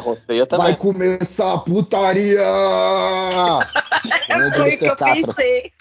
[0.00, 0.66] Rosteia também.
[0.66, 2.40] Vai começar a putaria!
[4.56, 5.72] Foi o que eu pensei.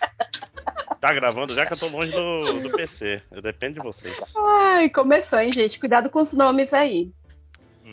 [1.00, 3.22] Tá gravando já que eu tô longe do, do PC.
[3.32, 4.14] Eu dependo de vocês.
[4.36, 5.80] Ai, começou, hein, gente?
[5.80, 7.10] Cuidado com os nomes aí.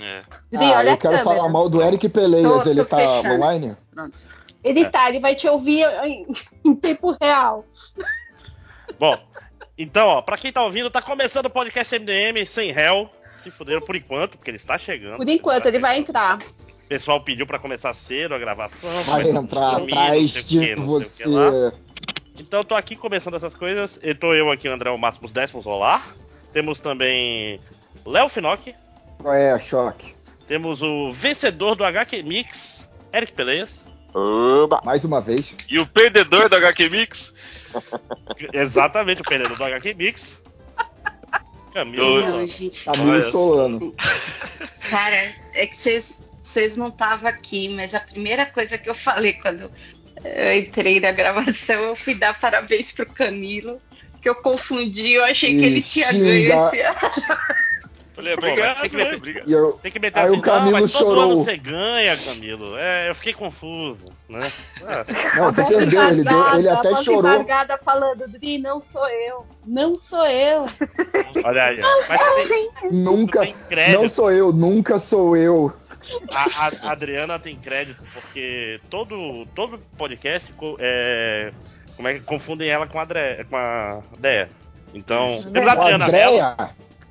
[0.00, 0.22] É.
[0.50, 1.24] Dri, Ah, olha eu quero câmera.
[1.24, 3.34] falar mal do Eric Peleias, Tô- tô ele tá fechando.
[3.34, 3.76] online?
[3.94, 4.18] Pronto.
[4.64, 6.26] Ele tá, ele vai te ouvir em,
[6.64, 7.64] em tempo real.
[8.98, 9.16] Bom,
[9.78, 13.08] então, ó, pra quem tá ouvindo, tá começando o podcast MDM sem réu.
[13.46, 15.18] Se fuderam por enquanto, porque ele está chegando.
[15.18, 16.36] Por enquanto, ele vai entrar.
[16.36, 18.90] O pessoal pediu pra começar cedo a gravação.
[19.04, 21.72] Vai entrar dormindo, atrás de você.
[22.36, 24.00] Então tô aqui começando essas coisas.
[24.02, 26.04] Eu tô eu aqui, André o Máximos Décimos Olá.
[26.52, 27.60] Temos também
[28.04, 28.74] Léo Finocchi.
[29.22, 30.12] Qual é, choque?
[30.48, 33.70] Temos o vencedor do HQ Mix, Eric Peleias.
[34.12, 34.80] Oba!
[34.84, 35.54] Mais uma vez.
[35.70, 37.70] E o perdedor do HQ Mix?
[38.52, 40.36] Exatamente, o perdedor do HQ Mix.
[41.76, 42.20] Camilo.
[42.22, 42.84] Não, gente.
[42.84, 43.94] Camilo Olha Solano.
[44.88, 49.34] Cara, é que vocês vocês não estavam aqui, mas a primeira coisa que eu falei
[49.34, 49.70] quando
[50.24, 53.78] eu entrei na gravação, eu fui dar parabéns pro Camilo,
[54.22, 56.82] que eu confundi, eu achei que E ele tinha ganho esse
[58.16, 59.04] Falei, obrigado, tem que né?
[59.04, 59.50] meter- Obrigado.
[59.50, 61.22] Eu, Tem que meter Aí assim, o Camilo não, mas todo chorou.
[61.32, 62.78] ano você ganha, Camilo.
[62.78, 64.40] É, eu fiquei confuso, né?
[64.86, 65.04] Ah,
[65.36, 67.44] não, tu A perdeu, ele, deu- ele até voz chorou.
[67.84, 69.46] falando, Dri, não sou eu.
[69.66, 70.64] Não sou eu.
[71.44, 71.86] olha aí, ó.
[72.08, 74.00] Mas tem, Nunca, tem crédito.
[74.00, 75.70] não sou eu, nunca sou eu.
[76.32, 81.52] A, a Adriana tem crédito porque todo, todo podcast é,
[81.96, 84.48] como é que confundem ela com a, Adre, com a Deia.
[84.94, 85.26] Então,
[85.72, 86.04] Adriana?
[86.06, 86.56] Andréia,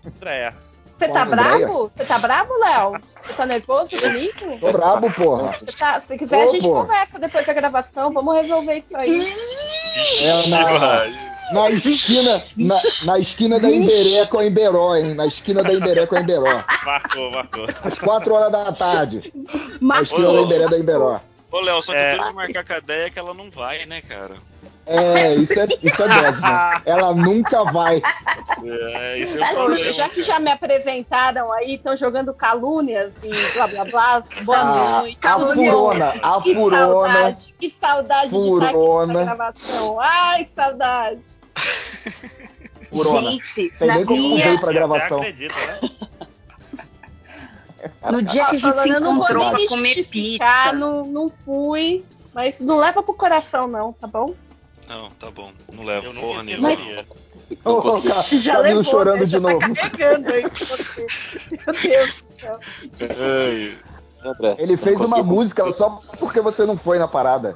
[0.05, 0.49] Andréia.
[0.97, 1.91] Você tá bravo?
[1.95, 3.01] Você tá bravo, Léo?
[3.25, 4.59] Você tá nervoso comigo?
[4.59, 5.53] tô brabo, porra.
[5.77, 6.81] Tá- se quiser, a gente pô.
[6.81, 8.13] conversa depois da gravação.
[8.13, 9.19] Vamos resolver isso aí.
[10.23, 11.05] É na,
[11.53, 15.13] na esquina, na, na esquina da Emberé com a Emberó, hein?
[15.13, 16.63] Na esquina da Emberé com a Emberó.
[16.85, 17.65] Marcou, marcou.
[17.83, 19.33] Às 4 horas da tarde.
[19.35, 21.19] Na Mas esquina da Emberé da Emberó.
[21.51, 22.17] Ô, Léo, só que É.
[22.17, 24.35] de marcar com a ideia que ela não vai, né, cara?
[24.87, 26.81] É, isso é, isso é dose, né?
[26.85, 28.01] Ela nunca vai.
[28.63, 29.93] É, isso é o Poxa, problema.
[29.93, 34.23] já que já me apresentaram aí, estão jogando calúnias e blá blá blá.
[34.43, 34.65] Boa A,
[35.01, 35.17] noite.
[35.23, 36.77] a furona, a Que furona.
[37.13, 39.23] saudade, que saudade de estar Furona.
[39.25, 39.99] gravação.
[39.99, 41.21] Ai, que saudade.
[42.91, 43.31] Furona.
[43.31, 43.43] Gente,
[43.77, 45.17] Sei na nem como minha- veio pra gravação.
[45.17, 45.89] até acredita, né?
[48.11, 50.03] no dia que a gente se Falando, eu não vou encontrou nem pra me comer
[50.07, 50.73] pizza.
[50.73, 52.05] não, não fui.
[52.33, 54.33] Mas não leva pro coração, não, tá bom?
[54.87, 55.51] Não, tá bom.
[55.73, 56.75] Não levo não porra nenhuma.
[56.75, 57.05] ser
[57.63, 58.07] Ô, ô, consegui.
[58.09, 59.25] Ca- Já levou, chorando né?
[59.25, 59.59] de Já novo.
[59.59, 60.41] Tá carregando aí.
[60.43, 62.59] Meu Deus do céu.
[64.23, 67.55] André, Ele fez não uma música só porque você não foi na parada.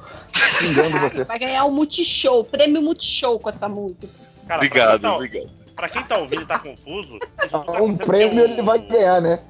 [0.58, 1.24] Xingando você.
[1.24, 4.08] Vai ganhar um Multishow, prêmio Multishow com essa música.
[4.46, 5.50] Cara, obrigado, pra tá, obrigado.
[5.74, 7.18] pra quem tá ouvindo e tá confuso,
[7.50, 9.40] tá Um prêmio porque ele o- vai ganhar, né?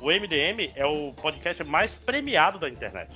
[0.00, 3.10] O MDM é o podcast mais premiado da internet.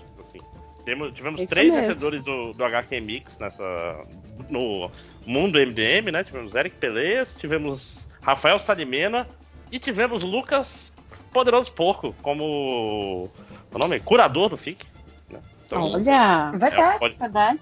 [0.85, 1.89] Temos, tivemos Isso três mesmo.
[1.89, 4.05] vencedores do, do HQ Mix nessa,
[4.51, 4.91] no
[5.27, 6.23] mundo MDM, né?
[6.25, 9.27] Tivemos Eric Peleias, tivemos Rafael Salimena
[9.73, 10.93] e tivemos Lucas
[11.33, 13.31] Poderoso Porco como
[13.73, 13.99] o nome?
[14.01, 14.87] Curador do FIC.
[15.31, 15.41] né?
[15.67, 16.51] Então, Olha.
[16.51, 17.61] Verdade, É, pode- verdade.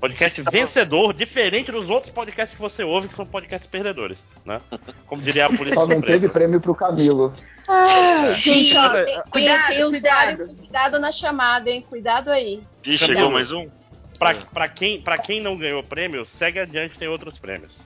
[0.00, 4.60] Podcast vencedor, diferente dos outros podcasts que você ouve, que são podcasts perdedores, né?
[5.06, 7.34] Como diria a polícia Só não teve prêmio pro Camilo.
[7.66, 10.98] Ah, gente, ó, Cuidado, tem, cuidado, tem cuidado.
[10.98, 11.84] na chamada, hein?
[11.86, 12.62] Cuidado aí.
[12.84, 13.68] Ih, chegou mais um?
[14.18, 17.76] Pra, pra, quem, pra quem não ganhou prêmio, segue adiante, tem outros prêmios.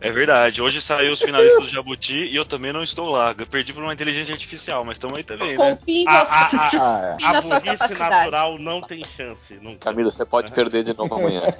[0.00, 0.60] É verdade.
[0.62, 3.34] Hoje saiu os finalistas do Jabuti e eu também não estou lá.
[3.38, 5.70] Eu perdi por uma inteligência artificial, mas estamos aí também, né?
[5.76, 6.32] Confie em A, você.
[6.56, 6.68] a,
[7.16, 8.10] a, na a sua burrice capacidade.
[8.16, 9.78] natural não tem chance, nunca.
[9.80, 11.42] Camilo, você pode perder de novo amanhã.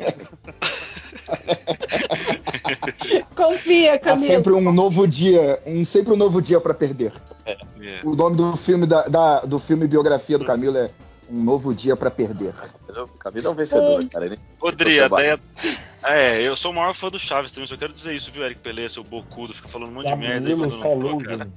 [3.35, 4.27] Confia, Há Camilo.
[4.27, 7.13] sempre um novo dia, um, sempre um novo dia pra perder.
[7.47, 7.57] É.
[8.03, 10.91] O nome do filme da, da- do filme biografia do Camilo é
[11.31, 12.55] Um Novo Dia pra Perder.
[12.89, 14.27] O Camilo é um vencedor, cara.
[14.27, 14.39] Ele...
[14.59, 15.41] Rodri, a ideia.
[16.05, 18.61] É, eu sou o maior fã do Chaves também, só quero dizer isso, viu, Eric
[18.61, 21.51] Pelé, seu bocudo, fica falando um monte de merda aí quando eu não tô, cara.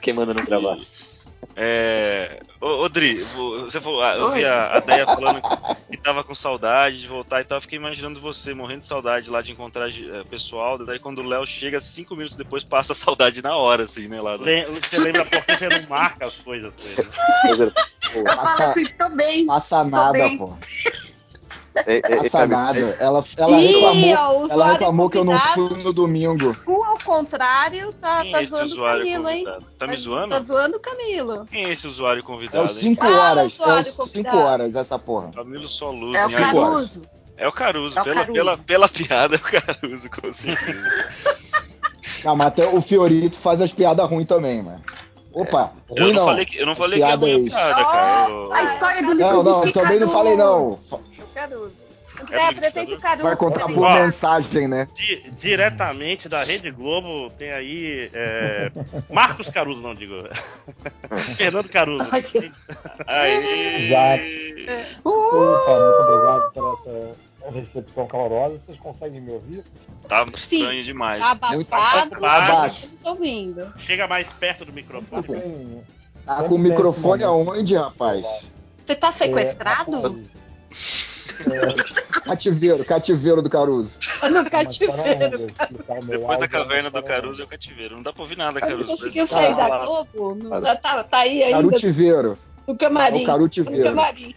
[0.00, 0.78] Quem manda não gravar?
[1.54, 2.40] É.
[2.60, 5.42] Ô, ô Dri, você falou, ah, eu vi a, a Deia falando
[5.90, 7.58] que tava com saudade de voltar e tal.
[7.58, 10.78] Eu fiquei imaginando você morrendo de saudade lá de encontrar eh, pessoal.
[10.78, 14.20] Daí quando o Léo chega, cinco minutos depois passa a saudade na hora, assim, né?
[14.20, 14.44] Lá do...
[14.44, 17.70] Você lembra porque você não marca as coisas ele.
[17.70, 19.46] Pô, Eu falo Passa- assim, tô bem.
[19.46, 20.38] Passa nada, bem.
[20.38, 20.56] pô.
[21.74, 22.78] É- é- é, nada.
[23.00, 26.54] Ela, ela Ih, reclamou, o ela reclamou que eu não fui no domingo.
[26.64, 29.44] Tu, ao contrário, tá, Quem tá é zoando o Camilo, hein?
[29.78, 30.44] Tá me Tá zoando?
[30.46, 31.46] zoando o Camilo.
[31.46, 32.64] Quem é esse usuário É convidado?
[32.66, 32.94] os hein?
[32.94, 33.44] 5 Ah, horas.
[33.58, 34.36] É usuário os convidado.
[34.36, 35.30] 5 horas essa porra.
[35.34, 36.16] Camilo só luz.
[36.18, 36.30] É o.
[36.30, 37.02] Caruso.
[37.36, 38.32] É o Caruso, É o pela, Caruso.
[38.34, 41.06] Pela, pela piada é o Caruso, com certeza.
[42.24, 44.80] Não, mas até o Fiorito faz as piadas ruins também, mano.
[45.34, 46.24] Opa, Eu ruim não, não.
[46.26, 47.44] falei que, eu não falei que é ruim a aí.
[47.50, 48.30] piada, cara.
[48.30, 49.72] Eu- A história do Não, não, liquidificador.
[49.82, 50.70] também não falei não.
[50.72, 50.78] O
[51.34, 51.72] Caruso.
[52.30, 52.50] É
[52.94, 53.24] o Caruso.
[53.26, 53.94] Vai contar por Ó.
[53.94, 54.86] mensagem, né?
[54.94, 58.70] Di- diretamente da Rede Globo tem aí é,
[59.10, 60.18] Marcos Caruso, não digo.
[61.36, 62.08] Fernando Caruso.
[63.06, 63.86] Aí.
[63.86, 64.22] Exato.
[65.04, 67.16] Opa, muito obrigado por essa
[67.50, 68.60] recepção calorosa.
[68.66, 69.64] Vocês conseguem me ouvir?
[70.08, 71.20] Tá estranho demais.
[71.20, 72.76] Tá Muito abafado, abaixo.
[72.84, 73.72] estamos ouvindo.
[73.78, 75.82] Chega mais perto do microfone.
[76.24, 78.24] Tá com o microfone aonde, rapaz?
[78.86, 80.06] Você tá é, sequestrado?
[80.06, 83.98] é, Cativeiro, cativeiro do Caruso.
[84.22, 85.46] no história cativeiro.
[85.88, 87.96] o meu Depois da caverna é do Caruso é o cativeiro.
[87.96, 88.88] Não dá pra ouvir nada, Não Caruso.
[88.88, 89.84] conseguiu Tá sair da.
[89.84, 90.34] Globo?
[90.36, 92.38] Não, tá, tá, tá aí ainda Carutiveiro.
[92.68, 93.16] É camarim.
[93.16, 93.84] o No Carutiveiro.
[93.84, 94.34] camarim.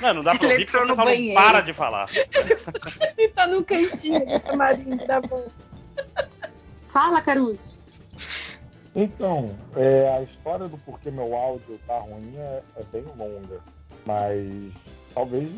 [0.00, 2.08] Não, não dá pra Ele ouvir porque o pessoal não para de falar.
[3.16, 5.46] Ele tá no cantinho do camarim, tá bom.
[6.88, 7.82] Fala, Caruso.
[8.94, 13.60] Então, é, a história do porquê meu áudio tá ruim é, é bem longa.
[14.06, 14.72] Mas
[15.14, 15.50] talvez,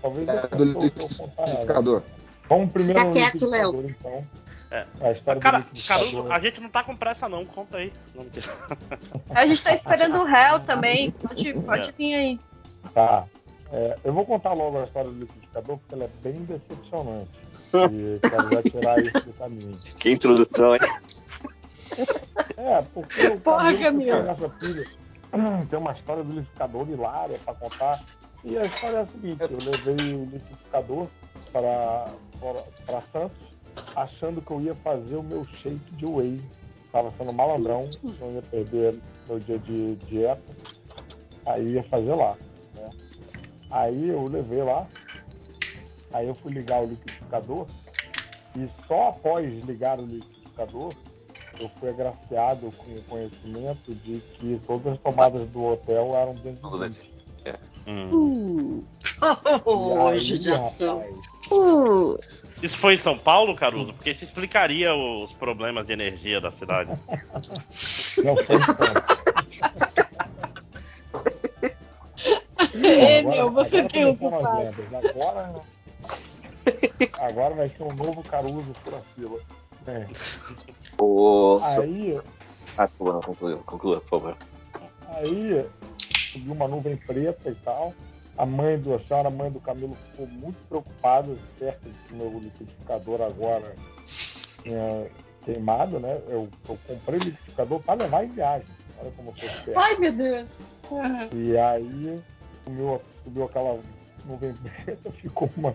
[0.00, 2.02] talvez É, eu do liquidificador.
[2.48, 4.26] Vamos primeiro Fica quieto, liquidificador, então.
[4.70, 4.86] É.
[5.00, 5.66] A história Cara.
[5.88, 7.92] Caruso, a gente não tá com pressa não, conta aí.
[9.34, 11.10] A gente tá esperando o réu também.
[11.10, 12.40] Pode, pode vir aí.
[12.94, 13.26] Tá.
[13.72, 17.30] É, eu vou contar logo a história do liquidificador, porque ela é bem decepcionante.
[17.72, 19.78] E quero já tirar isso do caminho.
[20.00, 20.80] Que introdução, hein?
[22.56, 24.84] É, porque Porra, nessa pilha.
[25.70, 28.02] Tem uma história do liquidificador hilária pra contar.
[28.42, 31.06] E a história é a seguinte, eu levei o liquidificador
[31.52, 32.06] para,
[32.40, 33.38] para, para Santos,
[33.94, 36.40] achando que eu ia fazer o meu shake de whey.
[36.90, 40.42] Tava sendo malandrão, não ia perder meu dia de dieta.
[41.46, 42.36] Aí ia fazer lá.
[43.70, 44.86] Aí eu levei lá,
[46.12, 47.66] aí eu fui ligar o liquidificador
[48.56, 50.92] e só após ligar o liquidificador
[51.60, 56.70] eu fui agraciado com o conhecimento de que todas as tomadas do hotel eram dentro
[56.70, 57.02] de
[57.44, 57.60] ver.
[57.86, 58.84] Hum.
[60.16, 60.98] Judiação.
[60.98, 62.16] rapaz, Uh,
[62.62, 63.92] Isso foi em São Paulo, Caruso?
[63.92, 66.90] Porque isso explicaria os problemas de energia da cidade.
[68.22, 69.89] não foi tanto.
[72.86, 74.46] é, Agora- meu, você tem um culpado.
[75.08, 75.52] Agora,
[77.20, 79.38] agora vai ser um novo Caruso por fila.
[79.86, 80.06] É.
[81.80, 82.20] Aí,
[82.76, 84.36] Ah, por favor, conclua, conclua, por favor.
[85.16, 85.66] aí
[86.32, 87.94] subiu uma nuvem preta e tal.
[88.36, 91.28] A mãe do, a senhora a mãe do Camilo ficou muito preocupada,
[91.58, 93.74] certo de que meu liquidificador agora
[94.62, 95.06] tinha
[95.44, 96.20] queimado, né?
[96.28, 98.66] Eu, eu comprei o liquidificador para levar em viagem.
[99.00, 99.78] Olha como eu sou esperto.
[99.80, 100.60] Ai, meu Deus.
[101.32, 102.20] E aí
[102.70, 103.80] subiu, subiu aquela
[104.24, 105.74] nuvem preta, ficou uma,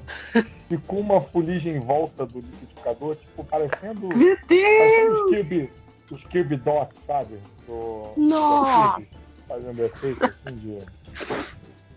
[0.67, 5.29] ficou uma fuligem em volta do liquidificador, tipo, parecendo, Meu parecendo Deus.
[5.29, 5.71] Kirby,
[6.11, 7.39] os Kirby Dots, sabe?
[7.65, 8.99] Do, Nossa.
[8.99, 9.07] do
[9.47, 10.77] fazendo efeito assim de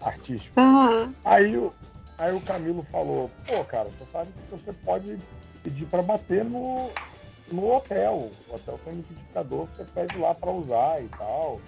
[0.01, 0.53] artístico.
[0.57, 1.73] Ah, Aí, o-
[2.19, 5.19] aí o Camilo falou, pô, cara, você sabe que você pode
[5.63, 6.91] pedir para bater no,
[7.51, 8.31] no hotel.
[8.49, 11.61] O hotel tem liquidificador, você pede lá para usar e tal.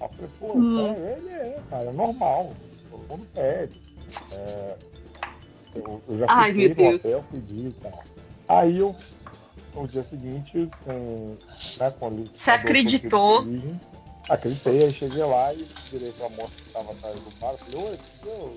[0.00, 0.94] Aí eu falei, pô, Hum.
[0.94, 2.50] ele é, cara, é normal.
[2.90, 3.72] Todo mundo pede.
[4.32, 4.74] É,
[5.76, 7.04] eu, eu já Ai, fiquei no Deus.
[7.04, 8.04] hotel, pedi e tal.
[8.48, 8.94] Aí eu,
[9.74, 11.36] no dia seguinte, com,
[11.78, 13.40] né, com a Você acreditou?
[13.42, 13.80] origem,
[14.28, 17.88] Acreditei, aí cheguei lá e virei pra moça que estava atrás do bar e falei,
[17.92, 18.56] oi, eu...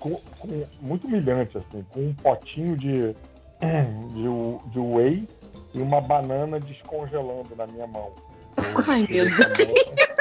[0.00, 3.14] Com, com- muito humilhante, assim, com um potinho de,
[3.62, 5.28] de, de whey
[5.72, 8.10] e uma banana descongelando na minha mão.
[8.88, 10.11] Ai, meu pra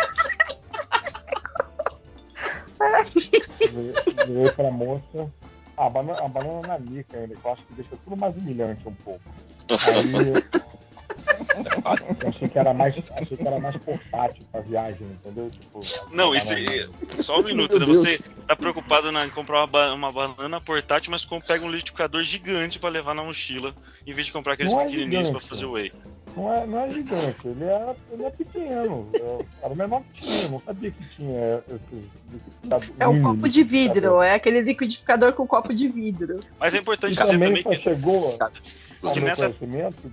[3.71, 5.31] virei- pra moça.
[5.77, 8.87] A banana, a banana na mica ainda, que eu acho que deixa tudo mais humilhante
[8.87, 9.21] um pouco.
[11.83, 15.49] Aí eu achei que era mais, achei que era mais portátil pra viagem, entendeu?
[15.49, 15.79] Tipo,
[16.11, 17.85] Não, a isso banana- aí- Só um minuto, né?
[17.85, 22.23] Você tá preocupado na- em comprar uma, uma banana portátil, mas com- pega um liquidificador
[22.23, 23.73] gigante pra levar na mochila,
[24.05, 25.49] em vez de comprar aqueles Não é pequenininhos pra gigante.
[25.49, 25.91] fazer whey.
[26.35, 29.11] Não é, não é gigante, ele é, ele é pequeno.
[29.15, 32.91] é- Era o menor que tinha, não sabia que tinha esses liquidificadores.
[33.00, 34.23] É um mini copo de vidro, liquidificador.
[34.23, 36.39] é aquele liquidificador com copo de vidro.
[36.59, 40.11] Mas é importante E dizer também também que chegou ao que meu nessa- conhecimento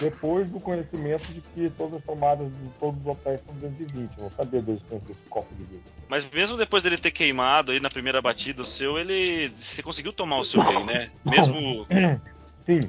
[0.00, 4.10] depois do conhecimento de que todas as tomadas de todos os hotéis são 220.
[4.18, 5.82] Eu não sabia da existência desse copo de vidro.
[6.08, 9.48] Mas mesmo depois dele ter queimado aí na primeira batida o seu, ele.
[9.56, 11.10] Você conseguiu tomar o seu whey, né?
[11.24, 11.86] Mesmo.
[12.66, 12.80] Sim,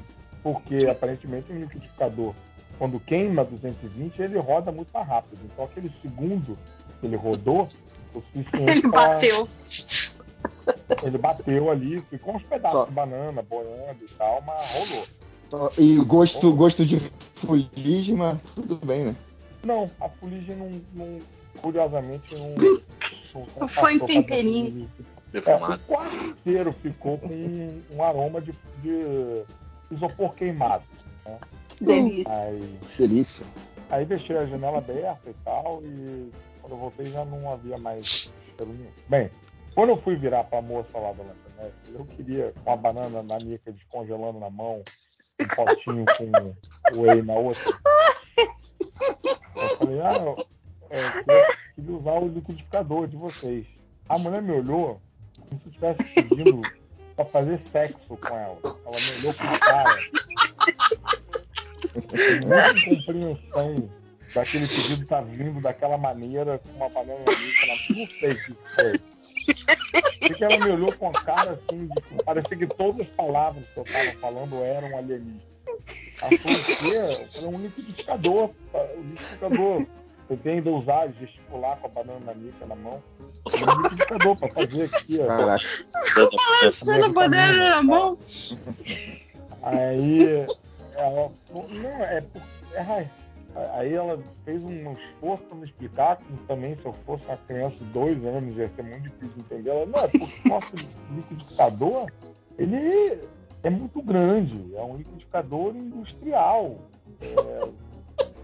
[0.42, 2.34] porque aparentemente um liquidificador,
[2.78, 5.40] quando queima 220, ele roda muito mais rápido.
[5.44, 6.58] Então aquele segundo
[7.00, 7.68] que ele rodou,
[8.14, 9.48] o suficiente ele pra- bateu.
[11.02, 12.84] Ele bateu ali, ficou uns pedaços Só.
[12.86, 15.72] de banana boiando e tal, mas rolou.
[15.78, 16.98] E gosto, gosto de
[17.34, 19.16] fuligem, mas tudo bem, né?
[19.64, 21.18] Não, a fuligem não, não
[21.60, 22.54] curiosamente não.
[23.58, 24.90] Não foi em temperinho.
[25.34, 28.52] É, o quarto inteiro ficou com um, um aroma de,
[28.82, 29.42] de
[29.90, 30.84] isopor queimado.
[31.26, 31.38] Né?
[31.80, 32.42] Delícia.
[32.42, 33.46] Aí, Delícia.
[33.90, 38.32] Aí deixei a janela aberta e tal, e quando eu voltei já não havia mais
[39.08, 39.30] Bem,
[39.74, 43.22] quando eu fui virar para a moça lá da lanchonete, eu queria com a banana
[43.22, 44.82] na mica descongelando na mão,
[45.40, 47.72] um potinho com o whey na outra.
[48.38, 50.46] Eu falei, ah, eu,
[50.90, 53.66] é, queria, queria usar o liquidificador de vocês.
[54.08, 55.00] A mulher me olhou
[55.48, 56.60] como se estivesse pedindo
[57.16, 58.58] para fazer sexo com ela.
[58.64, 59.96] Ela me olhou com cara.
[61.94, 63.90] Muita incompreensão
[64.34, 68.56] daquele pedido tá vindo daquela maneira, com uma banana mica na Não sei o que
[68.74, 69.00] foi.
[70.20, 73.78] Porque ela me olhou com a cara assim, de, parecia que todas as palavras que
[73.78, 75.42] eu estava falando eram alienígenas.
[76.22, 76.94] Ela falou o quê?
[76.94, 78.50] Eu falei, um liquidificador.
[78.74, 79.86] Um liquidificador.
[80.30, 83.02] Eu tenho ainda usar, gesticular com a banana na mica na mão.
[83.46, 85.20] Um liquidificador para fazer aqui.
[85.20, 85.26] Ó.
[85.26, 85.64] Caraca.
[86.14, 88.18] Balançando a banana na mão.
[89.62, 90.46] Aí
[90.96, 91.30] ela.
[91.52, 92.48] Não, é porque.
[92.74, 93.08] É,
[93.74, 97.76] Aí ela fez um esforço para me explicar, como também se eu fosse uma criança
[97.76, 99.70] de dois anos ia ser muito difícil entender.
[99.70, 100.72] Ela, não, é porque o nosso
[101.14, 102.10] liquidificador,
[102.58, 103.20] ele
[103.62, 106.78] é muito grande, é um liquidificador industrial.
[107.22, 107.68] É,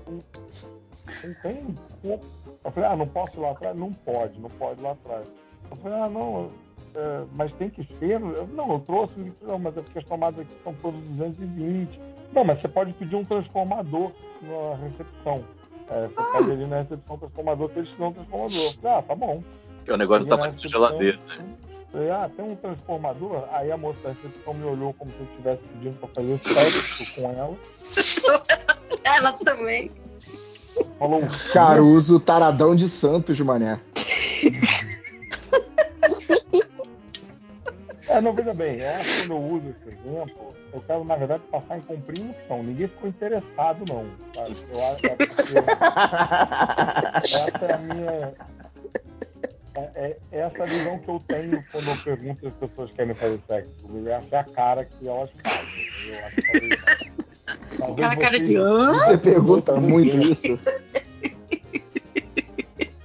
[0.07, 0.19] não,
[1.25, 1.75] não tem
[2.65, 3.77] Eu falei, ah, não posso ir lá atrás?
[3.77, 5.29] Não pode, não pode ir lá atrás.
[5.73, 6.51] Eu falei, ah, não,
[6.95, 8.21] é, mas tem que ser.
[8.21, 12.01] Eu, não, eu trouxe, não, mas é porque as tomadas aqui são todas 220.
[12.33, 15.45] Não, mas você pode pedir um transformador na recepção.
[15.89, 16.39] É, você ah.
[16.39, 18.75] pede ali na recepção transformador que eles te dão um transformador.
[18.85, 19.43] Ah, tá bom.
[19.85, 21.45] Que é o negócio da tamanho de geladeira, né?
[21.91, 23.45] Falei, ah, tem um transformador?
[23.53, 27.21] Aí a moça da recepção me olhou como se eu estivesse pedindo pra fazer sexo
[27.21, 27.57] com ela.
[29.03, 29.91] ela também.
[30.99, 31.23] Falou,
[31.53, 33.81] Caruso Taradão de Santos, mané.
[38.11, 41.79] É, não, veja bem, é quando eu uso esse exemplo, eu quero, na verdade, passar
[41.79, 42.63] em compreensão.
[42.63, 44.05] Ninguém ficou interessado, não.
[44.35, 44.57] Sabe?
[44.73, 45.17] Eu acho que é
[47.23, 48.35] essa é a minha.
[49.77, 53.41] É, é, essa visão que eu tenho quando eu pergunto se as pessoas querem fazer
[53.47, 54.09] sexo.
[54.09, 55.87] Essa é a cara que elas fazem.
[56.09, 56.43] Eu acho que
[57.79, 58.57] talvez Aquela cara de.
[58.57, 60.59] Você pergunta muito isso.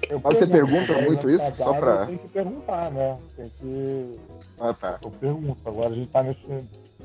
[0.09, 1.55] Eu Mas você pergunta muito isso?
[1.57, 2.05] Só pra.
[2.05, 3.17] Tem que perguntar, né?
[3.35, 4.19] Tem que.
[4.59, 4.99] Ah, tá.
[5.01, 6.41] Eu pergunto, agora a gente tá nesse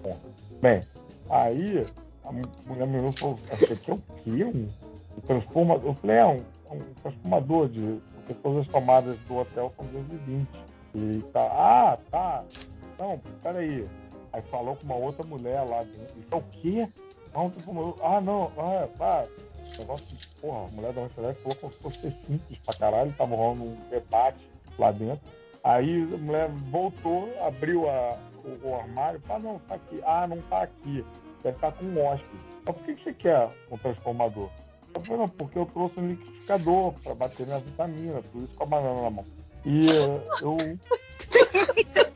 [0.02, 0.20] ponto.
[0.60, 0.82] Bem,
[1.28, 1.86] aí
[2.24, 4.44] a mulher me olhou e falou: Isso aqui é o quê?
[4.44, 4.68] Um,
[5.16, 5.86] um transformador?
[5.86, 6.42] Eu falei: É, um,
[6.72, 8.00] um transformador de.
[8.14, 10.48] Porque todas as tomadas do hotel são 220.
[10.94, 11.42] E tá.
[11.42, 12.44] Ah, tá.
[12.98, 13.88] Não, peraí.
[14.32, 16.18] Aí falou com uma outra mulher lá dentro.
[16.18, 16.88] Isso é o quê?
[17.34, 19.26] Não, ah, não, ah, ah,
[19.78, 20.06] negócio
[20.40, 23.76] porra, a mulher da lanchonete falou como se fosse simples pra caralho, tava rolando um
[23.88, 25.20] debate lá dentro.
[25.62, 30.00] Aí a mulher voltou, abriu a, o, o armário, ah, não, tá aqui.
[30.04, 31.04] Ah, não tá aqui.
[31.42, 32.40] Deve estar tá com um hóspede.
[32.66, 34.48] Mas por que, que você quer um transformador?
[34.94, 38.64] Eu falei, não, porque eu trouxe um liquidificador para bater minha vitamina, por isso com
[38.64, 39.24] a banana na mão.
[39.64, 39.80] E
[40.40, 40.56] eu.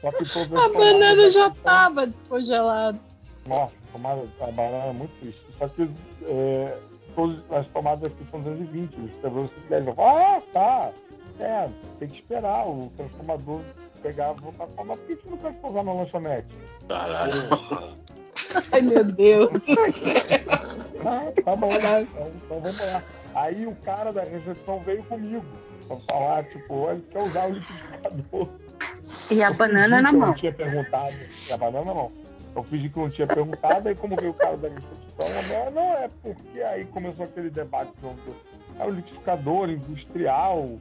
[0.00, 2.98] Só que a banana já estava descongelada.
[3.46, 5.40] Nossa, tomada, a banana é muito triste.
[5.58, 5.90] Só que
[6.24, 6.78] é,
[7.14, 9.00] todas as tomadas aqui são 220.
[9.00, 9.54] Os quebrou se
[9.98, 10.92] Ah, tá.
[11.38, 13.60] É, tem que esperar o transformador
[14.02, 14.96] pegar e voltar a tomar.
[14.96, 16.48] Por que você não pode pousar na lanchonete?
[16.88, 17.32] Caralho.
[18.72, 19.52] Ai, meu Deus.
[21.04, 22.02] ah, tá bom, né?
[22.02, 23.02] Então, então vamos lá.
[23.34, 25.44] Aí o cara da recepção veio comigo
[25.86, 28.48] pra falar, tipo, olha, quer usar o liquidificador.
[29.30, 30.22] E a banana na mão.
[30.22, 31.14] Eu não tinha perguntado.
[31.48, 32.12] E a banana não.
[32.54, 35.92] Eu fingi que não tinha perguntado, aí como veio o cara da recepção, não, não
[35.92, 38.16] é porque aí começou aquele debate do
[38.78, 40.78] é o liquidificador industrial.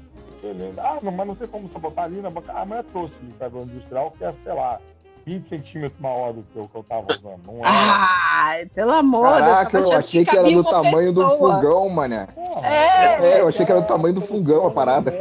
[0.77, 2.31] Ah, não, mas não sei como você botar ali na.
[2.49, 4.79] Ah, mas eu trouxe o liquidificador industrial, que é, sei lá,
[5.25, 7.41] 20 centímetros maior do que o que eu tava usando.
[7.45, 7.63] Não é.
[7.65, 11.29] Ah, pelo amor Caraca, eu, achei que, era do tamanho pessoa.
[11.29, 12.27] do fogão, mané.
[12.63, 15.11] É, é, eu achei que era do tamanho do fogão a parada.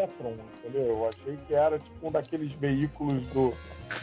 [0.58, 0.86] entendeu?
[0.86, 3.54] Eu achei que era tipo um daqueles veículos do,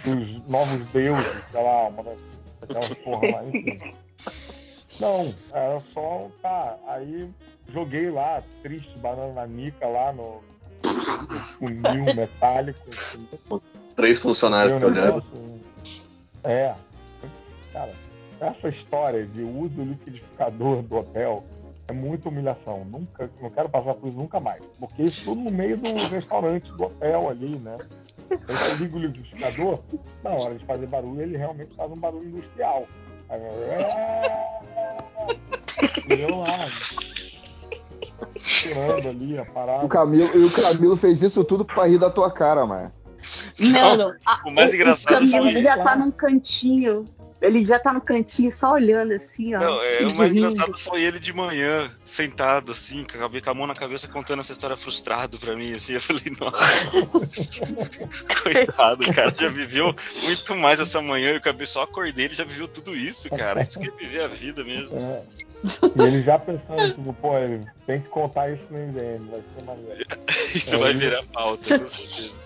[0.04, 2.20] dos novos deuses, sei lá, uma das
[2.62, 3.78] aquela porra lá, enfim.
[5.00, 7.28] Não, era só, tá, aí
[7.70, 10.42] joguei lá, triste, banana nanica lá no
[11.58, 12.80] funil metálico.
[13.96, 15.24] Três funcionários olhando.
[16.44, 16.74] É,
[17.72, 17.94] cara,
[18.40, 21.44] essa história de uso do liquidificador do hotel
[21.88, 22.86] é muita humilhação.
[22.86, 24.64] Nunca, não quero passar por isso nunca mais.
[24.80, 27.78] Porque isso tudo no meio do restaurante do hotel ali, né?
[28.32, 29.80] Aí liga o liquidificador,
[30.24, 32.88] na hora de fazer barulho, ele realmente faz um barulho industrial.
[33.30, 33.72] Aí, eu,
[36.18, 36.24] é...
[36.24, 36.70] eu lá.
[38.44, 39.86] Tirando ali a parada.
[39.86, 42.92] O Camilo, e o Camilo fez isso tudo pra rir da tua cara, mano.
[43.60, 47.06] Mano, a- o mais o engraçado Camilo foi- já tá num cantinho.
[47.40, 49.60] Ele já tá no cantinho só olhando assim, ó.
[49.60, 53.42] Não, é, o de mais engraçado foi ele de manhã, sentado, assim, com a cabe-
[53.42, 55.94] com a mão na cabeça, contando essa história frustrado pra mim, assim.
[55.94, 56.60] Eu falei, nossa.
[58.44, 59.94] Coitado, o cara já viveu
[60.24, 61.32] muito mais essa manhã.
[61.32, 63.62] Eu acabei só acordei, ele já viveu tudo isso, cara.
[63.62, 64.98] Isso que é viver a vida mesmo.
[64.98, 65.24] É.
[65.96, 69.66] E ele já pensando, tipo, pô, ele tem que contar isso no MDM, vai ser
[69.66, 70.06] maneiro.
[70.56, 72.40] Isso É, vai virar pauta, com certeza.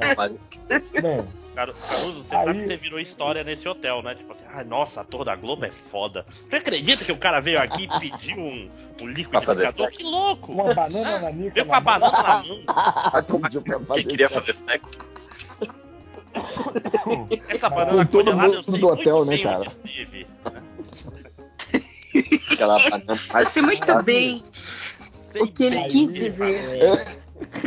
[0.00, 1.00] É.
[1.00, 4.14] Bem, Caru- Caruso, você Aí- sabe que você virou história nesse hotel, né?
[4.14, 6.24] Tipo assim, ah, nossa, ator da Globo é foda.
[6.48, 8.70] Você acredita que o cara veio aqui e pediu um,
[9.02, 9.90] um liquidificador?
[9.90, 10.52] Que louco!
[10.52, 11.54] uma banana na nica.
[11.54, 12.00] Veio com a na mão.
[12.12, 13.40] banana na mão.
[13.42, 14.98] Pediu pra fazer Quem queria fazer sexo?
[17.48, 19.60] Essa banana foi todo mundo do hotel, né, cara?
[19.60, 19.68] onde
[20.02, 20.26] esteve.
[22.52, 24.42] Aquela banana mais sei muito bem
[25.10, 26.82] Sei o que ele quis onde dizer.
[26.82, 27.04] é,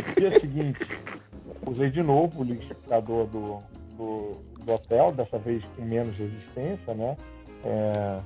[0.08, 0.80] no dia seguinte,
[1.66, 3.62] usei de novo o liquidificador do,
[3.96, 7.16] do, do hotel, dessa vez com menos resistência, né?
[7.64, 8.20] É,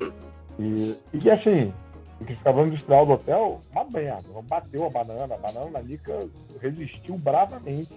[0.59, 1.73] e, e assim,
[2.19, 4.23] o liquidificador industrial do hotel, uma merda.
[4.45, 6.19] Bateu a banana, a banana na nica
[6.61, 7.93] resistiu bravamente.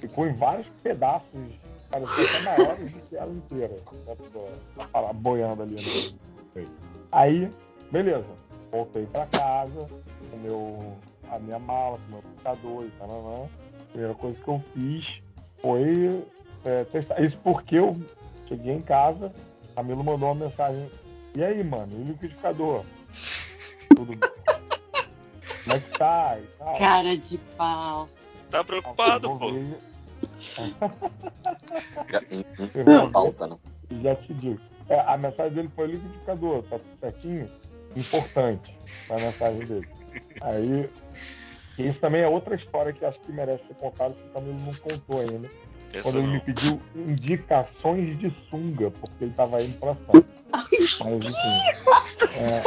[0.00, 1.30] Ficou em vários pedaços,
[1.90, 3.74] parecia até maiores do que ela inteira,
[4.04, 4.16] né,
[4.92, 6.26] da- boiando ali no.
[7.16, 7.50] Aí,
[7.90, 8.26] beleza.
[8.70, 9.88] Voltei pra casa,
[10.30, 10.96] com meu,
[11.30, 13.48] a minha mala, com o meu computador e tal.
[13.80, 15.22] A primeira coisa que eu fiz
[15.62, 16.22] foi
[16.66, 17.18] é, testar.
[17.22, 17.96] Isso porque eu
[18.46, 19.32] cheguei em casa,
[19.72, 20.90] a Camilo mandou uma mensagem.
[21.34, 22.84] E aí, mano, e o liquidificador?
[23.94, 24.30] Tudo bem?
[25.64, 26.38] Como é que tá?
[26.38, 26.76] E tal.
[26.76, 28.08] Cara de pau.
[28.50, 29.52] Tá preocupado, pô.
[29.52, 29.78] ver-
[32.84, 33.58] Não falta, não.
[34.02, 34.60] já te digo.
[34.88, 37.50] É, a mensagem dele foi liquidificador, tá tudo certinho?
[37.96, 38.76] Importante
[39.10, 39.88] a mensagem dele.
[40.42, 40.88] Aí,
[41.78, 44.74] isso também é outra história que acho que merece ser contada, que o Camilo não
[44.74, 45.50] contou ainda.
[45.92, 46.32] Essa Quando ele não.
[46.34, 50.24] me pediu indicações de sunga, porque ele estava indo pra Santos.
[51.00, 52.36] Mas enfim.
[52.38, 52.62] É,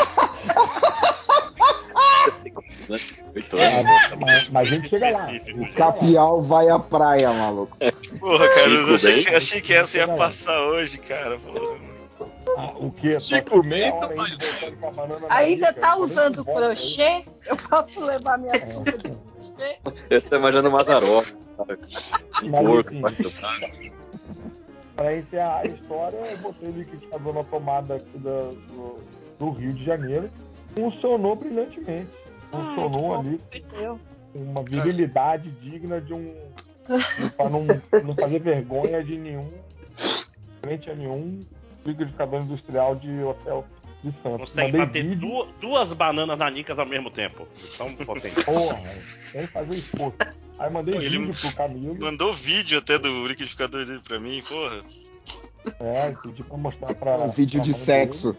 [3.80, 4.20] anos.
[4.20, 5.28] mas, mas a gente chega lá.
[5.56, 5.74] O.
[5.74, 7.78] Capial vai à praia, maluco.
[8.20, 11.38] Porra, cara, eu achei, que- achei que essa ia passar hoje, cara.
[11.38, 11.89] Porra.
[12.60, 13.16] Ah, o que
[14.38, 17.26] voltando com a banana na Ainda tá usando crochê?
[17.46, 18.66] Eu posso levar minha É.
[18.68, 19.78] sunga de crochê?
[20.10, 21.26] Eu tô imaginando Mazarop.
[22.44, 22.92] Um Mas, porco.
[24.96, 28.98] Para encerrar a história, eu botei o liquidificador na tomada aqui da- do,
[29.40, 30.30] do Rio de Janeiro.
[30.76, 32.10] Funcionou brilhantemente.
[32.52, 33.40] Funcionou Ah, ali
[34.36, 36.36] uma virilidade digna de um.
[37.38, 37.62] para não,
[38.04, 39.50] não fazer vergonha de nenhum.
[40.62, 41.40] frente a nenhum
[41.86, 43.66] liquidificador industrial de hotel
[44.04, 44.50] de Santos.
[44.50, 47.48] Consegue Mandei bater vídeo, duas, duas bananas nanicas ao mesmo tempo.
[47.74, 48.44] Então, potente.
[48.44, 48.76] porra,
[49.32, 50.18] tem que fazer esforço.
[50.58, 51.98] Aí mandei Pô, ele- vídeo pro Camilo.
[52.00, 54.82] Mandou vídeo até do liquidificador dele pra mim, porra.
[55.80, 57.18] É, pedi pra mostrar pra.
[57.18, 58.36] Um vídeo pra de sexo.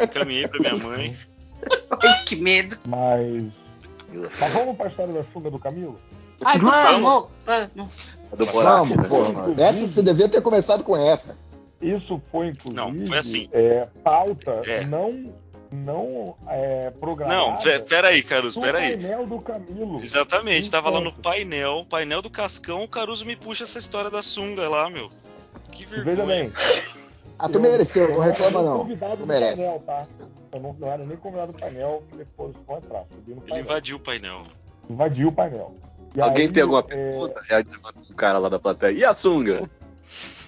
[0.00, 1.16] Encaminhei pra minha mãe.
[2.02, 2.78] Ai, que medo.
[2.86, 3.44] Mas.
[4.40, 5.98] Mas vamos pra história da sunga do Camilo?
[6.44, 8.10] Ai, Vamos, vamos.
[8.36, 9.08] Do Borat, Vamos, né?
[9.08, 9.54] porra.
[9.62, 11.36] Essa você devia ter começado com essa.
[11.82, 13.48] Isso foi, inclusive, Não, foi assim.
[13.52, 14.84] é, pauta É.
[14.84, 15.34] não,
[15.72, 18.96] não é, programada Não, pe- pera aí, Caruso, no pera aí.
[18.96, 20.00] painel do Camilo.
[20.00, 21.22] Exatamente, tava lá no Enquanto.
[21.24, 25.10] painel, painel do Cascão, o Caruso me puxa essa história da sunga lá, meu.
[25.72, 26.26] Que Veja vergonha.
[26.26, 26.52] bem,
[27.38, 28.78] Ah, tu mereceu, não eu reclama não.
[28.78, 29.56] convidado Tu merece.
[29.56, 30.06] painel, tá?
[30.52, 33.04] Eu não, não era nem convidado do painel, isso vai entrar.
[33.26, 34.42] Ele invadiu o painel.
[34.88, 35.74] Invadiu o painel.
[36.14, 37.40] E Alguém aí, tem alguma é, pergunta?
[37.48, 38.92] É, levanta um cara lá da plateia.
[38.92, 39.68] E a sunga?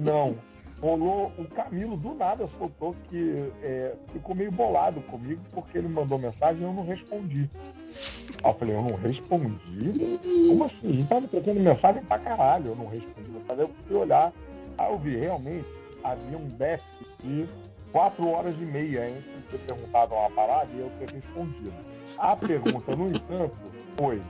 [0.00, 0.36] Não.
[0.80, 6.18] Rolou, o Camilo do nada soltou que é, ficou meio bolado comigo porque ele mandou
[6.18, 7.48] mensagem e eu não respondi.
[8.44, 10.18] Aí eu falei, eu não respondi?
[10.48, 10.92] Como assim?
[10.92, 13.30] Gente tava trocando mensagem pra caralho, eu não respondi.
[13.48, 14.32] Mas eu fui olhar,
[14.76, 15.66] aí eu vi, realmente,
[16.04, 17.48] havia um déficit de
[17.90, 21.72] quatro horas e meia entre ter perguntado uma parada e eu ter respondido.
[22.18, 23.56] A pergunta, no entanto,
[23.96, 24.20] foi: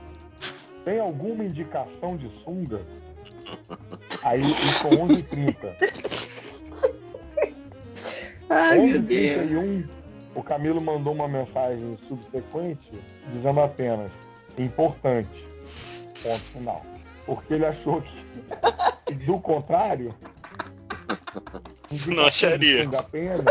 [0.85, 2.81] tem alguma indicação de sunga?
[4.27, 5.55] Aí isso 11h30.
[8.49, 9.53] Ai, meu Deus.
[9.53, 9.89] 11h31,
[10.35, 12.91] o Camilo mandou uma mensagem subsequente
[13.31, 14.11] dizendo apenas
[14.57, 15.47] importante.
[16.23, 16.85] Ponto final.
[17.25, 20.13] Porque ele achou que, do contrário,
[22.07, 22.89] Não acharia.
[22.97, 23.45] apenas.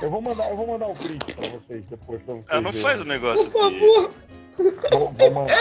[0.00, 2.22] Eu vou mandar, eu vou mandar o print pra vocês depois.
[2.22, 2.82] Pra vocês Ah, não verem.
[2.86, 4.14] faz o negócio Por favor.
[4.92, 5.56] Vou, vou mandar.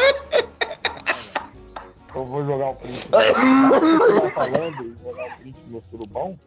[2.17, 3.07] Eu vou jogar o print.
[3.13, 6.39] Eu tá falando e jogar o print no surubão.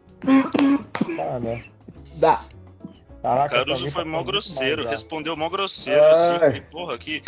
[1.15, 1.63] Tá, né?
[2.15, 2.43] Dá.
[3.21, 6.11] Caraca, Caruso mim foi tá mó muito grosseiro, mais, respondeu mó grosseiro, Ai.
[6.11, 7.23] assim, falei, porra, que.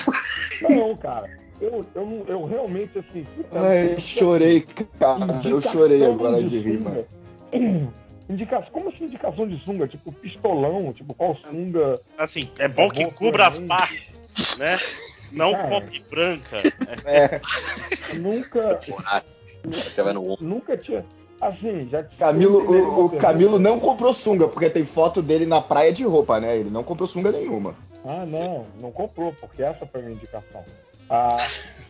[0.61, 1.29] Não, cara.
[1.61, 3.25] Eu, eu, eu realmente, assim.
[3.53, 4.65] Ai, chorei,
[4.99, 5.41] cara.
[5.45, 6.89] Eu chorei agora de rir, sunga.
[7.53, 7.93] mano.
[8.29, 9.87] Indicação, como assim indicação de sunga?
[9.87, 11.99] Tipo, pistolão, tipo, qual sunga?
[12.17, 14.77] Assim, é bom que cubra as partes, né?
[15.33, 15.69] Não Cara.
[15.69, 16.63] copy branca.
[17.05, 17.41] É,
[18.15, 18.79] Nunca,
[20.39, 21.05] nunca tinha.
[21.41, 25.91] Assim, já Camilo, o, o Camilo não comprou sunga, porque tem foto dele na praia
[25.91, 26.57] de roupa, né?
[26.57, 27.75] Ele não comprou sunga nenhuma.
[28.05, 30.63] Ah, não, não comprou, porque essa foi a minha indicação.
[31.09, 31.45] Ah,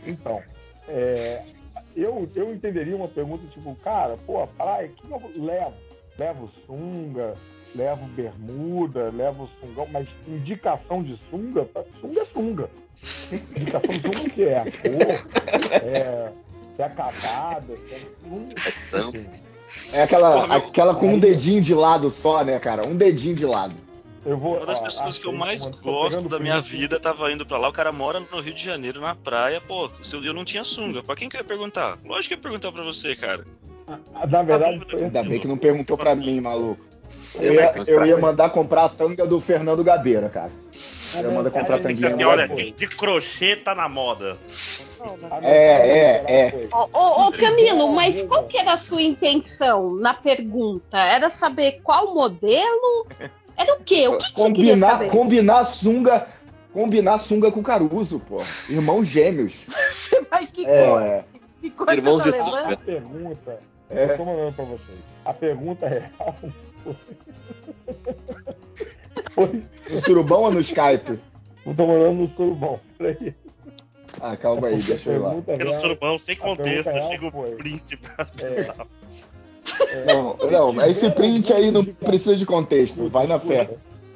[0.07, 0.41] então,
[0.87, 1.43] é,
[1.95, 5.73] eu, eu entenderia uma pergunta tipo, cara, pô, praia, o que eu levo?
[6.17, 7.33] Levo sunga,
[7.75, 11.67] levo bermuda, levo sungão, mas indicação de sunga,
[12.01, 12.69] sunga é sunga.
[13.31, 14.57] Indicação de sunga o que é?
[14.59, 16.31] A cor, é,
[16.75, 19.17] se é acabada, se é Estampa.
[19.17, 19.29] enfim.
[19.91, 22.85] É aquela, aquela com um dedinho de lado só, né, cara?
[22.85, 23.73] Um dedinho de lado.
[24.25, 27.57] Eu vou, Uma das pessoas que eu mais gosto da minha vida tava indo pra
[27.57, 27.67] lá.
[27.67, 29.59] O cara mora no Rio de Janeiro, na praia.
[29.59, 31.03] Pô, se eu não tinha sunga.
[31.03, 31.97] Pra quem que eu ia perguntar?
[32.05, 33.45] Lógico que eu ia perguntar pra você, cara.
[33.85, 36.92] Ah, Na verdade, foi Ainda assim, bem que não perguntou pra mim, maluco.
[37.35, 40.51] Eu ia, eu ia mandar comprar a tanga do Fernando Gabeira, cara.
[41.15, 44.37] a Eu mando comprar mensagem tanguinha Assim, no olha, de crochê tá na moda.
[45.31, 46.67] a É, é, é.
[46.71, 50.97] Ô, ô, ô, Camilo, mas qual que era a sua intenção na pergunta?
[50.97, 53.07] Era saber qual modelo?
[53.57, 54.07] Era o quê?
[54.07, 55.09] O que, que Combinar, saber?
[55.11, 56.27] combinar sunga,
[56.71, 58.37] combinar sunga com Caruso, pô.
[58.69, 59.53] Irmãos gêmeos.
[59.67, 60.65] Você vai que?
[60.65, 61.23] É,
[61.61, 62.73] Que cor Irmãos você de tá sunga.
[62.73, 64.17] A pergunta, eu é.
[64.17, 64.97] tô mandando pra vocês.
[65.25, 66.09] A pergunta é.
[69.31, 69.63] foi.
[69.89, 71.19] No surubão ou no Skype?
[71.65, 72.79] Eu tô mandando no surubão.
[72.97, 73.33] Peraí.
[74.21, 75.31] Ah, calma aí, deixa eu ir lá.
[75.31, 78.71] Porque no real, surubão, sem contexto, real chega o print pra é,
[79.91, 83.69] é, Não, não, esse print aí não precisa de contexto, vai na fé.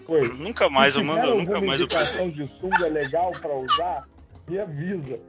[0.05, 0.27] Foi.
[0.35, 4.07] Nunca mais, Se eu mando, nunca mais eu indicação de sunga legal pra usar,
[4.47, 5.19] me avisa.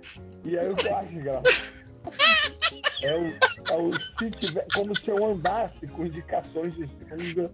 [0.45, 1.78] E aí eu acho engraçado
[3.03, 3.31] é o,
[3.73, 7.51] é o se tiver, como se eu andasse com indicações de sunga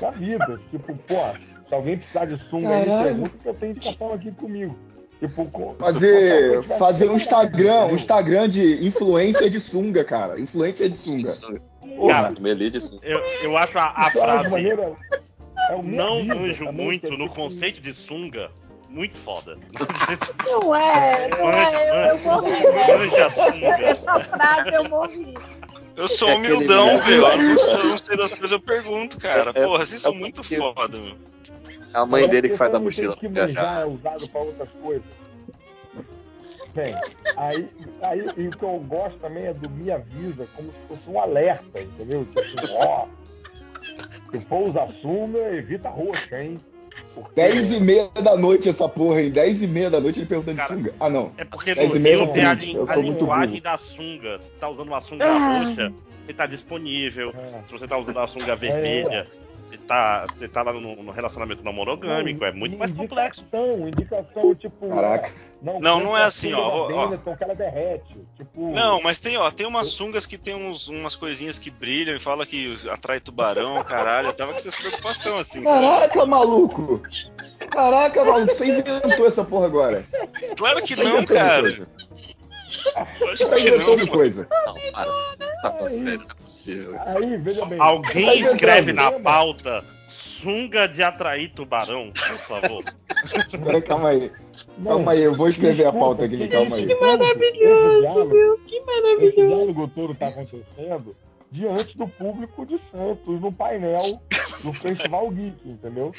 [0.00, 0.60] na vida.
[0.70, 1.14] Tipo, pô,
[1.68, 3.04] se alguém precisar de sunga aí, Caralho.
[3.08, 4.76] pergunta que eu tenho indicação aqui comigo.
[5.20, 7.94] Tipo, com- Fazer, fazer um Instagram, um?
[7.94, 10.40] Instagram de influência de sunga, cara.
[10.40, 11.30] Influência de sunga.
[12.08, 12.34] Cara,
[12.76, 12.98] isso.
[13.02, 14.96] Eu, eu acho a, a acho frase maneiro,
[15.70, 18.50] é não manjo também, muito é no conceito de sunga
[18.92, 19.56] muito foda.
[20.50, 22.10] Não é, não é.
[22.10, 22.96] Eu, eu morri, né?
[22.96, 23.76] Manja.
[23.84, 25.34] Essa frase eu morri.
[25.96, 27.26] Eu sou É humildão, velho.
[27.26, 29.50] Eu não sei, das coisas, eu pergunto, cara.
[29.54, 31.16] É- Porra, vocês são é muito porque- foda, meu.
[31.94, 33.82] É a mãe dele que faz a mochila que manjar viajar.
[33.82, 35.04] é usado pra outras coisas.
[36.74, 36.94] Bem,
[37.36, 37.68] aí,
[38.02, 41.20] aí e o que eu gosto também é do me avisa como se fosse um
[41.20, 42.24] alerta, entendeu?
[42.24, 43.06] Tipo assim, ó,
[44.32, 46.56] se for usar sunga, evita roxa, hein?
[47.14, 49.30] Porque 10 e meia da noite essa porra, hein?
[49.30, 50.94] 10 e meia da noite ele perguntando de sunga.
[50.98, 51.32] Ah, não.
[51.36, 53.60] É porque Dez no e meia Rio não tem a, eu a sou muito linguagem
[53.60, 54.40] da sunga.
[54.44, 55.58] Se tá usando uma sunga Ah.
[55.62, 55.92] roxa,
[56.26, 57.30] você tá disponível.
[57.30, 57.62] É.
[57.66, 59.41] Se você tá usando uma sunga vermelha, você
[59.82, 62.44] tá, você tá lá no, no relacionamento não monogâmico.
[62.44, 63.42] É muito mais complexo.
[63.42, 64.88] Indicação, indicação, tipo.
[64.88, 65.32] Caraca.
[65.60, 67.06] Não, Não, não é assim, ó, ó.
[67.06, 68.18] Benetton que ela derrete.
[68.36, 68.70] Tipo.
[68.72, 72.20] Não, mas tem, ó, tem umas sungas que tem uns, umas coisinhas que brilham e
[72.20, 74.28] fala que atrai tubarão, caralho.
[74.28, 75.62] Eu tava com essa preocupação, assim.
[75.62, 75.80] sabe?
[75.80, 77.02] Caraca, maluco!
[77.70, 80.06] Caraca, maluco, você inventou essa porra agora.
[80.56, 81.62] Claro que não, cara.
[81.62, 81.88] coisa.
[83.20, 84.48] Lógico Tá que não, inventando coisa.
[84.50, 85.12] Não, para.
[85.62, 86.96] Tá sério, não é possível.
[87.06, 87.80] Aí, veja bem.
[87.80, 92.84] Alguém Tá escreve na pauta sunga de atrair tubarão, por favor.
[93.64, 94.30] Pera, calma aí.
[94.78, 96.84] Não, Calma aí, eu vou escrever a pauta aqui, que calma aí.
[96.84, 98.58] esse Maravilhoso, diálogo- meu.
[98.66, 99.34] Que Esse maravilhoso.
[99.48, 100.64] diálogo todo está acontecendo
[101.52, 104.00] diante do público de Santos, no painel
[104.62, 106.10] do Festival Geek, entendeu?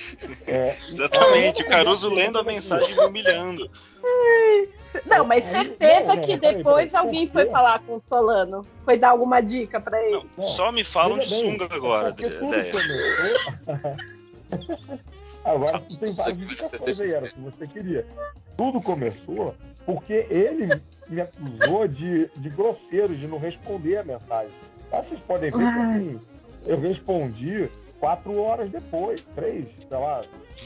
[0.48, 3.70] É, Exatamente, o Caruso lendo a mensagem e me humilhando.
[5.08, 8.64] Não, mas Aí- certeza não, que depois alguém foi falar com o Solano.
[8.86, 10.24] Foi dar alguma dica pra ele.
[10.38, 12.50] Não, só me falam de sunga agora, começou-
[15.44, 18.06] Agora tu tem várias que indicações aí, era o que você queria.
[18.56, 20.70] Tudo começou porque ele
[21.10, 24.54] me acusou de, de grosseiro, de não responder a mensagem.
[24.94, 26.22] Mas vocês podem ver que assim,
[26.68, 30.22] eu respondi quatro horas depois, três, sei lá,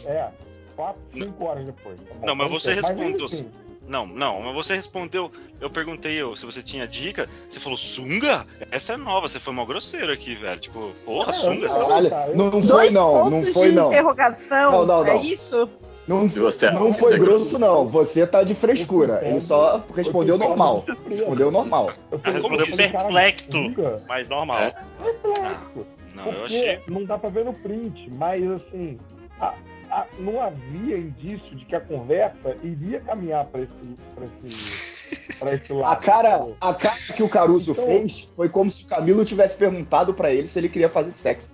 [0.06, 0.28] é,
[0.76, 1.98] quatro, cinco horas depois.
[2.00, 2.26] tá?
[2.26, 3.26] Não, mas você respondeu.
[3.26, 3.48] enfim,
[3.88, 5.32] Não, não, mas você respondeu.
[5.62, 7.28] Eu perguntei eu, se você tinha dica.
[7.50, 8.44] Você falou sunga?
[8.70, 10.60] Essa é nova, você foi mal grosseiro aqui, velho.
[10.60, 11.68] Tipo, porra, Não, sunga?
[11.68, 11.70] não.
[11.70, 11.80] Você...
[11.80, 13.88] Caralho, tá, eu- não foi não, não foi de não.
[13.88, 14.72] interrogação.
[14.72, 15.22] Não, não, É não.
[15.24, 15.70] isso?
[16.08, 16.72] Não, você?
[16.72, 19.20] não Você- foi grosso não, você tá de frescura.
[19.22, 20.86] Eu Ele só respondeu eu normal.
[21.10, 21.92] Respondeu normal.
[22.12, 23.52] Eu eu perfecto?
[23.52, 24.02] sunga?
[24.08, 24.60] Mas normal.
[24.60, 24.74] É.
[25.04, 25.86] Reflexo.
[26.16, 26.80] Não, eu Porque achei.
[26.90, 28.98] não dá pra ver no print, mas assim,
[29.40, 29.54] a-
[29.92, 33.74] a- não havia indício de que a conversa iria caminhar para esse,
[34.16, 35.92] pra esse, pra esse lado.
[35.92, 39.58] A cara, a cara que o Caruso Então- fez foi como se o Camilo tivesse
[39.58, 41.52] perguntado pra ele se ele queria fazer sexo.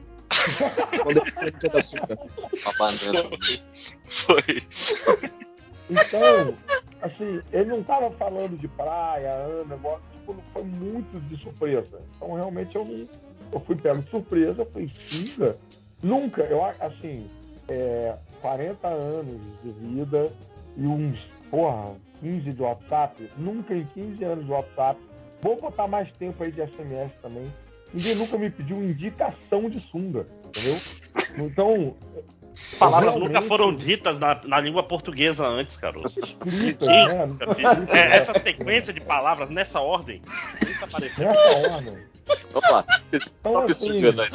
[2.76, 3.38] Uma.
[4.06, 4.64] Foi.
[5.90, 6.56] Então,
[7.02, 12.02] assim, ele não estava falando de praia, Ana, negócio, tipo, não foi muito de surpresa.
[12.16, 13.08] Então, realmente, eu, não,
[13.52, 15.58] eu fui pego de surpresa, eu falei, Singa?
[16.02, 17.28] Nunca, eu assim,
[17.70, 20.32] é, 40 anos de vida
[20.76, 25.00] e uns, porra, 15 de WhatsApp, nunca em 15 anos de WhatsApp,
[25.42, 27.52] vou botar mais tempo aí de SMS também,
[27.94, 30.78] ninguém nunca me pediu indicação de sunga, entendeu?
[31.40, 31.96] Então,
[32.80, 36.14] Palavras nunca foram ditas na, na língua portuguesa antes, Caruso.
[36.46, 37.28] escritas, Sim, né?
[37.90, 40.22] É, essa sequência de palavras nessa ordem
[40.66, 41.26] nunca apareceu.
[41.26, 42.14] Nessa ordem.
[42.52, 42.86] Vamos lá.
[43.12, 44.30] Então, Top assim, aí.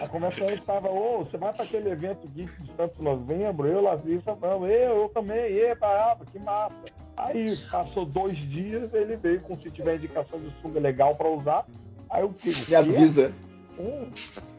[0.00, 3.80] A conversa antes estava, ô, você vai para aquele evento Geek de Santos Novembro, eu,
[3.80, 6.74] Lazissa, vamos, eu, eu também, e parava, que massa.
[7.16, 11.64] Aí passou dois dias, ele veio com se tiver indicação de sunga legal para usar.
[12.10, 12.52] Aí o que?
[12.68, 13.32] Me avisa.
[13.78, 14.08] Hum,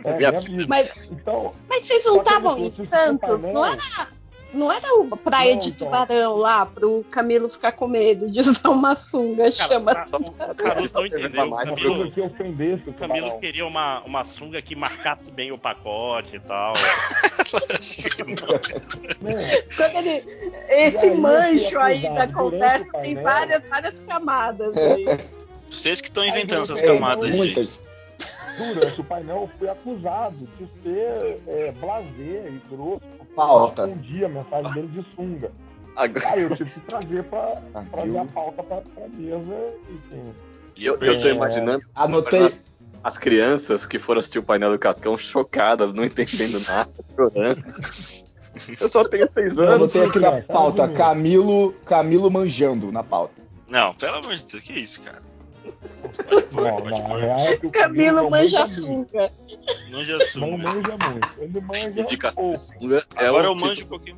[0.04, 0.38] é, avisa.
[0.38, 0.68] avisa.
[0.68, 3.44] Mas, Então, mas vocês não estavam em o Santos?
[3.48, 4.08] Não era,
[4.54, 5.88] não era uma praia Não, de então.
[5.88, 9.52] tubarão lá pro Camilo ficar com medo de usar uma sunga?
[9.52, 9.94] chama.
[9.96, 10.08] Cara,
[10.52, 11.46] o Caruso não entendeu.
[11.46, 15.32] O Mais uma Camilo, que ofendesse o o Camilo queria uma, uma sunga que marcasse
[15.32, 16.74] bem o pacote e tal.
[19.76, 20.24] Quando ele,
[20.70, 24.76] esse aí, manjo esse aí da conversa o tem várias, várias camadas.
[24.78, 25.06] Aí.
[25.70, 27.83] Vocês que estão inventando essas É, camadas, gente.
[28.58, 33.02] Durante o painel, eu fui acusado de ser é, blazer e grosso.
[33.36, 33.84] Pauta.
[33.84, 35.52] Eu respondi a mensagem dele de sunga.
[35.96, 39.74] Agora, Aí eu tive que trazer pra, Ah, trazer a pauta pra, pra mesa.
[39.90, 40.34] Enfim.
[40.76, 41.32] e eu, eu tô É.
[41.32, 42.42] imaginando Anotei.
[42.46, 42.62] as,
[43.04, 47.64] as crianças que foram assistir o painel do Cascão chocadas, não entendendo nada, chorando.
[48.80, 49.96] Eu só tenho seis Eu anos.
[49.96, 50.84] anotei aqui na pauta.
[50.84, 50.98] comigo.
[50.98, 53.42] Camilo, Camilo manjando na pauta.
[53.68, 55.22] Não, pelo amor de Deus, que isso, cara?
[56.52, 57.20] Não, pode não, a pôr.
[57.20, 59.32] real é que o Camilo não manja sunga.
[59.92, 60.58] Manja Não sunga.
[60.58, 61.30] manja muito.
[61.40, 62.58] Ele manja Indicação pouco.
[62.60, 64.18] sunga é Agora eu manjo tipo- um pouquinho.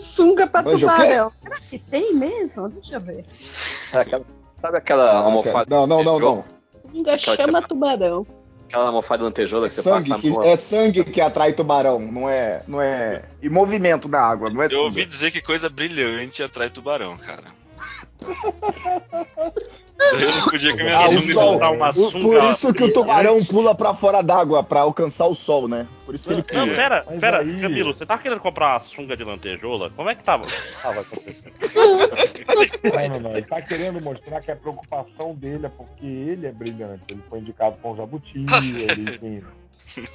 [0.00, 1.32] Sunga pra Manja tubarão.
[1.42, 2.68] Será que tem mesmo?
[2.68, 3.24] Deixa eu ver.
[3.92, 4.24] aquela-
[4.60, 5.66] sabe aquela almofada?
[5.68, 6.44] Não, não, não, não.
[6.84, 8.26] Sunga Aquela chama tubarão.
[8.68, 12.62] Aquela almofada lantejola que você Sangue passa que, é sangue que atrai tubarão, não é,
[12.68, 13.22] não é.
[13.42, 15.06] E movimento na água, não é Eu ouvi sunga.
[15.06, 17.44] dizer que coisa brilhante atrai tubarão, cara.
[20.10, 21.52] Eu não podia a minha Ah, o sunga sol.
[21.54, 25.26] botar uma Por- sunga Por isso que o tubarão pula pra fora d'água, pra alcançar
[25.26, 25.86] o sol, né?
[26.06, 26.76] Por isso que ele Não, pula.
[26.76, 29.90] pera, Mas pera, aí- Camilo, você tava querendo comprar uma sunga de lantejola?
[29.90, 30.44] Como é que tava?
[30.82, 31.52] tava acontecendo?
[32.94, 33.32] Não, não, não.
[33.32, 37.02] Ele tá querendo mostrar que a preocupação dele é porque ele é brilhante.
[37.10, 38.46] Ele foi indicado com o Jabuti,
[38.92, 39.42] ele, enfim.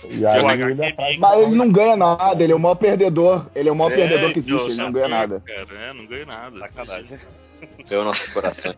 [0.10, 3.48] E aí ele atrai Mas ele não ganha nada, ele é o maior perdedor.
[3.56, 5.42] Ele é o maior É, perdedor que então, existe, ele não ganha nada.
[5.46, 6.60] Cara, é, não ganho nada.
[6.60, 7.18] Sacanagem.
[7.88, 8.76] Deu nossos corações.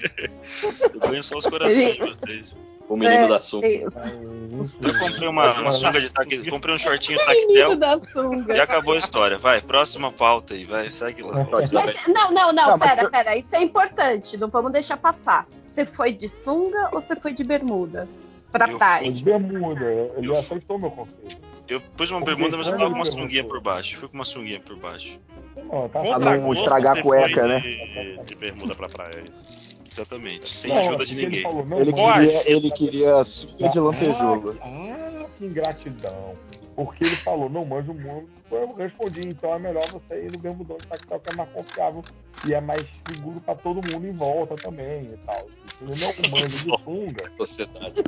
[0.94, 2.56] Eu ganho só os corações de vocês.
[2.88, 3.66] O menino É, da sunga.
[3.68, 8.62] é, Eu comprei uma, uma sunga de tactel, comprei um shortinho tactel da e sunga.
[8.64, 9.40] acabou a história.
[9.40, 11.48] Vai, próxima pauta aí, vai, segue lá.
[11.52, 11.72] Mas-
[12.08, 13.36] não, não, não, Não, mas pera, eu- pera.
[13.38, 14.38] Isso é importante.
[14.38, 15.48] Não vamos deixar passar.
[15.74, 18.08] Você foi de sunga ou você foi de bermuda?
[18.52, 19.04] Pra Eu praia.
[19.06, 19.86] Foi de bermuda.
[20.18, 21.45] Ele Eu- aceitou meu conselho.
[21.68, 23.98] Eu pus uma bermuda, mas eu tava com uma sunguinha por baixo.
[23.98, 25.20] Fui com uma sunguinha por baixo.
[25.56, 27.60] Não, tá Pra não estragar a cueca, né?
[27.60, 29.24] De, de bermuda pra praia.
[29.42, 29.56] é.
[29.90, 30.50] Exatamente.
[30.50, 31.44] Sem Não, ajuda de porque Ele, ninguém.
[31.44, 34.58] falou, não, Ele queria, ele queria sunga de lantejola.
[34.62, 36.34] Ah, ah, que ingratidão.
[36.76, 38.28] Porque ele falou, não manjo muito.
[38.52, 42.04] Eu respondi, então é melhor você ir no bermudão de tactel que é mais confiável
[42.46, 45.48] e é mais seguro pra todo mundo em volta também e tal.
[45.78, 48.04] Se ele não manja de sunga, Sociedade.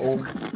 [0.00, 0.14] o,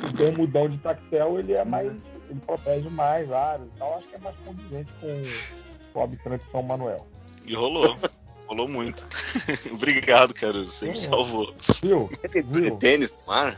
[0.08, 1.92] o bermudão de tactel ele é mais.
[2.30, 3.96] Ele protege mais áreas e tal.
[3.98, 7.06] Acho que é mais condizente com o habitante de São Manuel.
[7.44, 7.96] E rolou.
[8.46, 9.04] Rolou muito.
[9.74, 10.70] Obrigado, Caruso.
[10.70, 10.96] Você me Hum.
[10.96, 11.54] salvou.
[11.82, 12.08] Viu?
[12.44, 12.76] Viu?
[12.76, 13.56] tênis no mar?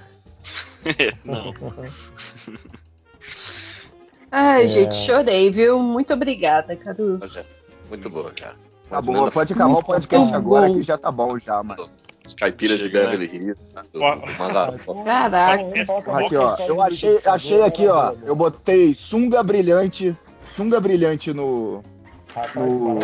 [1.26, 1.52] Não.
[4.30, 4.68] Ai, É.
[4.68, 5.78] gente, chorei, viu?
[5.82, 7.38] Muito obrigada, Caruso.
[7.38, 7.44] É
[7.88, 8.56] muito boa, cara.
[8.88, 10.74] Tá bom, pode acabar o podcast agora bom.
[10.74, 11.90] que já tá bom já, mano.
[12.28, 13.16] Os caipiras de Chega, né?
[13.16, 13.82] Beverly Hills, né?
[13.94, 14.14] Ó.
[14.16, 15.04] do Mazarop.
[15.04, 15.64] Caraca.
[16.12, 16.56] Aqui, ó.
[16.58, 18.12] Eu achei, achei aqui, ó.
[18.22, 20.16] Eu botei sunga brilhante.
[20.52, 21.82] Sunga brilhante no,
[22.54, 22.98] no,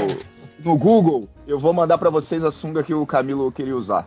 [0.65, 1.29] no Google.
[1.47, 4.07] Eu vou mandar pra vocês a sunga que o Camilo queria usar.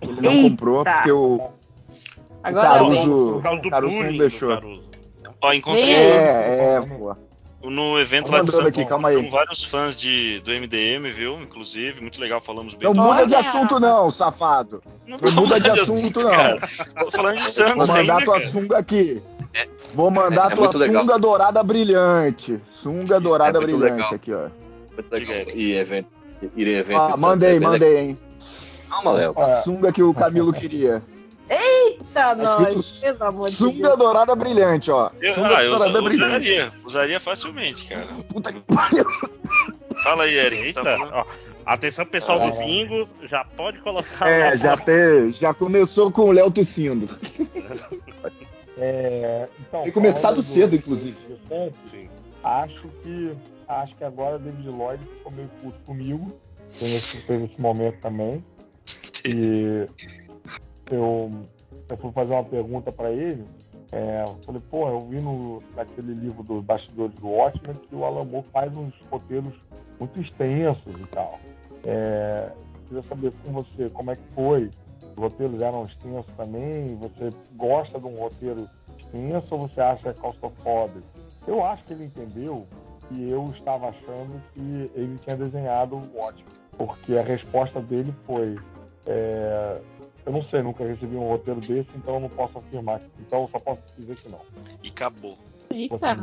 [0.00, 0.50] Ele não Eita.
[0.50, 1.50] comprou porque o,
[2.46, 3.38] Agora Caruso-.
[3.38, 4.48] O causa do Caruso não deixou.
[4.50, 4.84] Caruso.
[5.42, 5.94] Ó, encontrei.
[5.94, 7.16] É, é, pô.
[7.62, 9.22] No evento Tô lá de São aqui, calma aí.
[9.22, 11.40] Com vários fãs de, do MDM, viu?
[11.42, 12.92] Inclusive, muito legal, falamos bem.
[12.92, 14.82] Não muda de assunto, não, safado.
[15.06, 16.30] Não Não muda de assunto, não.
[16.30, 16.60] cara.
[17.00, 18.48] Tô falando de Vou Santos mandar ainda, tua cara.
[18.48, 19.22] sunga aqui.
[19.94, 21.02] Vou mandar É tua muito legal.
[21.02, 22.60] sunga dourada brilhante.
[22.68, 24.14] Sunga dourada É muito brilhante legal.
[24.14, 24.48] aqui, ó.
[24.94, 25.54] Muito legal.
[25.56, 26.08] E evento.
[26.56, 27.00] Ir evento.
[27.00, 28.04] Ah, mandei, é mandei, legal.
[28.10, 28.18] hein.
[28.90, 29.34] Calma, Léo.
[29.40, 31.02] A sunga que o Camilo queria.
[31.48, 35.10] Eita, nós, pelo amor de Sunga dourada brilhante, ó.
[35.20, 36.72] Eu, sunga ah, eu dourada usa- usaria.
[36.84, 38.04] Usaria facilmente, cara.
[38.28, 39.04] Puta que pariu.
[40.02, 40.60] Fala aí, Eric.
[40.62, 41.26] Você Eita, tá
[41.64, 42.50] atenção pessoal Ah.
[42.50, 47.08] do bingo, já pode colocar É, já, te, já começou com o Léo tossindo.
[48.78, 51.16] É, então, Tem começado falando cedo, inclusive.
[51.28, 52.10] do Santos,
[52.44, 53.32] acho que
[53.68, 56.40] acho que agora o David Lloyd ficou meio puto comigo.
[56.78, 58.44] Teve esse, teve esse momento também.
[59.28, 59.88] E
[60.90, 61.30] eu,
[61.88, 63.44] eu fui fazer uma pergunta para ele.
[63.92, 68.04] É, eu falei, pô, eu vi no, naquele livro dos bastidores do Watchmen que o
[68.04, 69.54] Alan Moore faz uns roteiros
[69.98, 71.38] muito extensos e tal.
[71.84, 72.50] É,
[72.88, 74.70] queria saber com você como é que foi.
[75.16, 76.96] Os roteiros eram extensos também?
[76.96, 78.68] Você gosta de um roteiro
[78.98, 81.06] extenso ou você acha claustrofóbico?
[81.46, 82.66] Eu acho que ele entendeu
[83.08, 86.44] que eu estava achando que ele tinha desenhado o Watchmen.
[86.76, 88.56] Porque a resposta dele foi:
[89.06, 89.80] é,
[90.26, 93.00] Eu não sei, nunca recebi um roteiro desse, então eu não posso afirmar.
[93.20, 94.40] Então eu só posso dizer que não.
[94.82, 95.38] E acabou.
[95.70, 96.16] Eita.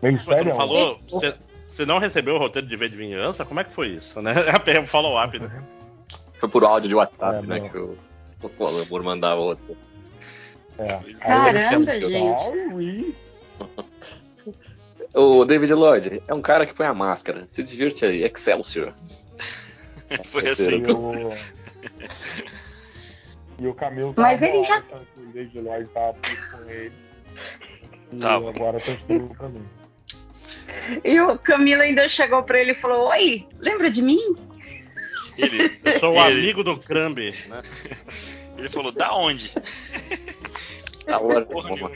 [0.00, 0.54] Meio Pô, não sério?
[0.54, 1.00] falou?
[1.10, 1.34] Você,
[1.66, 3.44] você não recebeu o roteiro de V de Vingança?
[3.44, 4.32] Como é que foi isso, né?
[4.66, 5.50] É um follow-up, né?
[6.34, 7.60] Foi por áudio de WhatsApp, É, né?
[7.60, 7.96] meu.
[8.40, 9.76] Que o, o Alamor mandava outro.
[10.78, 10.94] É.
[10.94, 11.24] Pois é.
[11.24, 13.14] Caramba, gente.
[15.12, 17.42] O David Lloyd é um cara que põe a máscara.
[17.48, 18.22] Se divirte aí.
[18.22, 18.94] Excelsior.
[20.24, 20.84] Foi assim.
[20.84, 21.30] E o,
[23.60, 26.92] e o Camilo tava Mas ele já- que o David Lloyd tava puto com ele.
[28.12, 28.50] E Tava.
[28.50, 28.92] agora tá
[29.36, 29.62] pra mim.
[31.04, 34.18] E o Camilo ainda chegou pra ele e falou: Oi, lembra de mim?
[35.38, 37.62] Ele, Eu sou o ele, amigo do Crambe, né?
[38.58, 39.52] ele falou, da onde?
[41.06, 41.46] Da hora.
[41.46, 41.92] Porra nenhuma.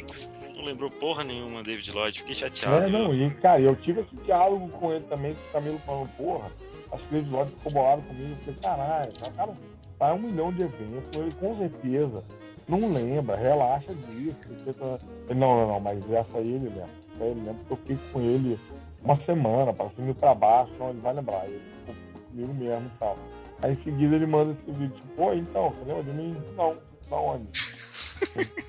[0.57, 2.21] Não lembrou porra nenhuma, David Lloyd.
[2.21, 2.87] Fiquei chateado.
[2.87, 6.09] É, não, e cara, eu tive esse diálogo com ele também, que o Camilo falou,
[6.17, 6.51] porra,
[6.93, 8.31] acho que o David Lloyd ficou bolado comigo.
[8.47, 9.53] Eu falei, caralho, cara
[9.99, 12.23] vai a um milhão de eventos, ele com certeza
[12.69, 14.37] não lembra, relaxa disso.
[14.47, 16.87] porque tá- Ele, não, não, não, mas essa aí ele lembra.
[17.15, 18.59] Essa ele lembra, porque eu fiquei com ele
[19.03, 21.95] uma semana, para cima e pra baixo, não, ele vai lembrar, ele ficou
[22.31, 23.19] comigo mesmo e tal.
[23.63, 26.37] Aí em seguida ele manda esse vídeo, tipo, pô, então, você lembra de mim?
[26.57, 26.77] Não,
[27.09, 27.49] da onde?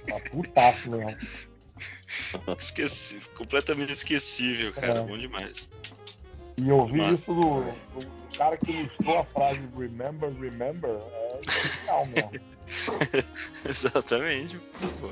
[0.06, 1.18] Tá putaço mesmo.
[2.58, 5.00] Esqueci, completamente esquecível, cara.
[5.00, 5.02] É.
[5.02, 5.70] Bom demais.
[6.58, 11.00] E eu ouvi isso do, do cara que ilustrou a frase Remember, Remember,
[11.88, 12.32] é mesmo.
[13.68, 14.60] Exatamente.
[15.00, 15.10] Pô.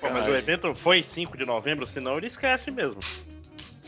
[0.00, 3.00] Pô, mas o evento foi 5 de novembro, senão ele esquece mesmo.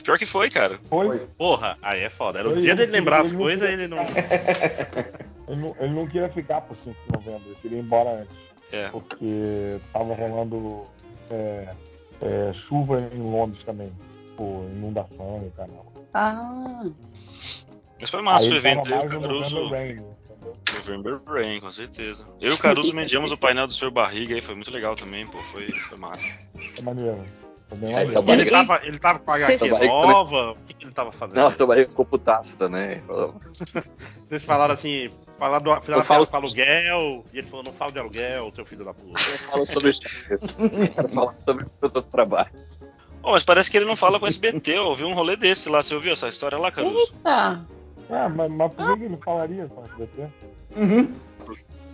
[0.03, 0.81] Pior que foi, cara.
[0.89, 2.39] Foi, Porra, aí é foda.
[2.39, 3.99] Era o dia ele dele lembrar as coisas, ele ele não
[5.49, 8.37] ele não, ele não queria ficar por 5 de novembro, ele queria ir embora antes,
[8.73, 8.89] É.
[8.89, 10.85] porque tava rolando
[11.31, 11.75] é,
[12.23, 13.93] é, chuva em Londres também,
[14.37, 15.85] por inundação e caramba.
[16.15, 16.87] Ah,
[18.01, 18.89] Mas foi massa o evento.
[18.89, 19.55] Eu e Caruso.
[19.55, 20.57] November Rain, entendeu?
[20.75, 22.25] November Rain, com certeza.
[22.41, 23.91] Eu e o Caruso mediamos o painel do Sr.
[23.91, 25.39] Barriga aí, foi muito legal também, pô.
[25.39, 26.27] Foi, foi massa.
[26.79, 27.25] É maneiro.
[27.83, 28.03] É.
[28.03, 31.37] Ele Barriga- tava, ele tava com a HQ nova, o que, que ele tava fazendo?
[31.37, 33.03] Não, seu barriga ficou putaço também.
[33.03, 33.35] Falou,
[34.27, 37.99] Vocês falaram assim, falaram do, fizeram Eu falo- aluguel, e ele falou, não fala de
[37.99, 39.21] aluguel, seu filho da puta.
[39.21, 40.01] Eu falo sobre isso.
[40.95, 42.81] Quero falar sobre os outros trabalhos.
[43.23, 45.69] Ô, mas parece que ele não fala com o SBT, eu ouvi um rolê desse
[45.69, 45.83] lá.
[45.83, 46.97] Você ouviu essa história lá, Caruso?
[47.17, 47.67] Eita.
[48.11, 50.29] Ah, mas, mas por que que ele falaria com a SBT?
[50.77, 51.13] Uhum.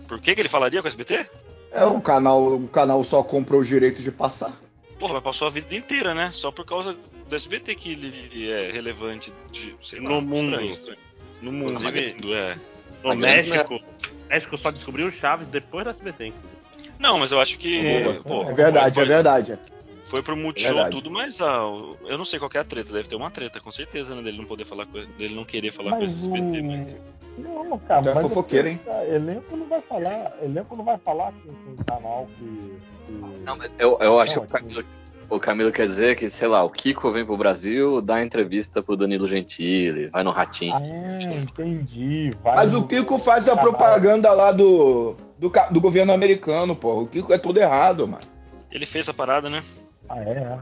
[0.07, 1.29] Por que, que ele falaria com o SBT?
[1.71, 4.53] É, o canal, o canal só comprou os direitos de passar.
[4.99, 6.29] Porra, mas passou a vida inteira, né?
[6.31, 6.95] Só por causa
[7.27, 10.45] do SBT que ele é relevante de, sei lá, No mundo.
[10.51, 10.99] estranho, estranho.
[11.41, 12.55] No mundo, mundo, é.
[13.03, 16.55] No México, o México só descobriu o Chaves depois da SBT, inclusive.
[16.97, 17.99] Não, mas eu acho que.
[18.03, 18.13] Boa.
[18.23, 19.59] pô, É verdade, foi, é verdade.
[20.05, 20.95] Foi pro Multishow Verdade.
[20.95, 22.93] tudo, mas ah, o- eu não sei qual que é a treta.
[22.93, 24.21] Deve ter uma treta, com certeza, né?
[24.21, 26.87] Dele não poder falar com dele não querer falar com Mas esse SBT, mas.
[26.93, 27.15] o...
[27.41, 28.79] Não, cara, Tu é mas fofoqueiro, hein?
[28.85, 32.77] cara, Elenco não vai falar, elenco não vai falar com, com um canal que...
[33.07, 33.11] que...
[33.43, 34.83] Não, mas eu, eu acho Não, que o Camilo,
[35.31, 38.95] o Camilo quer dizer que, sei lá, o Kiko vem pro Brasil, dá entrevista pro
[38.95, 40.75] Danilo Gentili, vai no Ratinho.
[40.75, 42.31] Ah, entendi.
[42.43, 47.01] Vai Mas no- o Kiko faz a propaganda lá do, do, do governo americano, pô.
[47.01, 48.23] O Kiko é tudo errado, mano.
[48.71, 49.63] Ele fez a parada, né?
[50.09, 50.59] Ah, é,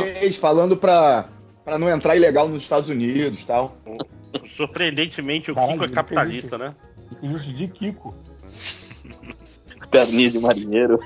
[0.00, 0.14] é.
[0.14, 1.28] Fez falando pra,
[1.64, 3.76] pra não entrar ilegal nos Estados Unidos e tal.
[4.56, 6.74] Surpreendentemente, o Caralho, Kiko é capitalista, né?
[7.22, 8.14] Isso de Kiko.
[9.90, 10.98] Terninho de marinheiro.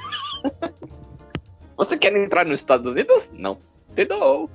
[1.76, 3.30] Você quer entrar nos Estados Unidos?
[3.32, 3.59] Não.
[3.95, 4.51] Te dou.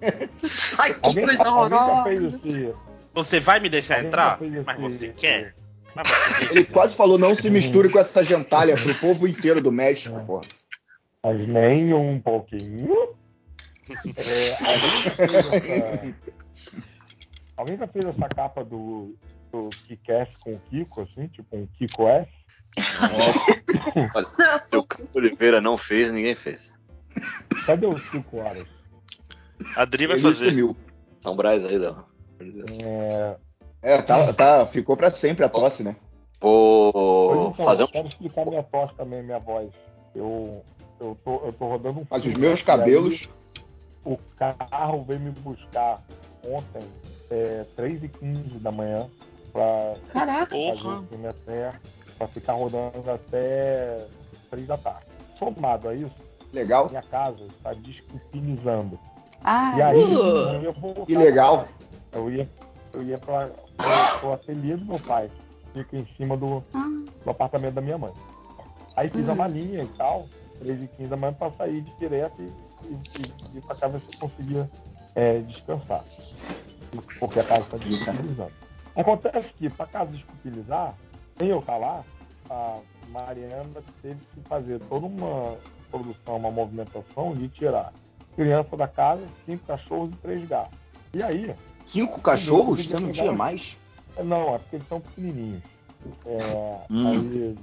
[0.78, 2.40] ai, que Alguém, coisa horrorosa.
[3.14, 4.38] Você vai me deixar alguém entrar?
[4.64, 5.54] Mas você quer?
[5.94, 9.70] Mas você Ele quase falou não se misture com essa gentalha pro povo inteiro do
[9.70, 10.40] México, pô.
[11.24, 13.14] Mas nem um pouquinho.
[14.16, 16.14] É, alguém, já fez essa,
[17.56, 19.14] alguém já fez essa capa do,
[19.52, 21.28] do Kickass com o Kiko, assim?
[21.28, 22.30] Tipo um Kiko S?
[24.14, 26.78] Olha, se o Campo Oliveira não fez, ninguém fez.
[27.66, 28.66] Cadê os 5 horas?
[29.76, 30.48] A Dri vai Ele fazer.
[30.48, 30.76] sumiu.
[31.20, 32.04] São Braz aí, Léo.
[32.84, 33.36] É,
[33.82, 35.94] É, tá, tá, ficou pra sempre a tosse, né?
[36.40, 37.88] Pois Vou então, fazer um.
[37.88, 39.70] Quero explicar minha tosse também, minha voz.
[40.14, 40.64] Eu,
[41.02, 43.28] eu, tô, eu tô rodando um Mas os meus cabelos.
[44.06, 46.00] aí O carro veio me buscar
[46.46, 46.86] ontem,
[47.30, 49.08] é, 3h15 da manhã,
[49.52, 50.46] pra Caraca.
[50.56, 51.00] fazer Porra.
[51.00, 51.72] o filme até,
[52.18, 54.06] pra ficar rodando até
[54.50, 55.06] 3 da tarde.
[55.38, 56.14] Somado a isso,
[56.52, 56.88] Legal.
[56.88, 58.98] minha casa está desculpinizando.
[59.44, 60.18] Ah, E aí, Uh.
[60.54, 61.68] eu ia voltar Que legal.
[62.12, 62.48] Eu ia,
[62.92, 65.28] eu ia pra, pro, pro ateliê do meu pai,
[65.72, 66.78] que fica em cima do, ah,
[67.24, 68.12] no apartamento da minha mãe.
[68.96, 69.38] Aí fiz a Uhum.
[69.38, 70.28] malinha e tal,
[70.62, 72.44] 3 e 15 da manhã, pra sair de direto e,
[72.86, 74.70] e, e, e ver se eu conseguia
[75.14, 76.04] é, descansar.
[77.18, 78.52] Porque a casa está descupilizando.
[78.94, 80.94] Acontece que, pra casa descupilizar,
[81.38, 82.04] sem eu estar lá,
[82.50, 85.56] a Mariana teve que fazer toda uma
[85.90, 87.92] produção, uma movimentação de tirar
[88.36, 90.78] criança da casa, cinco cachorros e três gatos.
[91.14, 91.54] E aí,
[91.84, 92.86] Cinco cachorros?
[92.86, 93.76] Você não tinha mais?
[94.22, 95.62] não, é porque eles são pequenininhos.
[96.26, 97.06] É, Hum.
[97.08, 97.58] aí,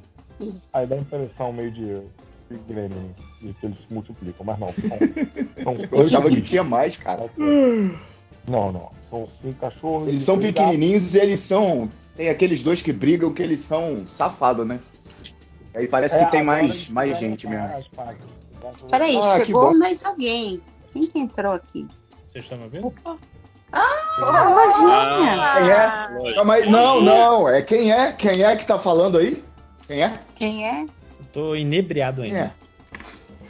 [0.73, 2.01] aí dá a impressão meio de
[2.49, 4.67] Big Gremlin, de que eles se multiplicam, mas não.
[4.67, 4.75] São,
[5.63, 6.49] são Eu achava que pequenininhos.
[6.49, 7.29] tinha mais, cara.
[8.47, 8.89] Não, não.
[9.09, 10.07] São cinco cachorros.
[10.07, 11.89] Eles e são pequenininhos e eles são.
[12.15, 14.79] Tem aqueles dois que brigam que eles são safados, né?
[15.73, 16.25] Aí parece gatos.
[16.25, 17.65] que tem É, mais, mais gente mesmo.
[17.65, 18.13] a
[18.89, 20.61] peraí, Ah, chegou mais alguém.
[20.91, 21.87] Quem que entrou aqui?
[22.31, 22.93] Vocês estão me ouvindo?
[23.71, 25.53] Ah, Lojinha.
[25.57, 26.17] Quem é?
[26.17, 26.35] Lógico.
[26.35, 26.69] Calma aí.
[26.69, 27.47] Não, não.
[27.47, 28.11] É quem é?
[28.13, 29.43] Quem é que tá falando aí?
[29.87, 30.19] Quem é?
[30.35, 30.85] Quem é?
[31.33, 32.37] Tô inebriado ainda.
[32.37, 32.51] é?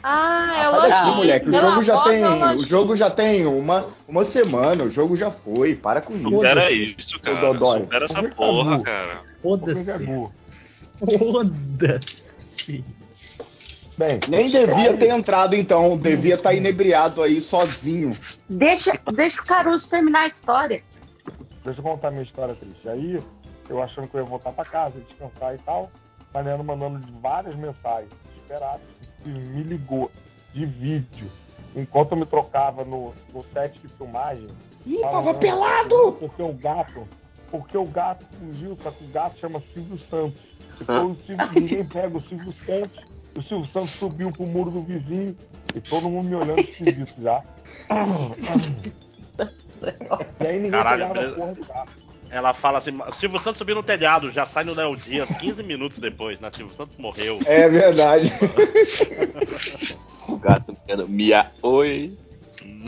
[0.02, 1.16] Ah, é o Sai daqui, Lojinha.
[1.16, 1.48] moleque.
[1.48, 2.24] O jogo já tem.
[2.24, 4.84] o jogo já tem uma, uma semana.
[4.84, 5.74] O jogo já foi.
[5.74, 6.22] Para com isso.
[6.22, 7.40] Supera isso, cara.
[7.52, 7.80] Dodói.
[7.80, 9.20] Supera essa que porra, cara.
[9.42, 10.06] Foda-se.
[10.98, 12.84] Foda-se.
[13.98, 15.98] Bem, Nem devia ter entrado, então.
[15.98, 18.16] Devia estar inebriado aí sozinho.
[18.48, 20.82] Deixa, deixa o Caruso terminar a história.
[21.62, 22.88] Deixa eu contar minha história triste.
[22.88, 23.20] Aí,
[23.68, 25.90] eu achando que eu ia voltar pra casa, descansar e tal,
[26.32, 28.80] Mariano mandando de várias mensagens desesperadas.
[29.24, 30.10] E me ligou
[30.52, 31.30] de vídeo.
[31.74, 34.48] Enquanto eu me trocava no, no set de filmagem.
[34.86, 36.12] Ih, tava pelado!
[36.18, 37.06] Porque o gato.
[37.50, 40.42] Porque o gato fugiu, só que o gato chama Silvio Santos.
[40.80, 43.04] E foi o Silvio, ninguém pega o Silvio Santos.
[43.36, 45.36] O Silvio Santos subiu pro muro do vizinho
[45.74, 47.42] e todo mundo me olhando esquisito já.
[50.40, 52.09] E aí ninguém Caralho, pegava a porra do gato.
[52.30, 55.98] Ela fala assim: Silvio Santos subiu no telhado, já sai no Léo Dias 15 minutos
[55.98, 56.48] depois, né?
[56.52, 57.38] Silvio Santos morreu.
[57.44, 58.32] É verdade.
[60.28, 62.16] O gato dizendo, Mia, oi.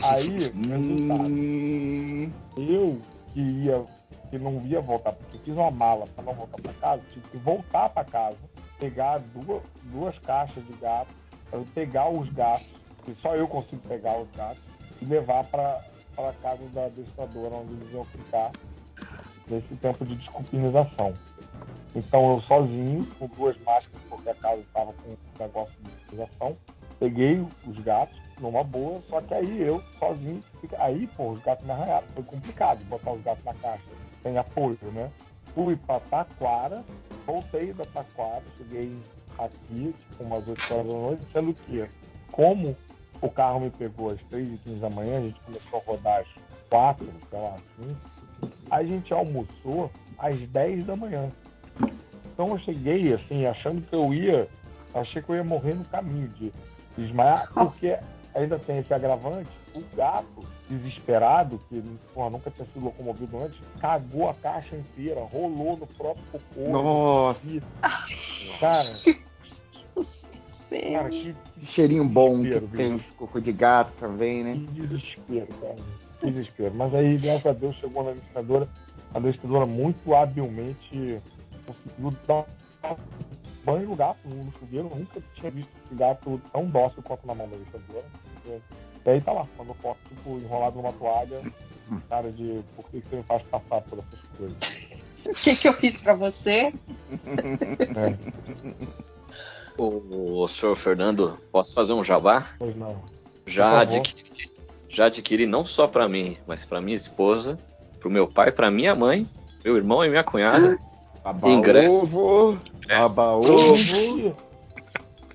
[0.03, 1.23] Aí, resultado.
[1.25, 3.01] Hum, Eu
[3.33, 3.83] que ia,
[4.29, 7.27] que não ia voltar, porque eu fiz uma mala para não voltar para casa, tive
[7.29, 8.37] que voltar para casa,
[8.79, 11.11] pegar duas, duas caixas de gato,
[11.49, 12.67] pra eu pegar os gatos,
[13.03, 14.61] que só eu consigo pegar os gatos,
[15.01, 15.81] e levar para
[16.17, 18.51] a casa da adestradora, onde eles iam ficar
[19.47, 21.13] nesse tempo de desculpinização.
[21.95, 26.57] Então eu sozinho, com duas máscaras, porque a casa estava com um negócio de desculpinização,
[26.99, 30.43] peguei os gatos numa boa, só que aí eu sozinho,
[30.79, 32.07] aí, pô, os gatos me arranharam.
[32.13, 33.83] Foi complicado botar os gatos na caixa,
[34.21, 35.11] sem apoio, né?
[35.53, 36.83] Fui pra Taquara,
[37.27, 38.97] voltei da Taquara, cheguei
[39.37, 41.87] aqui, tipo, umas 8 horas da noite, sendo que,
[42.31, 42.75] como
[43.21, 46.21] o carro me pegou às 3 e 15 da manhã, a gente começou a rodar
[46.21, 46.27] às
[46.69, 47.95] 4, sei lá, assim,
[48.69, 51.29] a gente almoçou às 10 da manhã.
[52.33, 54.47] Então eu cheguei, assim, achando que eu ia,
[54.93, 56.51] achei que eu ia morrer no caminho de
[56.97, 57.97] desmaiar, porque
[58.33, 61.81] ainda tem esse agravante, o gato desesperado, que
[62.13, 66.69] porra, nunca tinha sido locomovido antes, cagou a caixa inteira, rolou no próprio cocô.
[66.69, 67.47] Nossa.
[67.47, 67.61] E,
[68.59, 68.93] cara,
[70.73, 73.13] cara, que, que cheirinho bom que tem bicho.
[73.15, 74.67] cocô de gato também, que né?
[74.71, 75.75] desespero, cara.
[76.23, 76.73] Que desespero.
[76.73, 78.69] Mas aí, graças a Deus, chegou na administradora,
[79.13, 81.21] a administradora muito habilmente
[81.65, 82.45] conseguiu dar
[83.65, 84.89] banho no gato no chuveiro.
[84.91, 88.05] Eu nunca tinha visto esse gato tão dócil quanto na mão da administradora.
[89.05, 91.41] E aí tá lá, mandou foto, tipo, enrolado numa toalha,
[92.07, 94.57] cara de por que você me faz passar por essas coisas.
[95.25, 96.73] O que, que eu fiz pra você?
[97.95, 98.17] É,
[99.77, 102.49] O, senhor Fernando, posso fazer um jabá?
[102.57, 103.01] pois não.
[103.45, 104.22] Já adquiri,
[104.93, 107.57] já adquiri não só pra mim, mas pra minha esposa,
[107.99, 109.27] pro meu pai, pra minha mãe,
[109.65, 110.77] meu irmão e minha cunhada.
[111.43, 112.03] Ingresso.
[112.03, 112.57] ovo.
[112.83, 113.15] Ingresso.
[113.15, 114.35] Baba ovo.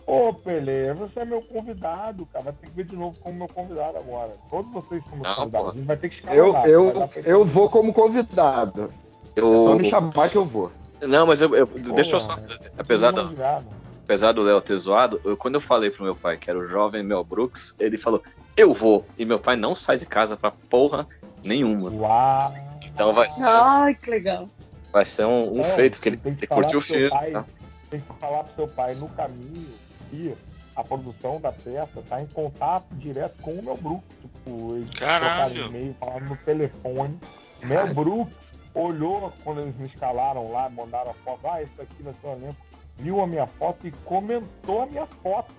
[0.07, 2.45] Ô, Pelé, você é meu convidado, cara.
[2.47, 4.33] Vai ter que ver de novo como meu convidado agora.
[4.51, 5.67] Todos vocês são meus Não, convidados.
[5.67, 5.71] pô.
[5.73, 6.69] A gente vai ter que Eu, escalar.
[6.69, 8.93] eu, pra- eu vou como convidado.
[9.37, 9.79] É só Eu...
[9.79, 10.73] me chamar que eu vou.
[11.03, 12.37] Não, mas eu, eu- Pô, deixa eu só.
[12.79, 13.67] Apesar imaginado.
[14.09, 16.67] Apesar do Léo ter zoado, eu- quando eu falei pro meu pai que era o
[16.67, 18.23] jovem Mel Brooks, ele falou,
[18.57, 19.05] eu vou.
[19.19, 21.07] E meu pai não sai de casa pra porra
[21.45, 21.91] nenhuma.
[21.91, 22.55] Uau.
[22.87, 24.49] Então vai ser, Ai, que legal.
[24.91, 27.11] vai ser um, um Não, feito, porque ele, tem que ele curtiu o seu filme.
[27.11, 27.45] pai- tá?
[27.91, 29.69] Tem que falar pro seu pai no caminho
[30.11, 30.35] que
[30.75, 34.17] a produção da peça tá em contato direto com o Mel Brooks.
[34.23, 35.67] Tipo, eles Caralho.
[35.67, 37.19] e-mail, falaram no telefone.
[37.63, 38.33] Mel Brooks
[38.75, 41.41] olhou quando eles me escalaram lá, mandaram a foto.
[41.47, 42.57] Ah, esse aqui vai ser o elenco.
[42.99, 45.53] Viu a minha foto e comentou a minha foto.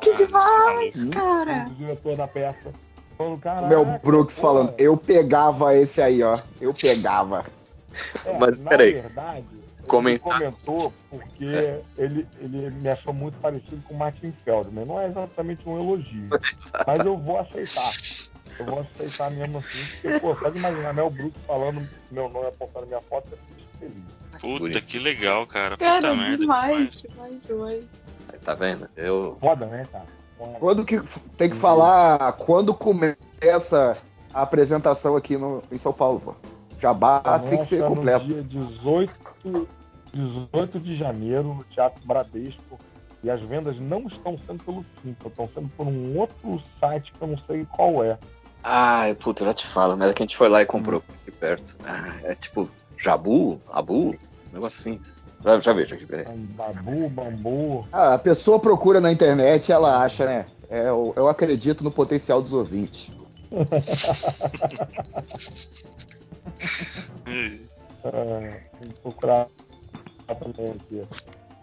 [0.00, 1.64] Que demais, O cara.
[1.76, 2.72] diretor da peça.
[3.16, 6.38] Falando, O caraca, meu Brooks falando, eu pegava esse aí, ó.
[6.60, 7.44] Eu pegava.
[8.24, 8.92] É, Mas, na peraí.
[8.94, 10.38] verdade, ele Comentar.
[10.38, 14.84] comentou porque ele, ele me achou muito parecido com o Martin Feldman.
[14.84, 16.28] Não é exatamente um elogio,
[16.86, 17.90] mas eu vou aceitar.
[18.58, 22.46] Eu vou aceitar mesmo assim, porque, pô, só de imaginar Mel Brooks falando meu nome
[22.48, 24.17] apontando minha foto, eu fico feliz.
[24.40, 25.76] Puta, que legal, cara.
[25.76, 26.38] Puta Cara, merda.
[26.38, 27.84] demais, demais, demais.
[28.44, 28.88] Tá vendo?
[28.96, 29.36] Eu.
[29.40, 30.06] Foda, né, cara?
[30.60, 31.00] Quando que
[31.36, 33.96] tem que falar quando começa
[34.32, 36.34] a apresentação aqui no, em São Paulo, pô.
[36.78, 38.24] Jabá tem que ser Começa completo.
[38.26, 39.68] No dia 18,
[40.12, 42.78] 18 de janeiro, no Teatro Bradesco.
[43.22, 47.20] E as vendas não estão sendo pelo Simpla, estão sendo por um outro site que
[47.20, 48.16] eu não sei qual é.
[48.62, 51.02] Ai, puta, eu já te falo, mas é que a gente foi lá e comprou
[51.22, 51.76] aqui perto.
[51.84, 53.60] Ah, é tipo Jabu?
[53.68, 54.14] Abu?
[54.50, 55.00] Um negócio assim.
[55.42, 56.26] Já, já vejo aqui, peraí.
[56.36, 57.86] Babu, bambu.
[57.92, 60.46] Ah, a pessoa procura na internet e ela acha, né?
[60.68, 63.10] É, eu, eu acredito no potencial dos ouvintes.
[68.04, 69.48] É, tem que procurar
[70.40, 71.02] também aqui.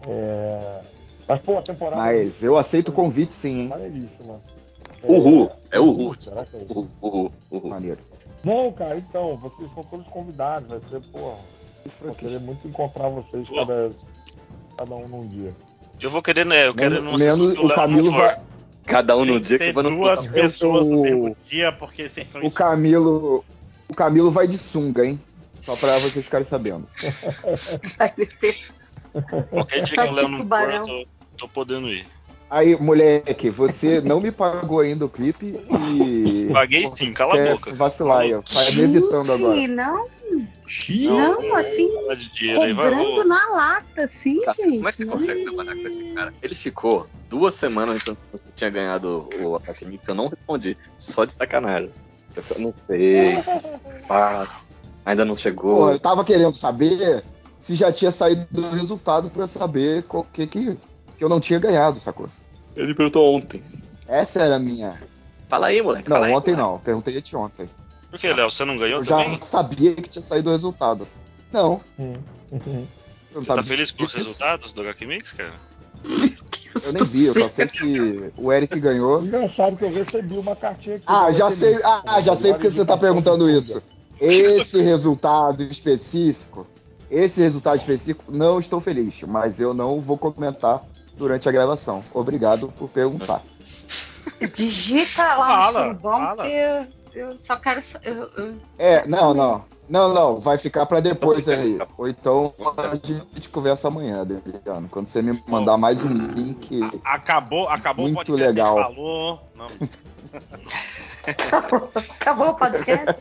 [0.06, 0.80] É,
[1.26, 3.68] mas, pô, a temporada Mas eu aceito o convite sim, hein?
[3.68, 4.40] maneiríssima.
[5.02, 5.50] Uhul.
[5.70, 6.14] É Uhul.
[6.18, 6.72] Será que é isso?
[6.72, 7.70] Uhul, uhul, uhul.
[7.70, 8.00] Maneiro.
[8.44, 10.68] Não, cara, então, vocês são todos convidados.
[10.68, 11.34] Vai ser, pô,
[12.00, 13.56] vou querer muito encontrar vocês Pô.
[13.56, 13.92] cada,
[14.76, 15.54] cada um num dia.
[16.00, 16.66] Eu vou querer, né?
[16.66, 18.36] Eu quero numa sessão que o Camilo vai.
[18.84, 21.72] Cada um no Tem dia que eu vou no duas pessoas no o- mesmo dia,
[21.72, 23.44] porque vocês são O Camilo.
[23.88, 25.18] O Camilo vai de sunga, hein?
[25.62, 26.86] Só pra vocês ficarem sabendo.
[29.50, 31.06] Qualquer dia que o Léo não for, eu tô,
[31.36, 32.06] tô podendo ir.
[32.48, 36.48] Aí, moleque, você não me pagou ainda o clipe e.
[36.52, 37.74] Paguei sim, cala a boca.
[37.74, 38.40] vacilar aí, ó.
[38.42, 39.66] Tá me evitando agora.
[39.66, 40.06] Não,
[40.88, 42.74] Não, não, assim, vai.
[42.74, 43.24] cobrando ô.
[43.24, 44.76] na lata, assim, Cara, gente.
[44.76, 45.12] como é que você não.
[45.12, 46.32] consegue trabalhar com esse cara?
[46.40, 50.76] Ele ficou duas semanas enquanto você tinha ganhado o Ataque Mix, eu não respondi.
[50.96, 51.90] Só de sacanagem.
[52.36, 53.42] Eu não sei.
[54.08, 54.60] Ah,
[55.04, 55.78] ainda não chegou.
[55.78, 57.24] Porra, eu tava querendo saber
[57.58, 60.78] se já tinha saído o resultado pra saber o que, que,
[61.16, 62.28] que eu não tinha ganhado, sacou?
[62.76, 63.62] Ele perguntou ontem.
[64.06, 65.00] Essa era a minha.
[65.48, 66.08] Fala aí, moleque.
[66.08, 66.70] Não, aí, ontem moleque.
[66.72, 66.78] não.
[66.80, 67.68] Perguntei anteontem.
[68.10, 68.50] Por que, Léo?
[68.50, 69.40] Você não ganhou Eu já também?
[69.42, 71.06] sabia que tinha saído o resultado.
[71.52, 72.14] Não, Hum,
[72.52, 72.58] eu
[73.34, 75.54] não Você tá sabia feliz com os resultados do HQ Mix, cara?
[76.84, 79.22] Eu nem vi, eu só sei que o Eric ganhou.
[79.22, 81.04] Engraçado que eu recebi uma cartinha aqui.
[81.06, 83.82] Ah, já sei, Mix, ah, já sei porque você tá perguntando isso.
[84.20, 86.66] Esse resultado específico,
[87.10, 90.84] esse resultado específico, não estou feliz, mas eu não vou comentar
[91.16, 92.02] durante a gravação.
[92.12, 93.42] Obrigado por perguntar.
[94.54, 96.36] Digita lá Fala, no surubão, fala.
[96.36, 96.52] porque
[97.14, 97.80] eu, eu só quero.
[98.02, 99.64] Eu, eu- É, não, não.
[99.88, 101.78] Não, não, vai ficar pra depois aí.
[101.96, 104.88] Ou então a gente conversa amanhã, Adriano.
[104.90, 106.80] Quando você me mandar mais um link.
[107.04, 108.48] Acabou, acabou Muito o podcast.
[108.48, 108.74] legal.
[108.74, 109.40] Falou.
[109.54, 109.66] Não,
[111.24, 111.90] Acabou,
[112.20, 113.20] acabou o podcast.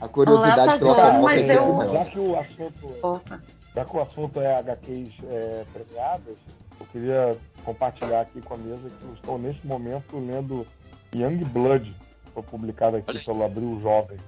[0.00, 1.92] A curiosidade Olá, tá pela zoando, mas é eu- maior.
[1.92, 3.40] Já que o assunto, Opa.
[3.80, 6.36] Já que o assunto é HQs é, premiadas,
[6.78, 10.66] eu queria compartilhar aqui com a mesa que eu estou neste momento lendo
[11.14, 11.90] Young Blood,
[12.24, 14.18] que foi publicado aqui pelo Abril Jovem.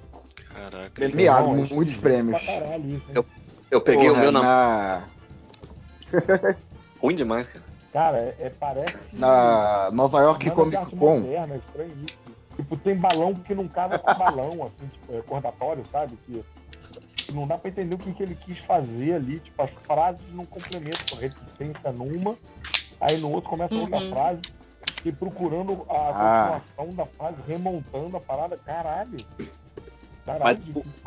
[0.53, 0.91] Caraca.
[0.95, 2.45] Premiado, Não, é muitos prêmios.
[2.45, 3.05] Caralho isso?
[3.15, 3.27] Eu-
[3.71, 4.43] Eu peguei Porra, o meu na...
[4.43, 5.09] na,
[7.01, 7.65] Ruim demais, cara.
[7.93, 9.19] Cara, é, é- parece.
[9.19, 11.21] na Nova York Comic Con.
[11.21, 12.37] moderna, é estranho isso.
[12.57, 16.19] Tipo, tem balão que não casa com balão, assim, tipo, recordatório, sabe?
[16.27, 16.45] Que,
[17.33, 19.41] que não dá pra entender o que, que ele quis fazer ali.
[19.41, 22.37] Tipo, as frases não complementam, reticência numa,
[23.01, 24.11] aí no outro começa outra Uhum.
[24.11, 24.41] frase,
[25.05, 26.61] e procurando a Ah.
[26.77, 28.57] continuação da frase, remontando a parada.
[28.59, 29.17] Caralho!
[30.25, 30.63] Caralho,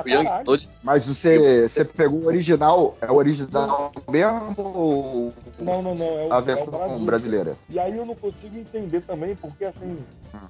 [0.06, 0.44] Mas.
[0.44, 2.98] Blood, Mas você, você pegou o original?
[3.00, 6.06] É o original mesmo ou Não, não, não.
[6.20, 7.06] É o, a é o versão Brasil.
[7.06, 7.58] brasileira?
[7.70, 9.98] E aí eu não consigo entender também, porque assim,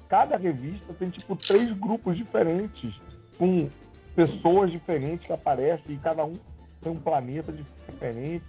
[0.08, 2.92] cada revista tem tipo três grupos diferentes,
[3.38, 3.68] com
[4.16, 6.36] pessoas diferentes que aparecem, e cada um
[6.82, 8.44] tem um planeta diferente.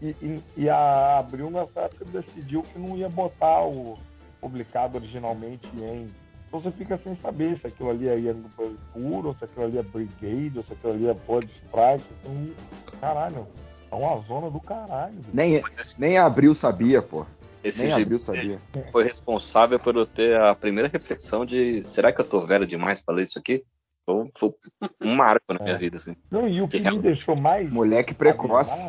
[0.00, 3.98] E, e- e- e a Abril nessa época decidiu que não ia botar o
[4.40, 6.06] publicado originalmente em.
[6.48, 8.48] Então você fica sem saber se aquilo ali é no
[8.92, 12.04] puro, ou se aquilo ali é Brigade, ou se aquilo ali é Blood Strike.
[12.22, 12.54] Então,
[13.00, 13.48] caralho,
[13.90, 15.14] é uma zona do caralho.
[15.32, 15.62] Nem,
[15.98, 17.26] nem abriu sabia, pô.
[17.64, 18.60] Esse Nem abriu sabia.
[18.92, 23.00] foi responsável por eu ter a primeira reflexão de será que eu tô velho demais
[23.02, 23.64] pra ler isso aqui?
[24.06, 24.54] Foi, foi
[25.00, 25.78] um marco na minha É.
[25.78, 26.14] vida, assim.
[26.30, 28.84] Não, e o que Que me deixou mais Moleque precoce.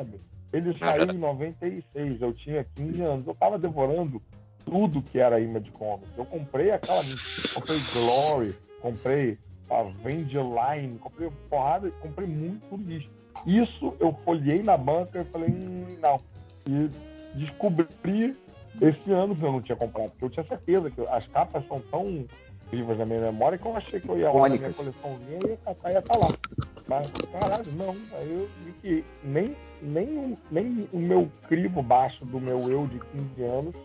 [0.51, 3.27] Ele Ah, saiu já- em 96, eu tinha 15 anos.
[3.27, 4.21] Eu tava devorando
[4.65, 6.09] tudo que era Image Comics.
[6.17, 7.03] Eu comprei aquela.
[7.53, 9.37] Comprei Glory, comprei
[9.69, 13.09] Avenger Line, comprei porrada, comprei muito lixo.
[13.45, 16.17] Isso eu folhei na banca e falei, hum, não.
[16.67, 16.89] E
[17.37, 18.35] descobri
[18.81, 21.79] esse ano que eu não tinha comprado, porque eu tinha certeza que as capas são
[21.91, 22.25] tão
[22.71, 25.49] vivas na minha memória que eu achei que eu ia lá na minha coleçãozinha e
[25.49, 26.27] ia catar ia estar lá.
[26.87, 27.95] Mas, caralho, não.
[28.17, 32.85] Aí eu vi que nem, nem, o- nem o meu crivo baixo do meu eu
[32.87, 33.75] de 15 anos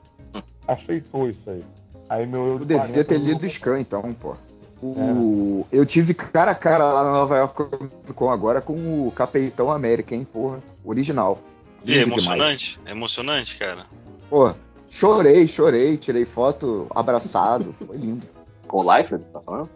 [0.69, 1.65] aceitou isso aí.
[2.09, 4.35] Aí meu eu Eu de devia 40 ter lido Scan, então, pô.
[4.83, 5.67] O...
[5.71, 7.63] Eu tive cara a cara lá na Nova York
[8.15, 10.59] Con agora com o Capitão América, hein, porra.
[10.85, 11.39] Original.
[11.85, 12.09] E é demais.
[12.25, 12.81] emocionante?
[12.87, 13.87] É emocionante, cara.
[14.31, 14.53] Pô,
[14.89, 17.75] chorei, chorei, tirei foto abraçado.
[17.87, 18.27] Foi lindo.
[18.71, 19.69] Com o Life, você tá falando?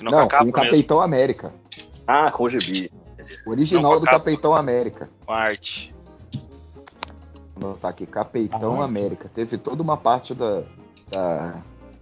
[0.00, 1.52] Não, Não, com o mesmo, Capitão América.
[2.06, 2.88] Ah, com o gibi.
[3.44, 4.06] O Original Não, do.
[4.06, 5.10] Capitão América.
[5.26, 5.92] com a arte.
[7.56, 9.28] Vou anotar aqui, Capitão Ah, América.
[9.34, 10.62] Teve toda uma parte da.
[11.10, 11.56] da,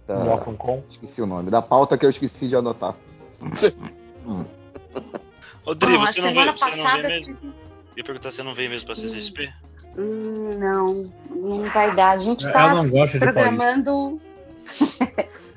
[0.05, 0.45] da-
[0.87, 1.49] esqueci o nome.
[1.49, 2.95] Da pauta que eu esqueci de anotar.
[5.65, 7.37] Ô, Dri, Bom, a você não veio, você não veio mesmo?
[7.43, 7.53] Eu
[7.97, 9.51] ia perguntar se você não veio mesmo pra CCXP?
[9.97, 12.11] Hum, não, não vai dar.
[12.11, 14.21] A gente Ela tá programando.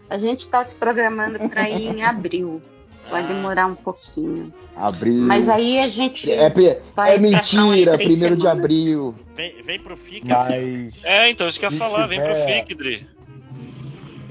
[0.09, 2.63] A gente tá se programando para ir em abril.
[3.11, 4.53] Vai Ah, demorar um pouquinho.
[4.75, 5.23] Abril.
[5.23, 6.51] Mas aí a gente É, é
[6.95, 9.15] umas mentira, primeiro de abril.
[9.37, 10.27] Vem, vem pro FIC.
[10.27, 13.07] Mas É, então, isso que eu ia falar, vem pro FIC, Dri.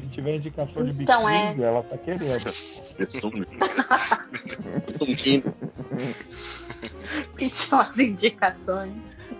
[0.01, 2.25] se tiver indicação de Então, biquíni, ela tá querendo.
[4.99, 5.43] Tunquinho.
[7.37, 8.95] pedir umas indicações.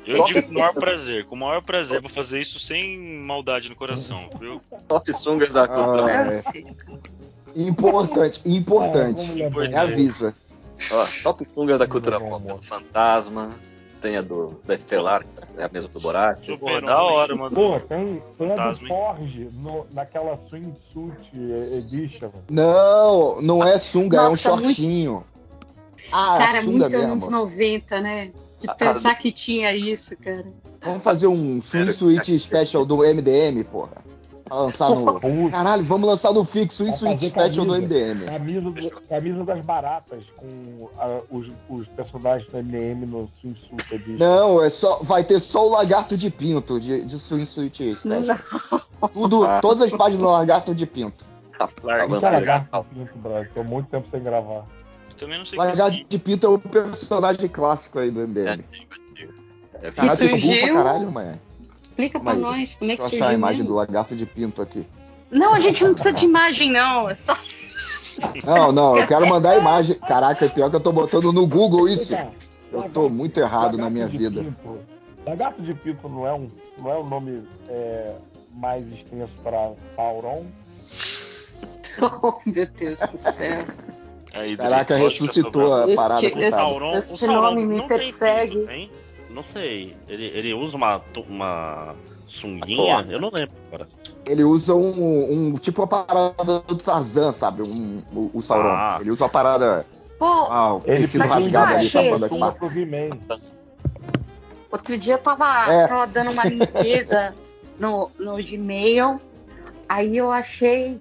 [0.05, 3.69] Eu digo com o maior prazer, com o maior prazer, vou fazer isso sem maldade
[3.69, 4.61] no coração, viu?
[4.87, 6.05] Top sungas da cultura.
[6.05, 6.41] Ah, é.
[6.41, 6.67] sei.
[7.55, 9.31] Importante, importante.
[9.31, 9.67] Levar.
[9.67, 10.35] Me avisa.
[10.91, 12.43] Ó, top sungas da cultura pop.
[12.65, 13.55] Fantasma.
[14.01, 16.37] Tem a do, da Estelar, que é a mesma do Borat.
[16.45, 17.55] Super Porra, da hora, mano.
[17.55, 18.87] Pô, tem, tem a do?
[18.87, 22.29] Forge no, naquela swimsuit edition.
[22.49, 25.23] Não, não é sunga, é um Nossa, muito- shortinho.
[26.11, 26.99] Ah, Cara, muito mesmo.
[27.01, 28.31] anos 90, né?
[28.67, 30.45] De pensar que tinha isso, cara.
[30.81, 34.03] Vamos fazer um swimsuit special do MDM, porra.
[34.45, 35.49] Pra lançar no.
[35.49, 37.73] Caralho, vamos lançar no fixo swimsuit fazer special do.
[37.75, 38.25] MDM.
[38.25, 40.87] camisa, do- camisa das baratas com
[41.31, 44.17] os, os personagens do MM no swimsuit edition.
[44.19, 48.37] Não, é só, vai ter só o lagarto de pinto de, de swimsuit special.
[49.11, 49.59] Tudo, Ah.
[49.61, 51.25] todas as páginas do lagarto de pinto.
[51.83, 53.49] Lagarto pinto, brother.
[53.55, 54.63] Tô muito tempo sem gravar.
[55.17, 58.63] Também não sei Lagarto de pinto é o personagem clássico aí do É, MDM.
[59.81, 61.39] é, Caralho, Isso tu burro pra surgiu- caralho.
[61.81, 63.69] Explica pra nós como é que Deixa eu surgiu achar a imagem mesmo.
[63.71, 64.85] do lagarto de pinto aqui.
[65.31, 67.09] Não, a gente não precisa de imagem, não.
[67.09, 67.37] É só...
[68.45, 69.95] Não, não, eu quero mandar a imagem.
[69.99, 72.13] Caraca, é pior que eu tô botando no Google isso.
[72.71, 74.41] Eu tô muito errado na minha vida.
[74.41, 74.79] pinto.
[75.27, 76.47] Lagarto de pinto não é um,
[76.81, 78.15] não é um nome é,
[78.53, 80.45] mais extenso para Sauron?
[82.01, 83.57] Oh, meu Deus do céu.
[84.35, 86.55] Aí, Dri, Caraca, ressuscitou a Esse- parada, esse- coitada.
[86.61, 88.89] Sauron, Esse o Sauron nome me persegue.
[89.29, 89.95] Não sei.
[90.07, 91.95] Ele, ele usa uma, uma
[92.27, 93.05] sunguinha?
[93.09, 93.87] Eu não lembro agora.
[94.27, 97.61] Ele usa um, um tipo a parada do Tarzan, sabe?
[97.61, 98.69] Um, o, o Sauron.
[98.69, 98.97] Ah.
[99.01, 99.85] Ele usa a parada.
[100.19, 102.71] Pô, Ah, o Ele quem rasgado ali, tapando as partes.
[104.71, 105.87] outro dia eu tava, É.
[105.87, 107.33] tava dando uma limpeza
[107.79, 109.19] no, no Gmail.
[109.87, 110.99] Aí eu achei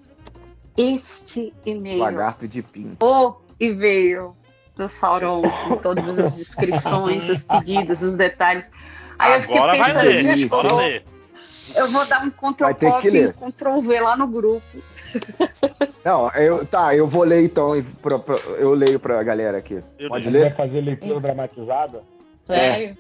[0.76, 1.98] este e-mail.
[2.00, 3.04] Lagarto de pinto.
[3.04, 4.34] O e-mail
[4.76, 8.70] do Sauron, com todas as descrições, os pedidos, os detalhes.
[9.18, 10.38] Aí eu fiquei Agora vai pensando, ler.
[10.40, 11.04] eu Bora vou, ler.
[11.76, 13.34] eu vou dar um Ctrl Copy e ler.
[13.40, 14.66] um Ctrl V lá no grupo.
[16.04, 17.70] Não, eu, tá, eu vou ler então.
[18.02, 19.80] pra- pra- eu leio pra galera aqui.
[19.98, 20.44] Eu Pode leio.
[20.44, 20.56] Vai ler?
[20.56, 22.02] fazer leitura dramatizada?
[22.44, 22.98] Sério?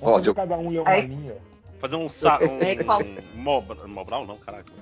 [0.00, 1.36] Vamos Pode, cada um ler uma linha.
[1.78, 2.06] Fazer um.
[2.06, 3.00] Um, É qual?
[3.02, 4.26] um Mobra- Mobral?
[4.26, 4.72] Não, caraca.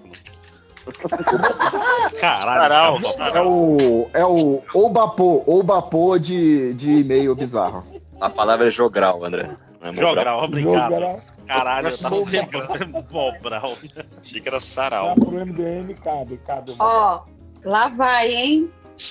[2.20, 2.58] Caralho.
[2.60, 3.46] Cara, É Mobral.
[3.48, 4.10] o.
[4.14, 7.82] É o Obapô, Obapô de, de e-mail bizarro.
[8.20, 9.50] A palavra é jogral, André.
[9.82, 9.96] É.
[9.96, 10.94] Jogral, obrigado.
[10.94, 13.06] Jogo Caralho, eu tava lembrando.
[13.12, 13.72] Mobral.
[14.20, 15.14] Achei que era sarau.
[15.14, 16.74] pro MDM, cabe, cabe.
[16.78, 17.22] Ó,
[17.64, 18.70] lá vai, hein?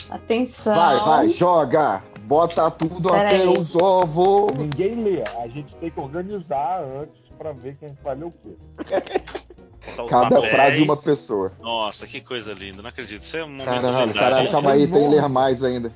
[0.10, 0.76] Atenção.
[0.76, 2.02] Vai, vai, joga!
[2.24, 3.48] Bota tudo Pera até aí.
[3.48, 4.52] os ovos.
[4.58, 5.24] Ninguém lê.
[5.40, 8.56] A gente tem que organizar antes pra ver quem vai ler o quê.
[9.88, 10.52] Os Cada papéis.
[10.52, 11.52] frase uma pessoa.
[11.62, 12.82] Nossa, que coisa linda.
[12.82, 13.22] Não acredito.
[13.22, 15.92] Isso é um momento Caralho, caralho, calma aí, tem que ler mais ainda.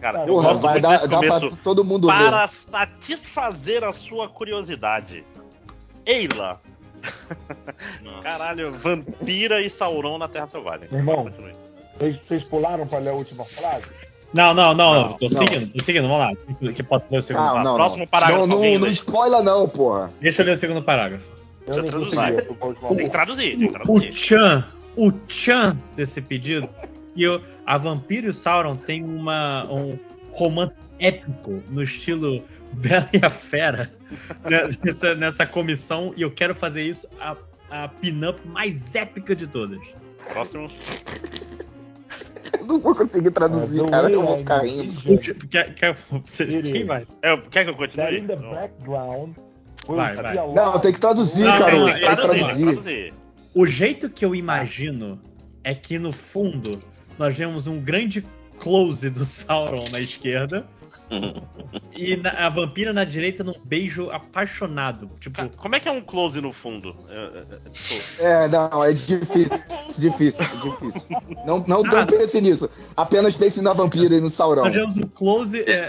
[0.00, 2.48] Cara, Porra, vai dar, dá pra todo mundo Para ler.
[2.50, 5.24] satisfazer a sua curiosidade.
[6.06, 6.60] Eila,
[8.02, 8.22] Nossa.
[8.22, 10.88] caralho, vampira e Sauron na Terra Selvagem.
[10.90, 11.32] Meu irmão.
[12.26, 13.86] Vocês, pularam pra ler a última frase?
[14.34, 15.36] Não, não, não, Não, tô não.
[15.38, 16.32] seguindo, tô seguindo, vamos lá.
[16.58, 17.68] Que- Que posso ler o segundo Não, parágrafo?
[17.68, 18.06] não, próximo não.
[18.06, 18.90] parágrafo, Não, não, não lê.
[18.92, 20.10] spoila não, porra.
[20.20, 21.28] Deixa eu ler o segundo parágrafo.
[21.66, 22.16] Eu Já nem traduzi.
[22.16, 24.12] consegui ler a última Tem que traduzir, tem que O traduzir.
[24.14, 24.64] Chan,
[24.96, 26.68] o Chan desse pedido,
[27.14, 29.98] e o, a Vampiro e o Sauron tem uma, um
[30.32, 32.42] romance épico no estilo
[32.74, 33.92] Bela e a Fera
[34.48, 37.36] né, nessa, nessa comissão, e eu quero fazer isso a,
[37.70, 39.80] a pin-up mais épica de todas.
[40.32, 40.70] Próximo.
[42.58, 44.10] Eu não vou conseguir traduzir, É, cara.
[44.10, 45.10] Eu the vou ficar I rindo.
[45.10, 45.74] envision Quer,
[46.72, 47.06] quem vai?
[47.22, 48.18] É, quer que eu That continue?
[48.20, 49.36] in the background
[49.86, 50.34] Vai, vai.
[50.34, 51.76] Não, tem que traduzir, Não, cara.
[51.78, 52.64] não, Tem que traduzir.
[52.64, 53.14] traduzir.
[53.54, 55.20] O jeito que eu imagino
[55.64, 56.80] é que no fundo
[57.18, 58.24] nós vemos um grande
[58.58, 60.66] close do Sauron na esquerda
[61.94, 65.10] e na- a vampira na direita num beijo apaixonado.
[65.20, 66.94] Tipo, Ca- Como é que é um close no fundo?
[67.10, 69.48] É, é, é, tipo, É, não, é difícil.
[69.98, 71.08] Difícil, difícil.
[71.46, 72.68] Não, não, não Ah, pense nisso.
[72.96, 74.64] Apenas pense na vampira e no Saurão.
[74.64, 75.60] nós vemos um close.
[75.60, 75.88] é,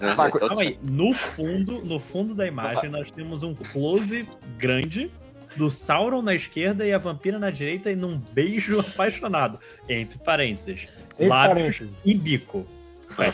[0.00, 0.16] né?
[0.38, 0.78] Calma aí.
[0.82, 4.26] No fundo, no fundo da imagem, nós temos um close
[4.58, 5.10] grande
[5.56, 9.58] do Sauron na esquerda e a vampira na direita e num beijo apaixonado.
[9.88, 10.88] Entre parênteses.
[11.12, 11.90] Entre Lábios parênteses.
[12.04, 12.66] e bico.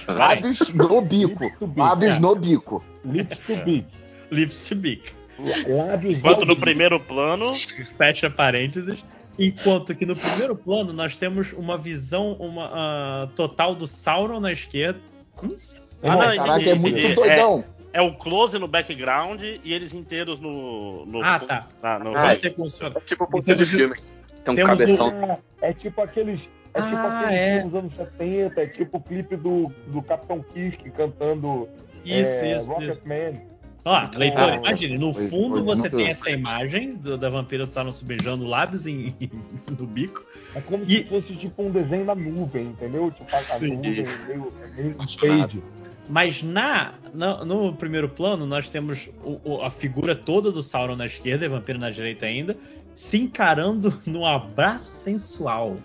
[0.09, 1.51] Lábios no bico.
[1.76, 2.18] Lábios É.
[2.20, 2.85] no bico.
[3.05, 3.87] Lips to beak.
[4.31, 5.12] Lips to beak.
[5.68, 7.53] Lábios Enquanto to no primeiro plano,
[7.97, 9.05] fecha parênteses.
[9.39, 14.51] Enquanto que no primeiro plano nós temos uma visão uma, ah, total do Sauron na
[14.53, 14.99] esquerda.
[15.43, 15.57] Irmão,
[16.03, 17.64] Ah, não, Caraca, é e- muito e- doidão.
[17.93, 21.07] é o close no background e eles inteiros no.
[21.07, 21.66] no Ah, tá.
[21.83, 22.97] na- no- Vai ser funciona.
[22.97, 23.97] É tipo pôster de filme.
[24.45, 25.12] Tem um cabeção.
[25.62, 26.41] É, é tipo aqueles.
[26.75, 27.55] É tipo Ah, aqueles é.
[27.55, 31.69] filmes dos anos 70, é tipo o clipe do, do Capitão Kiske cantando
[32.05, 33.09] Isso, é, isso, Rocket isso.
[33.09, 33.41] Man.
[33.85, 37.31] Ó, leitor, Ah, imagine, no foi- fundo foi você muito- tem essa imagem do- da
[37.31, 39.14] vampira do Sauron se beijando lábios em,
[39.79, 40.25] no bico.
[40.55, 43.11] É como E- se fosse tipo um desenho na nuvem, entendeu?
[43.11, 43.77] Tipo a, Sim.
[43.77, 43.93] nuvem
[44.27, 45.62] meio, meio fade.
[46.09, 50.97] Mas na, na- no primeiro plano, nós temos o- o- a figura toda do Sauron
[50.97, 52.57] na esquerda e a vampira na direita ainda,
[52.95, 55.77] se encarando num abraço sensual.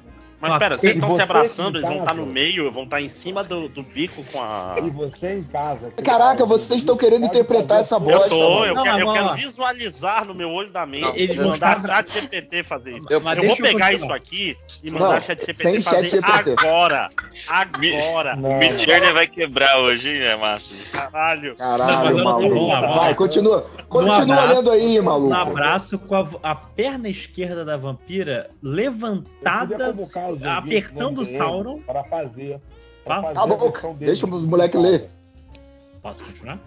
[0.44, 2.34] Mas Ah, pera, vocês estão se abraçando, eles vão estar no tava?
[2.34, 4.76] meio, vão estar em cima do, do bico com a.
[4.84, 5.90] E você em casa.
[6.04, 8.26] Caraca, tá vocês estão querendo pode interpretar essa bosta.
[8.26, 8.66] Eu tô, mano.
[8.66, 11.04] eu, Não, quero, eu quero visualizar no meu olho da mente.
[11.04, 13.08] Não, eles e vão mandar estar- chat GPT fazer isso.
[13.10, 14.18] Eu- Mas eu vou eu pegar continuar.
[14.18, 16.56] isso aqui e mandar Não, chat GPT fazer chat GPT.
[16.66, 17.10] agora.
[17.48, 18.36] Agora.
[18.36, 18.60] Não.
[18.60, 20.76] Midjourney vai quebrar hoje, hein, é Márcio?
[20.92, 21.56] Caralho.
[21.56, 22.68] Caralho, maluco.
[22.96, 23.66] Vai, continua.
[23.88, 25.34] Continua abraço, lendo aí, Um maluco.
[25.34, 29.94] abraço com a, a perna esquerda da vampira Eu levantada,
[30.34, 31.80] os apertando o Sauron.
[31.82, 32.60] Para fazer.
[33.04, 35.10] Pra fazer deles deixa os moleque ler.
[36.02, 36.60] Posso continuar?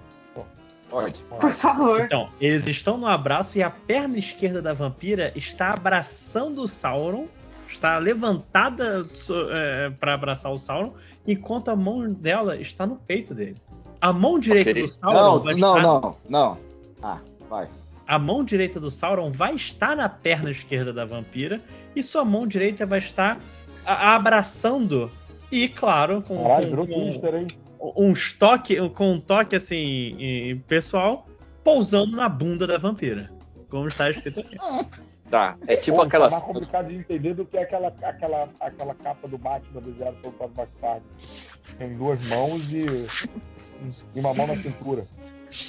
[0.89, 1.19] Pode.
[1.41, 2.01] Por favor.
[2.01, 7.27] Então, eles estão no abraço e a perna esquerda da vampira está abraçando o Sauron,
[7.69, 9.05] está levantada
[9.51, 10.95] é, para abraçar o Sauron,
[11.27, 13.57] enquanto a mão dela está no peito dele.
[14.01, 14.83] A mão direita Ok.
[14.83, 16.59] do Sauron Não, vai não, estar, não, não.
[17.03, 17.19] Ah,
[17.51, 17.69] vai.
[18.07, 21.61] a mão direita do Sauron vai estar na perna esquerda da vampira
[21.97, 23.41] e sua mão direita vai estar
[23.87, 25.11] abraçando
[25.51, 27.47] e, claro, com, Caralho, com- com- hein?
[27.97, 29.77] um estoque, com um toque assim
[30.19, 31.27] em- pessoal,
[31.63, 33.31] pousando na bunda da vampira.
[33.71, 34.57] Como está escrito aqui.
[35.29, 36.27] Tá, é tipo Pô, aquela.
[36.27, 40.33] Tá mais complicado de entender do que aquela, aquela, aquela capa do Batman desenhada pelo
[40.35, 41.03] Todd McFarlane.
[41.79, 43.09] Tem duas mãos e,
[44.15, 45.05] e uma mão na cintura.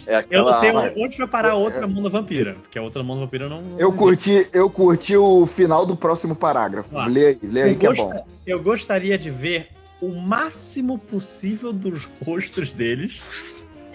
[0.08, 0.60] É Eu não aquela.
[0.60, 0.72] sei
[1.04, 3.64] onde, vai parar a outra mão da vampira, porque a outra mão da vampira não.
[3.78, 6.98] Eu curti, eu curti o final do próximo parágrafo.
[6.98, 7.08] Ah.
[7.08, 8.28] Lê aí, lê aí Eu que é gosto- bom.
[8.46, 9.68] Eu gostaria de ver
[10.02, 13.20] o máximo possível dos rostos deles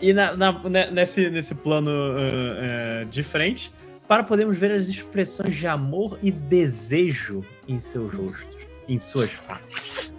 [0.01, 3.71] e na- na- ne- nesse, nesse plano eh, eh, de frente
[4.09, 8.57] para podermos ver as expressões de amor e desejo em seus rostos,
[8.89, 10.11] em suas faces.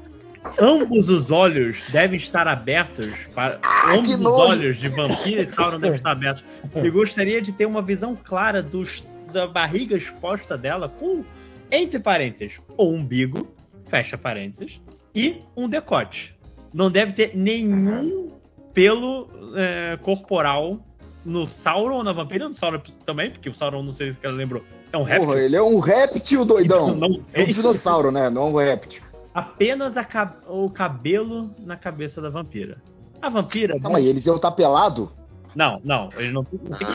[0.59, 5.79] Ambos os olhos devem estar abertos para ambos que os olhos de vampiro e Sauron
[5.79, 6.43] devem estar abertos.
[6.75, 11.23] E gostaria de ter uma visão clara dos, da barriga exposta dela com
[11.71, 13.47] entre parênteses o umbigo
[13.85, 14.79] fecha parênteses
[15.15, 16.35] e um decote.
[16.73, 18.31] Não deve ter nenhum
[18.73, 20.79] pelo é, corporal
[21.23, 24.33] no Sauron ou na vampira, no Sauron também, porque o Sauron, não sei se ela
[24.33, 25.27] lembrou, é um réptil.
[25.27, 26.95] Porra, ele é um réptil, doidão.
[26.95, 28.29] Então, não É um dinossauro, né?
[28.29, 29.03] Não um réptil.
[29.33, 30.05] Apenas a
[30.47, 32.77] o cabelo na cabeça da vampira.
[33.21, 33.79] A vampira.
[33.79, 35.11] Calma aí, eles iam estar pelado?
[35.55, 36.87] Não, não, eles não têm não tem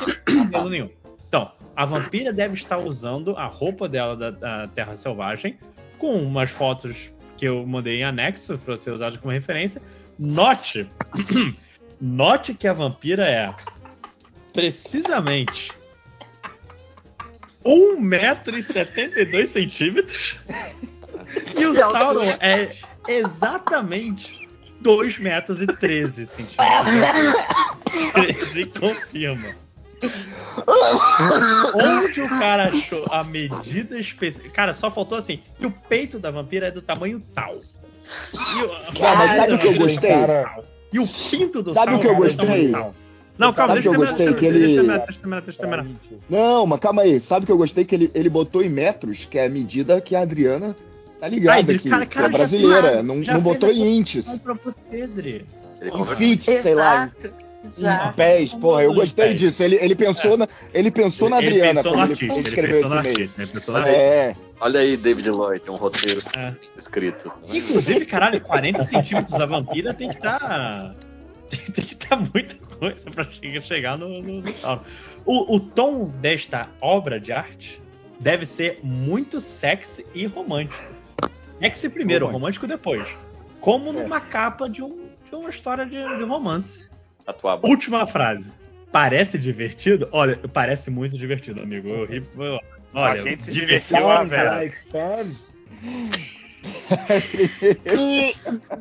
[0.45, 0.91] cabelo nenhum.
[1.27, 5.59] Então, a vampira deve estar usando a roupa dela da, da Terra Selvagem,
[5.99, 9.83] com umas fotos que eu mandei em anexo para ser usado como referência.
[10.19, 10.89] Note,
[12.01, 13.55] note que a vampira é
[14.53, 15.71] precisamente
[17.65, 20.37] 1,72m
[21.59, 22.73] e o Sauron é
[23.07, 24.49] exatamente
[24.81, 27.45] 2 metros e 13 centímetros.
[28.13, 29.55] 13 confirma.
[31.75, 34.51] Onde o cara achou a medida específica?
[34.55, 35.41] Cara, só faltou assim.
[35.59, 37.55] E o peito da vampira é do tamanho tal.
[37.55, 40.13] E o, Cara, mas sabe o que eu gostei?
[40.93, 42.47] E o pinto do Sabe o que eu Sauron é do gostei?
[42.47, 42.95] tamanho tal.
[43.37, 44.27] Não, calma, Sabe deixa eu o que eu terminar, gostei?
[44.27, 46.21] deixa, Que ele-.
[46.29, 47.21] Não, mas calma aí.
[47.21, 47.85] Sabe o que eu gostei?
[47.85, 50.75] Que ele, ele botou em metros, que é a medida que a Adriana
[51.21, 51.89] tá Dri, aqui.
[51.91, 52.93] cara, que cara, é já brasileira.
[52.93, 54.27] fez- não já não botou em inches.
[54.27, 55.45] Não pra você, Dri.
[55.81, 57.11] Ele Em feet, sei lá.
[57.65, 58.09] Exato.
[58.11, 58.55] Em pés.
[58.55, 59.63] Porra, eu gostei disso.
[59.63, 62.49] Ele, ele pensou, na, ele pensou na Ele Adriana pensou quando ele, artista, ele ele
[62.49, 63.21] escreveu pensou esse e-mail.
[63.21, 64.01] artista, ele pensou no artista.
[64.03, 64.37] É.
[64.61, 66.55] Olha aí, David Lloyd, um roteiro É.
[66.77, 67.33] escrito.
[67.53, 70.95] Inclusive, caralho, 40 centímetros a vampira tem que estar.
[71.51, 73.25] Tem, tem que estar muita coisa pra
[73.63, 74.81] chegar, no, no, no.
[75.25, 77.81] O, o tom desta obra de arte
[78.21, 80.83] deve ser muito sexy e romântico.
[81.61, 82.67] Sexy primeiro, romântico, Romântico.
[82.67, 83.09] depois.
[83.61, 83.93] Como É.
[84.03, 86.91] numa capa de, um, de uma história de, de romance.
[87.63, 88.53] Última frase.
[88.91, 90.09] Parece divertido?
[90.13, 91.89] Olha, parece muito divertido, amigo.
[91.89, 92.25] Eu ri.
[92.39, 92.59] eu-
[92.95, 94.73] Olha, divertiu divertiu, a velha.
[97.85, 98.35] E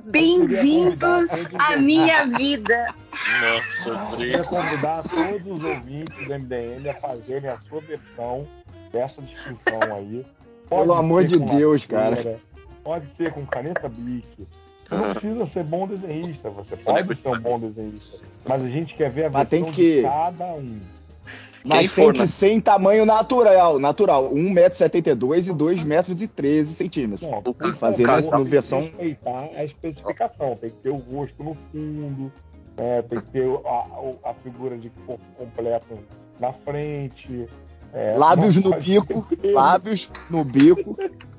[0.06, 1.28] bem-vindos
[1.60, 2.94] à minha vida.
[3.42, 4.30] Nossa, Dri.
[4.30, 8.48] Queria convidar todos os ouvintes do MDM a fazerem a sua versão
[8.94, 10.26] dessa descrição aí.
[10.70, 12.40] Pelo ser amor de Deus, cara.
[12.88, 14.26] Pode ser com caneta Bic.
[14.88, 18.18] Você não precisa ser bom desenhista, você pode de ser um bom desenhista.
[18.48, 20.80] Mas a gente quer ver a Mas tem versão que- de cada um.
[21.66, 22.26] Mas tem for, que né?
[22.26, 23.78] ser em tamanho natural.
[23.78, 24.32] Natural.
[24.34, 27.30] 1,72m e 2,13 centímetros.
[27.30, 30.56] Não, O por ca- fazer no tem que versão- respeitar a especificação.
[30.56, 32.32] Tem que ter o rosto no fundo,
[32.78, 35.94] né, tem que ter a, a figura de corpo completo
[36.40, 37.50] na frente.
[37.94, 39.28] é, Lábios no bico.
[39.36, 39.52] ter.
[39.54, 40.96] Lábios no bico.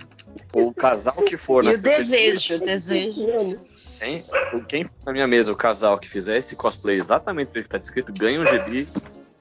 [0.52, 3.58] O casal que for E na o desejo, o desejo.
[3.98, 4.24] Quem,
[4.68, 7.78] quem for na minha mesa, o casal que fizer esse cosplay exatamente do que tá
[7.78, 8.86] descrito, ganha um GB.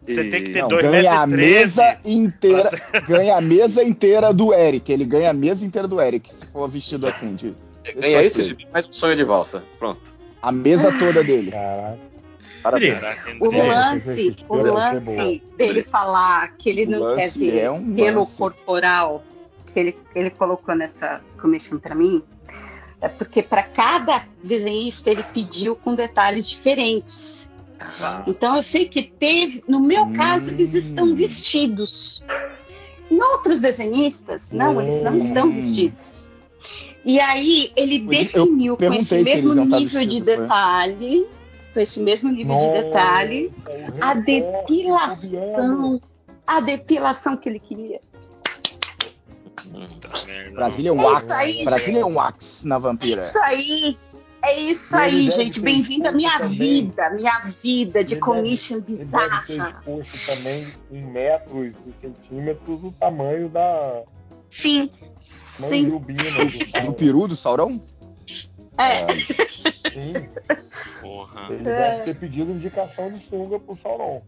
[0.08, 0.16] E...
[0.16, 2.72] Você tem que ter Não, dois ganha a mesa inteira.
[3.08, 4.89] Ganha a mesa inteira do Eric.
[4.89, 7.36] Ele ganha a mesa inteira do Eric, se for vestido assim.
[7.36, 7.53] De,
[7.93, 8.41] Ganha esse.
[8.43, 9.64] GB mais um sonho de valsa.
[9.78, 10.16] Pronto.
[10.41, 11.51] A mesa toda dele.
[11.51, 11.99] Caraca.
[12.64, 12.99] Parabéns.
[12.99, 17.93] Caraca, O lance, o ser lance dele falar que ele não quer ver é um
[17.93, 19.24] pelo corporal
[19.78, 22.23] que ele, ele colocou nessa commission para mim,
[22.99, 27.53] é porque para cada desenhista ele pediu com detalhes diferentes.
[28.25, 31.15] Então eu sei que teve, no meu caso, eles estão Hum.
[31.15, 32.23] vestidos.
[33.11, 35.51] Em outros desenhistas, não, eles não estão Hum.
[35.51, 36.28] vestidos.
[37.05, 40.38] E aí ele Eu definiu com esse mesmo estar nível de foi.
[40.38, 41.28] detalhe,
[41.71, 43.51] com esse mesmo nível de detalhe,
[44.01, 46.01] a depilação,
[46.47, 48.01] a depilação que ele queria.
[49.86, 50.51] Puta merda.
[50.51, 51.23] Brasília é um É wax.
[51.23, 53.21] isso aí, Brasília é um wax na vampira.
[53.21, 53.97] Isso aí,
[54.43, 55.59] é isso Ele aí, deve gente.
[55.59, 56.57] Bem-vindo à minha também.
[56.57, 59.82] vida, minha vida de Ele commission Ele deve ter bizarra.
[59.86, 64.03] exposto também em metros e centímetros o tamanho da
[64.49, 64.89] Sim,
[65.30, 65.89] sim.
[65.89, 65.99] do
[66.86, 67.82] Do peru do Saurão?
[68.80, 69.05] É,
[69.97, 70.13] Sim,
[71.01, 71.47] Porra.
[71.49, 71.91] ele É.
[71.91, 74.21] deve ter pedido indicação de sunga pro Sauron.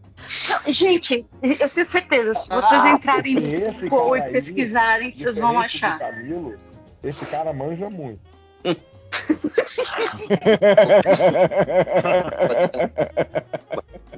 [0.48, 5.56] Não, gente, eu tenho certeza, se vocês entrarem Esse no Google e pesquisarem, vocês vão
[5.60, 5.96] achar.
[6.00, 6.56] Camilo,
[7.04, 8.18] esse cara manja muito.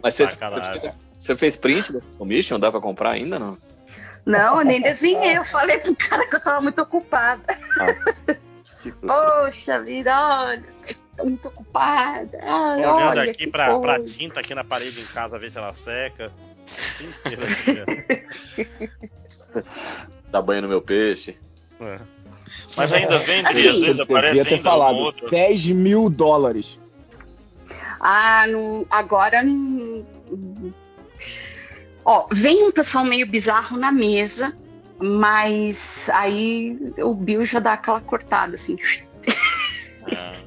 [0.02, 0.74] Mas você, Sacanagem.
[0.74, 2.58] você fez, você fez print dessa commission?
[2.58, 3.58] Dá pra comprar ainda não?
[4.24, 5.36] Não, eu nem desenhei.
[5.36, 7.42] Eu falei pro cara que eu tava muito ocupada.
[9.06, 10.12] Poxa vida,
[10.44, 10.64] olha,
[11.16, 12.38] tô muito ocupada.
[12.42, 15.58] Ai, olhando olha, aqui que pra, pra tinta aqui na parede em casa, ver se
[15.58, 16.32] ela seca.
[20.30, 21.36] Dá banho no meu peixe.
[21.80, 21.98] é.
[22.76, 24.96] Mas ainda vende, Assim, às vezes Eu aparece devia ter ainda falado.
[24.96, 25.28] outra.
[25.30, 26.78] 10 mil dólares.
[27.98, 30.04] Ah, não, agora não.
[32.04, 34.56] Ó, vem um pessoal meio bizarro na mesa,
[34.98, 38.76] mas aí o Bill já dá aquela cortada assim.
[40.04, 40.41] Ah, É,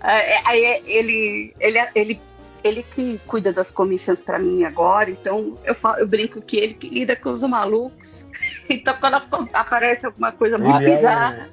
[0.00, 2.20] Aí ele, ele, ele,
[2.62, 6.74] ele que cuida das commissions pra mim agora, então eu, falo, eu brinco que ele
[6.74, 8.26] que lida com os malucos.
[8.68, 9.16] Então quando
[9.52, 11.48] aparece alguma coisa muito Ele é bizarra,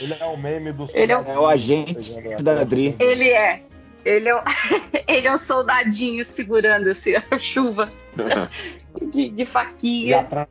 [0.00, 1.94] o, ele é o meme do Ele é o- É o agente
[2.42, 2.96] da Adri.
[2.98, 3.62] ele é.
[4.02, 4.40] Ele é, um,
[5.08, 7.90] ele é um soldadinho segurando assim, a chuva
[9.12, 10.20] de, de faquinha.
[10.20, 10.48] atrás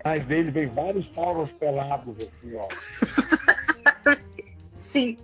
[0.00, 2.68] atrás dele vem vários faunos pelados, assim, ó,
[4.74, 5.16] Sim.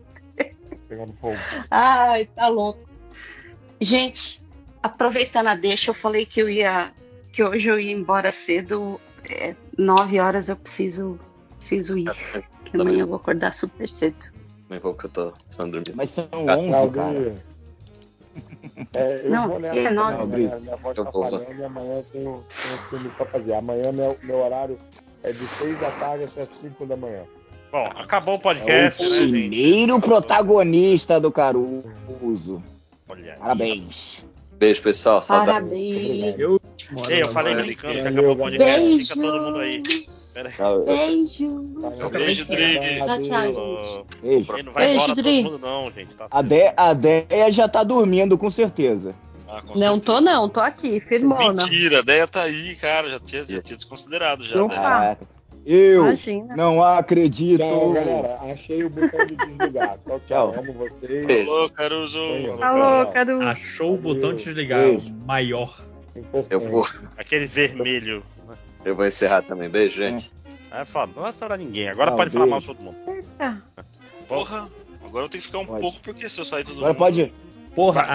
[0.91, 1.37] Pegando fogo.
[1.71, 2.81] Ai, tá louco.
[3.81, 4.43] Gente,
[4.83, 6.93] aproveitando a deixa, eu falei que eu ia.
[7.33, 9.01] que hoje eu ia embora cedo.
[9.25, 11.19] É, nove horas eu preciso,
[11.57, 12.11] preciso ir.
[12.65, 14.17] Que amanhã eu vou acordar super cedo.
[14.67, 15.95] Também vou que eu tô precisando dormir.
[15.95, 17.09] Mas são Ah, 11, cara.
[17.09, 17.35] Aldir,
[18.95, 20.17] É, eu Não, vou nessa é nove.
[20.17, 21.23] Não, minha, minha voz tá vou.
[21.31, 23.55] falhando e amanhã eu tenho, tenho filme pra fazer.
[23.55, 24.79] Amanhã meu, meu horário
[25.23, 27.23] é de 6 da tarde até 5 da manhã.
[27.71, 29.31] Bom, acabou o É o podcast, né, gente?
[29.31, 32.63] primeiro protagonista do Caruso.
[33.09, 33.39] Olha aí.
[33.39, 34.23] Parabéns.
[34.59, 35.21] Beijo, pessoal.
[35.21, 35.53] Saudade.
[35.69, 36.39] Parabéns.
[36.39, 36.61] Eu,
[37.09, 38.99] Ei, eu falei brincando que acabou o podcast.
[38.99, 39.83] Fica todo mundo aí.
[40.87, 41.61] Beijo.
[42.13, 42.79] Beijo, Drig.
[43.23, 44.07] Tchau.
[44.23, 44.53] Beijo.
[44.55, 45.43] Ele não vai Beijo, embora todo Dri.
[45.45, 46.15] mundo, não, gente.
[46.15, 49.15] Tá A, De a Deia já tá dormindo, com certeza.
[49.49, 50.01] Ah, com Não certeza.
[50.01, 51.63] tô não, tô aqui, firmona.
[51.65, 53.11] Mentira, a ideia tá aí, cara.
[53.11, 54.63] Já tinha, já tinha desconsiderado já.
[54.63, 55.19] Opa.
[55.67, 56.57] Eu Imagina.
[56.57, 57.59] não acredito.
[57.67, 58.39] Tchau, galera.
[58.51, 59.99] Achei o botão de desligar.
[60.07, 60.53] Tchau, tchau.
[60.57, 61.49] Amo vocês.
[61.49, 62.19] Alô, Caruso.
[62.63, 63.43] Alô, Cadu.
[63.43, 65.13] achou o botão de desligar, Beijo.
[65.27, 65.83] maior.
[66.49, 66.87] Eu vou,
[67.19, 68.23] Aquele vermelho.
[68.85, 69.69] eu vou encerrar também.
[69.69, 70.33] Beijo, gente.
[70.73, 71.89] É foda, não vai estourar ninguém.
[71.89, 72.51] Agora Não, pode falar beijo.
[72.51, 72.97] mal de todo mundo.
[73.09, 73.63] Eita.
[74.29, 74.69] Porra,
[75.05, 75.81] agora eu tenho que ficar um Pode.
[75.81, 76.99] pouco, porque se eu sair todo Agora mundo...
[76.99, 77.33] pode,
[77.75, 78.07] Porra,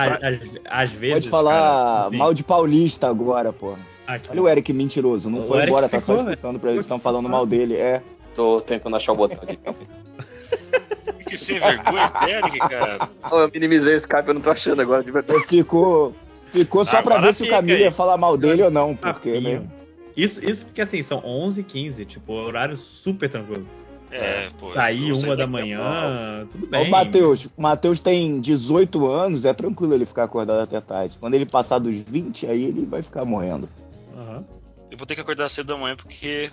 [0.70, 1.14] às vezes.
[1.16, 3.80] pode falar cara, assim, mal de paulista agora, porra.
[4.08, 5.30] Ah, Olha o Eric mentiroso.
[5.30, 7.76] Não O foi Eric embora, tá só ficou, escutando pra eles estão falando mal dele.
[7.76, 8.02] É.
[8.34, 9.60] Tô tentando achar o botão aqui.
[11.26, 13.10] Que sem vergonha, Eric, cara.
[13.32, 15.44] Eu minimizei o Skype, eu não tô achando agora de verdade.
[15.48, 16.14] Ficou,
[16.52, 17.82] ficou só pra Agora ver se o aí.
[17.82, 19.62] ia falar mal dele ou não, porque, Papinho.
[19.62, 19.68] né?
[20.16, 23.68] Isso, isso porque assim, são 11 h 15 tipo, horário super tranquilo.
[24.12, 24.72] É, pô.
[24.74, 26.88] Sair eu saí uma da a manhã, tudo bem.
[26.88, 31.18] O Matheus, o Matheus tem 18 anos, é tranquilo ele ficar acordado até tarde.
[31.20, 33.68] Quando ele passar dos 20, aí ele vai ficar morrendo.
[34.16, 34.46] Aham.
[34.92, 36.50] Eu vou ter que acordar cedo da manhã porque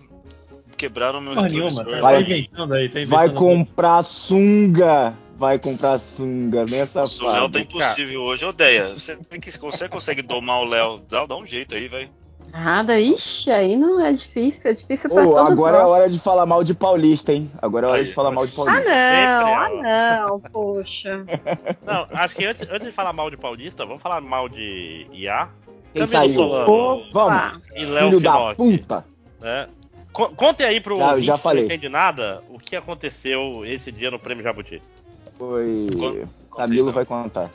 [0.76, 1.94] quebraram meu Porra nenhuma, retrovisor.
[1.96, 3.08] tá, Vai- inventando aí, tá inventando.
[3.18, 5.16] Vai comprar sunga.
[5.36, 7.64] Vai comprar sunga nessa Nossa, o Léo tá fase.
[7.64, 8.44] impossível hoje.
[8.44, 8.92] Odeia.
[8.94, 11.00] Você, tem que, você consegue domar o Léo?
[11.08, 12.08] Dá, dá um jeito aí, vai.
[12.52, 15.90] Nada, ixi, aí não é difícil, é difícil pra todos agora é nós.
[15.90, 17.50] hora de falar mal de paulista, hein?
[17.62, 18.90] Agora é hora Aí, de falar mal de Ah, paulista.
[18.90, 19.82] não, ah, Sempre,
[20.20, 21.24] não, poxa.
[21.86, 25.48] Não, acho que antes, antes de falar mal de Paulista, vamos falar mal de IA.
[25.92, 26.34] Quem Camilo saiu?
[26.34, 29.04] Solano Vamos, e Léo filho da Finotti, puta.
[29.40, 29.66] né?
[30.12, 31.62] Co- Contem aí pro Já- já falei.
[31.64, 34.80] não entende nada o que aconteceu esse dia no Prêmio Jabuti.
[35.34, 35.88] Foi.
[35.98, 36.92] Conta- Camilo então.
[36.92, 37.50] vai contar.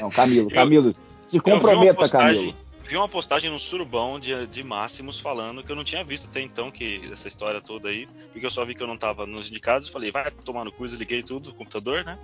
[0.00, 0.94] Não, Camilo, Camilo.
[1.26, 2.56] Se Eu uma comprometa, postagem, Camilo.
[2.84, 6.40] Vi uma postagem no Surubão de, de Máximos falando que eu não tinha visto até
[6.40, 9.48] então que essa história toda aí, porque eu só vi que eu não tava nos
[9.48, 12.18] indicados, falei, vai tomar no cu, desliguei tudo, o computador, né?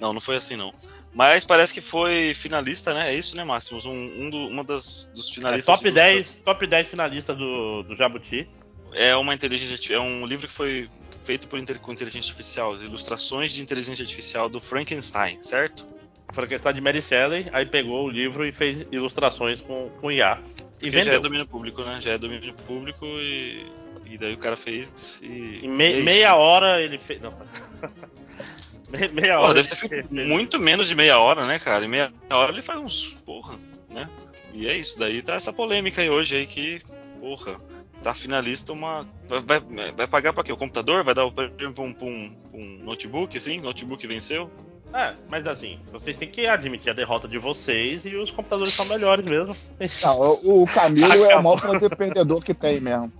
[0.00, 0.72] Não, não foi assim não.
[1.12, 3.12] Mas parece que foi finalista, né?
[3.12, 3.86] É isso, né, Máximos?
[3.86, 5.74] Um, um do, uma das dos É, finalistas.
[5.76, 8.48] top, dos- 10, top 10 finalistas do, do Jabuti.
[8.92, 10.88] É uma inteligência é um livro que foi
[11.24, 15.86] feito por com inteligência artificial, as ilustrações de inteligência artificial do Frankenstein, certo?
[16.34, 20.38] Foi questão de Mary Shelley, aí pegou o livro e fez ilustrações com, com IA.
[20.82, 21.20] E Porque já é vendeu.
[21.20, 22.00] domínio público, né?
[22.00, 23.64] Já é domínio público e,
[24.04, 25.60] e daí o cara fez e.
[25.64, 27.20] Em me- meia hora ele fez.
[27.22, 27.32] Não.
[28.90, 29.54] Me- meia Porra, hora.
[29.54, 30.28] deve ter feito fez.
[30.28, 31.84] muito menos de meia hora, né, cara?
[31.84, 33.06] Em meia hora ele faz uns.
[33.24, 33.56] Porra,
[33.88, 34.08] né?
[34.52, 36.80] E é isso, daí tá essa polêmica aí hoje aí que.
[37.20, 37.58] Porra,
[38.02, 39.08] tá finalista uma.
[39.28, 40.52] Vai, vai, vai pagar pra quê?
[40.52, 41.02] O computador?
[41.02, 43.60] Vai dar o prêmio pra um, pra um- pra um notebook, assim?
[43.60, 44.50] Notebook venceu?
[44.94, 48.84] É, mas assim, vocês têm que admitir a derrota de vocês e os computadores são
[48.86, 49.56] melhores mesmo.
[50.02, 53.12] Não, o o Camilo é o maior poder perdedor que tem mesmo.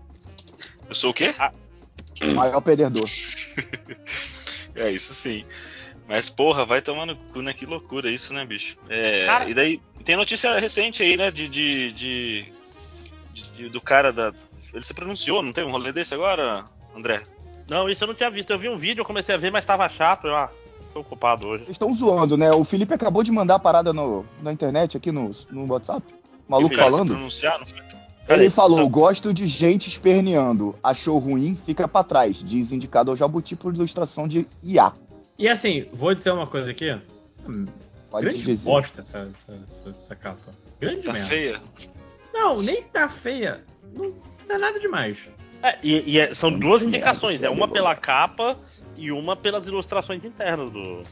[0.88, 1.34] Eu sou o quê?
[2.22, 3.04] O maior perdedor.
[4.76, 5.44] É, isso sim.
[6.08, 7.52] Mas, porra, vai tomar no cu, né?
[7.52, 8.76] Que loucura isso, né, bicho?
[8.88, 11.30] É, Cara- e daí, tem notícia recente aí, né?
[11.30, 12.52] De, de, de-
[13.32, 14.32] de- de- do cara da.
[14.72, 16.64] Ele se pronunciou, não tem um rolê desse agora,
[16.94, 17.22] André?
[17.68, 18.50] Não, isso eu não tinha visto.
[18.50, 20.26] Eu vi um vídeo, eu comecei a ver, mas tava chato.
[20.26, 20.50] Eu, ah,
[20.94, 21.64] tô ocupado hoje.
[21.68, 22.52] Estão zoando, né?
[22.52, 26.02] O Felipe acabou de mandar a parada no, na internet aqui no, no WhatsApp.
[26.48, 27.08] O maluco falando.
[27.12, 27.80] pronunciar, não foi?
[28.28, 30.74] Ele falou: gosto de gente esperneando.
[30.82, 32.42] Achou ruim, fica pra trás.
[32.42, 34.92] Diz indicado ao Jabuti por ilustração de IA.
[35.38, 36.96] E assim, vou dizer uma coisa aqui.
[37.46, 37.66] Hum,
[38.10, 38.64] Pode grande dizer.
[38.64, 40.52] bosta essa, essa, essa- essa capa.
[40.80, 41.28] Grande Tá merda.
[41.28, 41.60] feia.
[42.32, 43.62] Não, nem tá feia.
[43.94, 44.14] Não
[44.48, 45.18] dá nada demais.
[45.62, 48.56] É, e, e é- são duas merda, indicações, é uma pela capa
[48.96, 51.02] e uma pelas ilustrações internas do,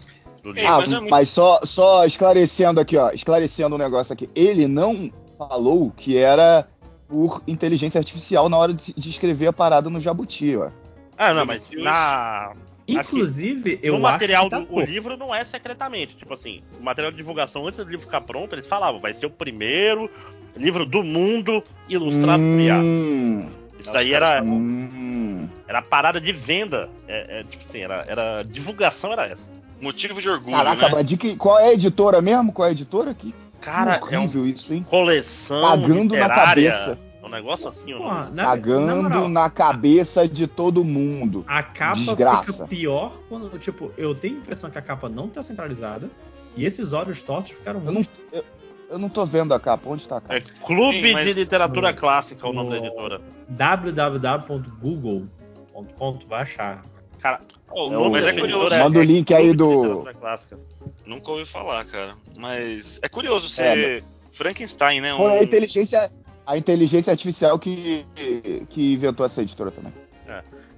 [0.43, 0.69] do É, livro.
[0.69, 3.11] Ah, mas é muito- mas só, só esclarecendo aqui, ó.
[3.11, 4.29] Esclarecendo um negócio aqui.
[4.35, 6.67] Ele não falou que era
[7.09, 10.71] por inteligência artificial na hora de, de escrever a parada no Jabuti, ó.
[11.19, 12.53] Ah, não, mas na.
[12.89, 16.17] Inclusive, eu no acho material que tá do o livro não é secretamente.
[16.17, 19.27] Tipo assim, o material de divulgação antes do livro ficar pronto, eles falavam, vai ser
[19.27, 20.11] o primeiro
[20.57, 22.81] livro do mundo ilustrado por IA.
[22.83, 23.51] Hum,
[23.83, 25.49] Isso daí era, hum.
[25.67, 26.89] era parada de venda.
[27.07, 29.43] É, é, tipo assim, era, era divulgação era essa.
[29.81, 31.03] Motivo de orgulho, Caraca, né?
[31.03, 32.53] de que, qual é a editora mesmo?
[32.53, 33.35] Qual é a editora aqui?
[33.61, 34.85] Cara, é um isso, hein?
[34.89, 36.45] coleção Cagando na literária.
[36.45, 36.99] cabeça.
[37.23, 38.15] É um negócio assim, Pô, ó.
[38.15, 41.45] na, na Cagando moral, na cabeça de todo mundo.
[41.47, 42.53] A capa Desgraça.
[42.53, 46.09] fica pior quando, tipo, eu tenho a impressão que a capa não tá centralizada.
[46.57, 48.11] E esses olhos tortos ficaram Eu não, muito.
[48.33, 48.45] eu,
[48.93, 49.89] eu não tô vendo a capa.
[49.89, 50.35] Onde tá a capa?
[50.37, 53.21] É Clube Sim, mas- de Literatura Clássica o nome da editora.
[53.49, 56.83] www.google.com, vai achar.
[57.19, 57.41] Cara,
[57.75, 58.77] Oh, É o- mas é curioso.
[58.77, 60.05] Manda o link aí do-.
[61.07, 62.13] Nunca ouvi falar, cara.
[62.39, 65.17] Mas é curioso É, ser Frankenstein, né?
[65.17, 66.13] Foi Um- a inteligência,
[66.47, 68.05] a inteligência artificial que,
[68.69, 69.91] que inventou essa editora também.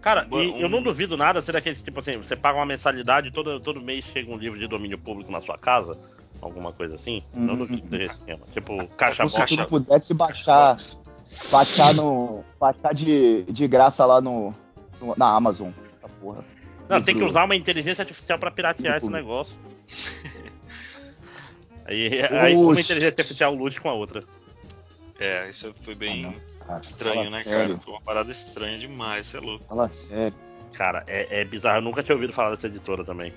[0.01, 3.33] Cara, Um- e eu não duvido nada ser daqueles, tipo assim, você paga uma mensalidade
[3.33, 5.99] todo, todo mês chega um livro de domínio público na sua casa,
[6.41, 7.22] alguma coisa assim.
[7.32, 7.59] Não Uhum.
[7.61, 8.41] duvido desse esquema.
[8.53, 9.51] Tipo, caixa Como se box.
[9.55, 10.76] tu não pudesse baixar,
[11.51, 14.53] baixar, no, baixar de, de graça lá no,
[15.01, 15.70] no- na Amazon.
[15.99, 16.45] Essa porra.
[16.89, 19.55] Não, tem que usar uma inteligência artificial pra piratear esse negócio.
[21.87, 24.22] Aí, aí uma inteligência artificial lute com a outra.
[25.18, 27.76] É, isso foi bem Ah, estranho, fala né, sério, cara?
[27.80, 29.64] Foi uma parada estranha demais, você é louco.
[29.66, 30.35] Fala sério.
[30.72, 31.78] Cara, é, é bizarro.
[31.78, 33.32] Eu nunca tinha ouvido falar dessa editora também.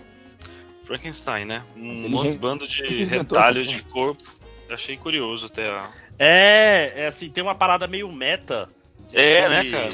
[0.87, 1.63] Frankenstein, né?
[1.75, 4.23] Um Ele monte, já- bando de retalhos de corpo.
[4.69, 5.89] Eu achei curioso até a.
[6.17, 8.67] É, é assim, tem uma parada meio meta.
[9.11, 9.89] de É, filme- né, cara?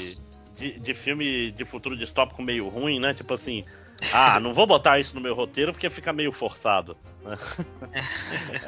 [0.56, 3.14] De, de filme de futuro distópico meio ruim, né?
[3.14, 3.66] Tipo assim,
[4.14, 6.96] ah, não vou botar isso no meu roteiro porque fica meio forçado.
[7.24, 7.38] né?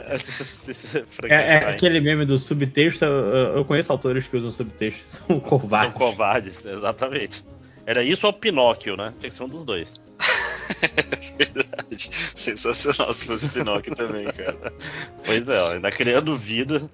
[0.08, 1.70] É, é Frankenstein.
[1.70, 3.06] aquele meme do subtexto.
[3.06, 5.94] Eu, eu conheço autores que usam subtexto, são São covardes.
[5.96, 7.44] covardes, exatamente.
[7.86, 9.14] Era isso ou Pinóquio, né?
[9.20, 9.88] Tinha que ser um dos dois.
[11.38, 12.10] Verdade.
[12.36, 14.74] Sensacional se fosse Pinóquio também, cara.
[15.26, 16.90] Pois é, ainda criando vida.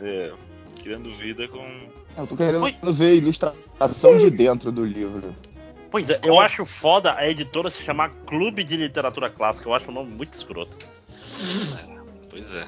[0.00, 0.32] É,
[0.82, 1.64] criando vida com.
[2.16, 2.74] Eu tô querendo Oi.
[2.92, 5.34] ver a ilustração de dentro do livro.
[5.90, 9.68] Pois é, eu acho foda a editora se chamar Clube de Literatura Clássica.
[9.68, 10.76] Eu acho o nome muito escroto.
[12.30, 12.66] Pois é.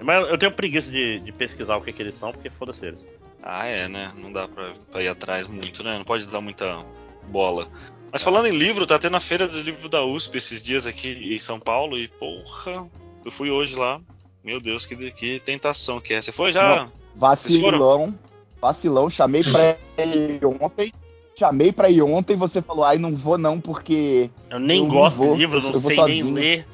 [0.00, 3.06] Mas eu tenho preguiça de, de pesquisar o que, que eles são, porque foda-se eles.
[3.42, 4.12] Ah, é, né?
[4.16, 5.98] Não dá pra, pra ir atrás muito, né?
[5.98, 6.84] Não pode dar muita
[7.28, 7.68] bola.
[8.12, 11.34] Mas falando em livro, tá tendo a feira do livro da USP esses dias aqui
[11.34, 12.86] em São Paulo e, porra,
[13.24, 13.98] eu fui hoje lá.
[14.44, 16.20] Meu Deus, que, que tentação que é.
[16.20, 16.88] Você foi já?
[17.14, 18.14] Vacilão,
[18.60, 20.92] vacilão, chamei pra ir ontem.
[21.38, 24.94] Chamei pra ir ontem, você falou, ai, não vou não, porque Eu nem Eu não
[24.94, 26.34] gosto vou, de livro, eu não sei nem sozinho.
[26.34, 26.66] ler.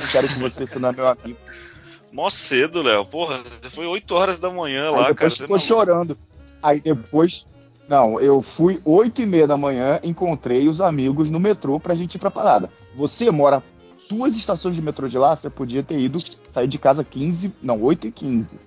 [0.00, 1.38] não quero que você, você não é meu amigo.
[2.12, 3.04] Mó cedo, Léo.
[3.04, 5.14] Porra, você foi 8 horas da manhã Aí lá, cara.
[5.14, 5.66] depois Você ficou maluco.
[5.66, 6.18] chorando.
[6.62, 7.46] Aí depois,
[7.88, 12.14] não, eu fui 8 e meia da manhã, encontrei os amigos no metrô pra gente
[12.14, 12.70] ir pra parada.
[12.94, 13.62] Você mora
[14.08, 16.18] duas estações de metrô de lá, você podia ter ido
[16.48, 18.58] sair de casa 15, não, 8 e 15.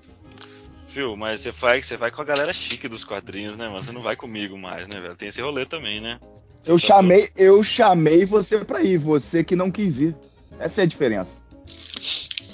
[0.89, 3.83] Viu, mas você vai, você vai com a galera chique dos quadrinhos, né, mano?
[3.83, 5.15] Você não vai comigo mais, né, velho?
[5.15, 6.19] Tem esse rolê também, né?
[6.61, 10.15] Você Eu tá chamei, eu chamei você pra ir, você que não quis ir.
[10.59, 11.39] Essa é a diferença.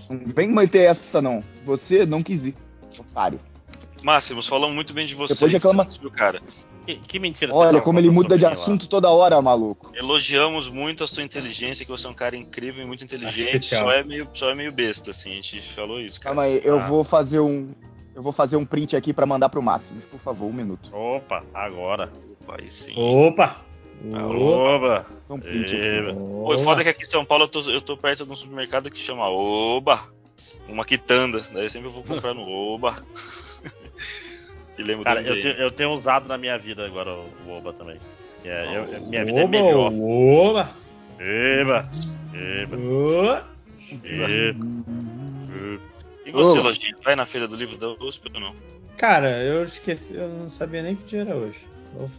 [0.10, 1.44] Não vem manter essa não.
[1.66, 2.56] Você não quis ir.
[3.00, 3.40] Otário.
[4.04, 5.34] Máximos, falamos muito bem de você.
[5.34, 6.42] Depois reclama- Viu, cara?
[6.86, 7.54] Que, que mentira.
[7.56, 8.52] Olha como ele muda de mim lá.
[8.52, 9.90] assunto toda hora, maluco.
[9.96, 13.74] Elogiamos muito a sua inteligência, que você é um cara incrível e muito inteligente.
[13.74, 15.32] Só é, meio, só é meio besta, assim.
[15.32, 16.36] A gente falou isso, cara.
[16.36, 17.72] Calma aí, eu Ah, vou fazer um.
[18.14, 20.94] Eu vou fazer um print aqui pra mandar pro Máximos, por favor, um minuto.
[20.94, 22.12] Opa, agora.
[22.50, 22.94] Aí sim.
[22.98, 23.62] Opa!
[24.14, 25.06] Opa.
[25.30, 26.14] Um print aqui.
[26.14, 28.92] Pô, foda que aqui em São Paulo eu tô, eu tô perto de um supermercado
[28.92, 30.04] que chama Oba.
[30.68, 31.42] Uma quitanda.
[31.54, 32.96] Daí sempre eu vou comprar no Oba.
[34.78, 37.74] e lembro Cara, eu, te- eu tenho usado na minha vida agora o, o Oba
[37.74, 37.98] também.
[38.44, 39.92] É- eu- Ah, minha vida é melhor.
[39.94, 40.72] Oba!
[41.20, 41.90] Eba.
[42.34, 42.78] Eba.
[42.78, 43.48] Oba!
[44.04, 44.58] Eba.
[46.26, 46.60] E você.
[46.60, 48.56] Lojinha, vai na feira do livro da USP ou não?
[48.98, 51.60] Cara, eu esqueci, eu não sabia nem que dia era hoje.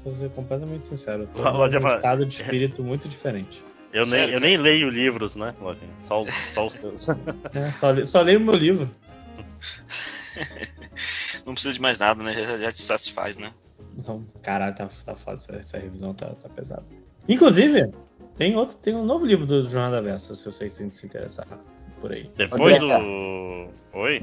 [0.05, 1.23] Vou ser completamente sincero.
[1.23, 1.97] Eu tô Fala, num Java.
[1.97, 3.63] estado de espírito muito diferente.
[3.93, 5.91] Eu, nem, eu nem leio livros, né, Lojinha?
[6.07, 7.07] Só, os- só os teus.
[7.55, 8.91] É, só, le- só leio meu livro.
[11.47, 12.33] Não precisa de mais nada, né?
[12.35, 13.53] Já, já te satisfaz, né?
[13.99, 16.85] Então, caralho, tá, tá foda, essa, essa revisão tá, tá pesada.
[17.29, 17.91] Inclusive,
[18.37, 21.47] tem outro, tem um novo livro do Jornada Verso, se vocês se se interessar
[22.01, 22.31] por aí.
[22.37, 22.99] Depois André.
[22.99, 23.69] do.
[23.99, 24.23] Oi?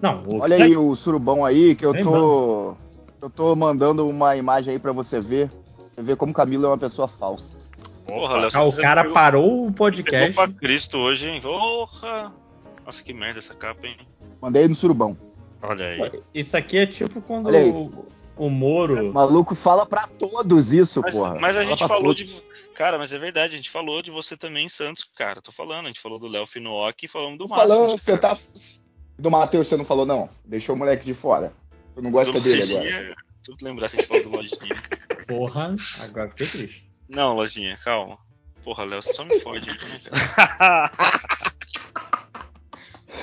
[0.00, 2.76] Não, o Olha aí o surubão aí, que eu tô.
[3.22, 5.48] Eu tô mandando uma imagem aí pra você ver.
[5.94, 7.56] Você vê como Camilo é uma pessoa falsa.
[8.06, 10.34] Porra, Léo, Ah, o você cara pegou- parou o Pegou podcast.
[10.34, 11.40] pra Cristo hoje, hein?
[11.40, 12.30] Porra!
[12.84, 13.96] Nossa, que merda essa capa, hein?
[14.40, 15.16] Mandei no surubão.
[15.62, 16.22] Olha aí.
[16.34, 19.12] Isso aqui é tipo quando o, o Moro.
[19.12, 21.34] Maluco fala pra todos isso, Mas, porra.
[21.40, 22.16] mas a Fala gente falou todos.
[22.42, 22.56] de.
[22.74, 25.40] Cara, mas é verdade, a gente falou de você também em Santos, cara.
[25.40, 28.36] Tô falando, a gente falou do Léo Finock e falamos do falando, você tá.
[29.18, 30.28] Do Matheus você não falou, não.
[30.44, 31.52] Deixou o moleque de fora.
[31.94, 32.84] Tu não gosta do dele agora.
[32.84, 33.16] Lojinha.
[33.42, 34.82] Tu lembrar se a gente falou do Lojinha.
[35.26, 35.74] Porra,
[36.04, 36.90] agora fiquei triste.
[37.08, 38.18] Não, Lojinha, calma.
[38.62, 39.70] Porra, Léo, você só me fode.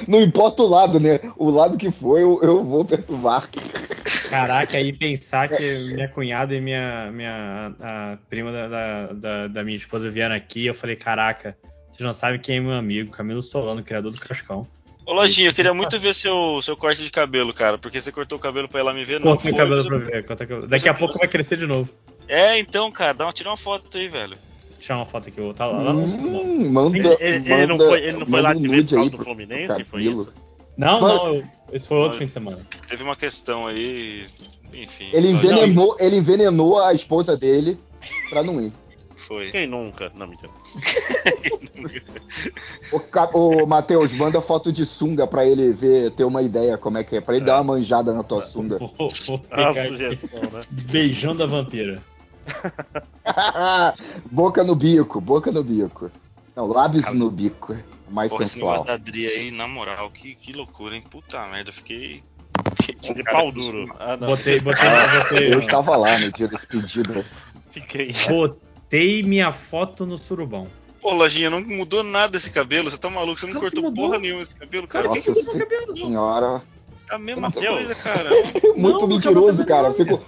[0.07, 1.19] Não importa o lado, né?
[1.37, 3.47] O lado que for, eu, eu vou perturbar.
[4.29, 9.63] Caraca, aí pensar que minha cunhada e minha, minha a prima da, da, da- da
[9.63, 11.55] minha esposa vieram aqui, eu falei, caraca,
[11.91, 14.67] vocês não sabem quem é meu amigo, Camilo Solano, criador do Cascão.
[15.05, 17.77] Ô, Lojinha, eu queria muito ver seu, seu corte de cabelo, cara.
[17.77, 19.97] Porque você cortou o cabelo pra ir lá me ver, não Cortei o cabelo pra
[19.97, 20.23] ver.
[20.23, 20.65] cabelo.
[20.67, 21.89] Daqui a pouco vai crescer de novo.
[22.25, 24.37] É, então, cara, dá uma, tira uma foto aí, velho.
[24.83, 26.41] Deixa uma foto aqui, eu vou tá lá, lá no Sul, não.
[26.41, 28.83] Hum, manda, Ele, ele- ele não manda- foi, ele não foi lá manda um ver
[28.83, 29.83] por causa do pro Fluminense?
[29.85, 30.33] Foi isso?
[30.77, 32.67] Não, Mas- não, eu- esse foi outro fim de semana.
[32.89, 34.25] Teve uma questão aí.
[34.75, 35.09] Enfim.
[35.13, 37.79] Ele envenenou, ele envenenou a esposa dele
[38.29, 38.73] pra não ir.
[39.15, 39.51] Foi.
[39.51, 40.11] Quem nunca?
[40.17, 40.51] Não, mentira.
[43.33, 47.15] Ô, Matheus, manda foto de sunga pra ele ver, ter uma ideia como é que
[47.15, 47.21] é.
[47.21, 48.79] Pra ele dar uma manjada na tua sunga.
[48.79, 49.07] Vou, vou
[49.49, 50.61] Ah, ficar aqui sugestão, né?
[50.69, 52.03] beijando a vampira.
[54.31, 56.11] boca no bico, boca no bico.
[56.55, 57.75] Não, lábios Cara, no bico.
[58.09, 58.71] Mais Porra, esse sensual.
[58.73, 61.03] negócio da Adri aí, na moral, que, que loucura, hein?
[61.09, 62.23] Puta merda, eu fiquei.
[62.99, 63.91] De Cara, pau duro.
[63.99, 64.27] Ah, não.
[64.27, 64.89] Botei, botei,
[65.23, 67.25] botei, Eu estava lá no dia desse pedido.
[67.71, 68.13] Fiquei.
[68.27, 70.67] botei minha foto no surubão.
[71.01, 74.19] Pô, Lojinha, não mudou nada esse cabelo, você tá maluco, você não Claro cortou porra
[74.19, 75.09] nenhuma esse cabelo, cara.
[75.09, 75.95] Cara, que Nossa que mudou meu cabelo?
[75.95, 76.61] senhora.
[77.09, 78.29] é a mesma coisa, cara.
[78.77, 79.91] Muito Não, mentiroso, cara.
[79.93, 80.21] Ficou-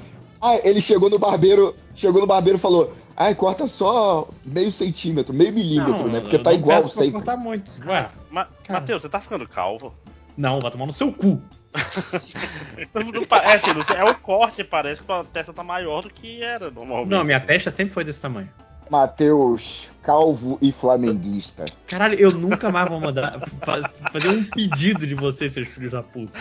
[0.45, 5.33] Ah, ele chegou no barbeiro, chegou no barbeiro e falou: Ai, corta só meio centímetro,
[5.33, 6.19] meio milímetro, né?
[6.19, 7.13] Porque tá não igual peço pra sempre.
[7.13, 7.71] cortar muito.
[7.83, 8.79] Ué, Ma Cara.
[8.79, 9.91] Matheus, você tá ficando calvo?
[10.37, 11.41] não, vai tomar no seu cu.
[12.93, 16.09] Não, não é, assim, não é o corte, parece que a testa tá maior do
[16.09, 17.09] que era normalmente.
[17.09, 18.49] Não, minha testa sempre foi desse tamanho.
[18.89, 21.65] Matheus, calvo e flamenguista.
[21.87, 26.03] Caralho, eu nunca mais vou mandar fa- fazer um pedido de vocês, seus filhos da
[26.03, 26.31] puta.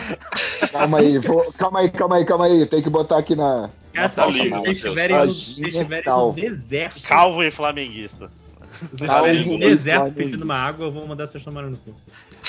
[0.71, 2.65] Calma aí, vou- calma aí, calma aí, calma aí.
[2.65, 3.69] Tem que botar aqui na.
[3.93, 4.15] Cara, se
[4.49, 6.35] vocês estiverem no, estiverem no calvo.
[6.39, 8.29] deserto, Calvo e flamenguista.
[8.71, 11.95] se vocês estiverem no deserto pedindo uma água, eu vou mandar vocês tomarem no cu.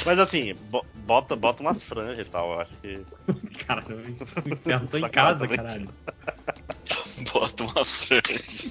[0.04, 3.00] Mas assim, bo- bota, bota umas franjas e tal, eu acho que.
[3.66, 4.16] Caralho,
[4.66, 5.88] eu tô em casa, caralho.
[7.32, 8.70] Bota uma franja.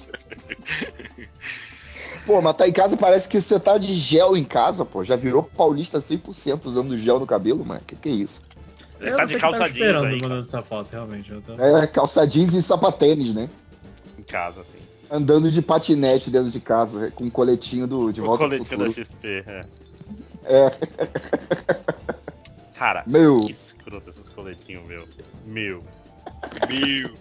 [2.24, 5.04] Pô, mas tá em casa, parece que você tá de gel em casa, pô.
[5.04, 7.80] Já virou paulista 100% usando gel no cabelo, mano.
[7.86, 8.40] Que que é isso?
[9.00, 11.30] Ele tá de o que calça jeans esperando aí, mandando essa foto, realmente.
[11.30, 11.54] Eu tô...
[11.54, 13.48] É, calça jeans e sapatênis, né?
[14.18, 14.78] em casa, assim.
[15.10, 18.78] Andando de patinete dentro de casa, com um coletinho do, de o volta ao coletinho
[18.78, 18.90] da.
[18.90, 19.66] XP, é.
[20.44, 20.72] É,
[22.74, 25.04] Cara, meu, que escroto esses coletinhos, meu.
[25.44, 25.82] Meu.
[26.68, 27.14] Meu.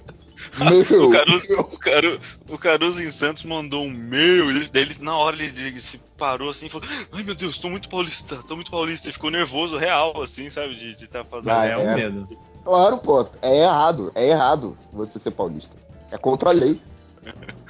[0.59, 1.05] Meu.
[1.05, 2.19] O Caruso, o, Caru,
[2.49, 6.49] o Caruso em Santos mandou um meu, ele, ele, na hora ele, ele se parou
[6.49, 9.07] assim e falou: Ai meu Deus, tô muito paulista, tô muito paulista.
[9.07, 10.75] Ele ficou nervoso, real, assim, sabe?
[10.75, 11.51] De estar fazendo.
[11.51, 11.95] Ah, é um é.
[11.95, 12.37] medo.
[12.63, 13.27] Claro, pô.
[13.41, 14.11] É errado.
[14.15, 15.75] É errado você ser paulista.
[16.11, 16.81] É contra a lei.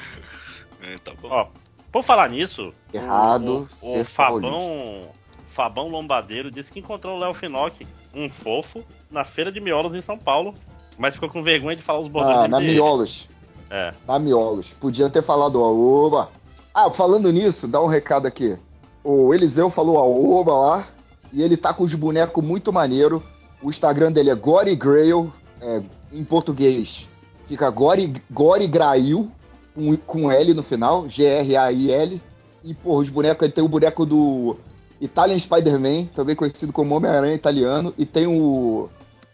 [0.81, 1.29] É, tá bom.
[1.31, 1.47] Ó,
[1.91, 5.09] por falar nisso, Errado o, o, ser o Fabão,
[5.47, 10.01] Fabão Lombadeiro disse que encontrou o Léo Finock, um fofo, na feira de miolos em
[10.01, 10.53] São Paulo,
[10.97, 12.73] mas ficou com vergonha de falar os bordões Ah, na MDM.
[12.73, 13.27] Miolos.
[13.69, 13.93] É.
[14.07, 14.71] Na Miolos.
[14.73, 16.29] Podia ter falado Aoba.
[16.73, 18.55] Ah, falando nisso, dá um recado aqui.
[19.03, 20.87] O Eliseu falou Aoba lá.
[21.33, 23.21] E ele tá com os bonecos muito maneiro.
[23.61, 25.31] O Instagram dele é Gory Grail.
[25.61, 25.81] é,
[26.13, 27.07] em português.
[27.47, 29.29] Fica Gory, Gory Grail.
[29.73, 31.07] Com, com L no final.
[31.09, 32.21] G-R-A-I-L.
[32.63, 33.43] E, pô, os bonecos.
[33.43, 34.55] Ele tem o boneco do
[35.01, 36.05] Italian Spider-Man.
[36.15, 37.93] Também conhecido como Homem-Aranha Italiano.
[37.97, 38.87] E tem o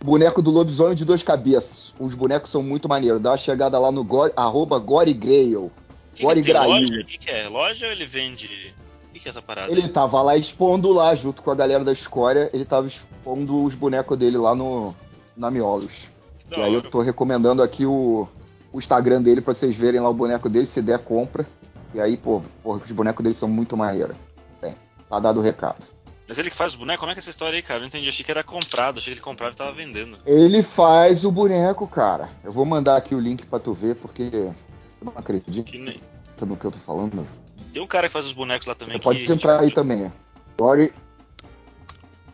[0.03, 1.93] boneco do lobisomem de duas cabeças.
[1.99, 3.21] Os bonecos são muito maneiros.
[3.21, 5.71] Dá uma chegada lá no gore, arroba Gore Grail.
[6.15, 6.93] Que, Gore que loja?
[6.93, 7.47] O que, que é?
[7.47, 8.73] Loja ou ele vende.
[9.09, 9.71] O que, que é essa parada?
[9.71, 13.75] Ele tava lá expondo lá, junto com a galera da Escória, ele tava expondo os
[13.75, 14.95] bonecos dele lá no
[15.35, 16.09] na Miolos.
[16.49, 18.27] E aí eu tô recomendando aqui o,
[18.73, 21.45] o Instagram dele pra vocês verem lá o boneco dele, se der, compra.
[21.93, 24.15] E aí, pô, os bonecos dele são muito maneiros.
[24.61, 24.75] Bem,
[25.09, 25.81] tá dado o recado.
[26.31, 27.01] Mas ele que faz os bonecos?
[27.01, 27.79] Como é que é essa história aí, cara?
[27.79, 28.07] Eu não entendi.
[28.07, 30.17] Achei que era comprado, achei que ele comprava e tava vendendo.
[30.25, 32.29] Ele faz o boneco, cara.
[32.41, 34.55] Eu vou mandar aqui o link pra tu ver, porque eu
[35.01, 35.99] não acredito Que nem-
[36.39, 37.27] no que eu tô falando.
[37.73, 39.03] Tem um cara que faz os bonecos lá também Você que.
[39.03, 40.05] pode entrar aí também.
[40.05, 40.11] é.
[40.57, 40.93] Gore.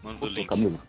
[0.03, 0.45] Manda o link.
[0.47, 0.79] Camilo.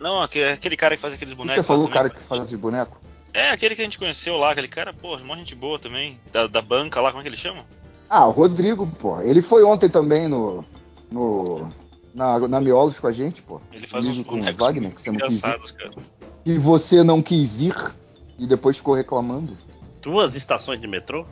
[0.00, 1.66] Não, aquele, aquele cara que faz aqueles O que bonecos.
[1.66, 2.98] você falou, o cara que faz os bonecos?
[3.34, 6.18] É, aquele que a gente conheceu lá, aquele cara, pô, mó gente boa também.
[6.32, 7.66] Da, da banca lá, como é que ele chama?
[8.08, 9.20] Ah, o Rodrigo, pô.
[9.20, 10.64] Ele foi ontem também no.
[11.10, 11.70] no
[12.16, 13.60] na, na Miolos com a gente, pô.
[13.70, 15.42] Ele faz uns com Wagner, que você não quis ir.
[15.74, 15.94] cara.
[16.46, 17.74] E você não quis ir.
[18.38, 19.56] e depois ficou reclamando.
[20.00, 21.26] Duas estações de metrô?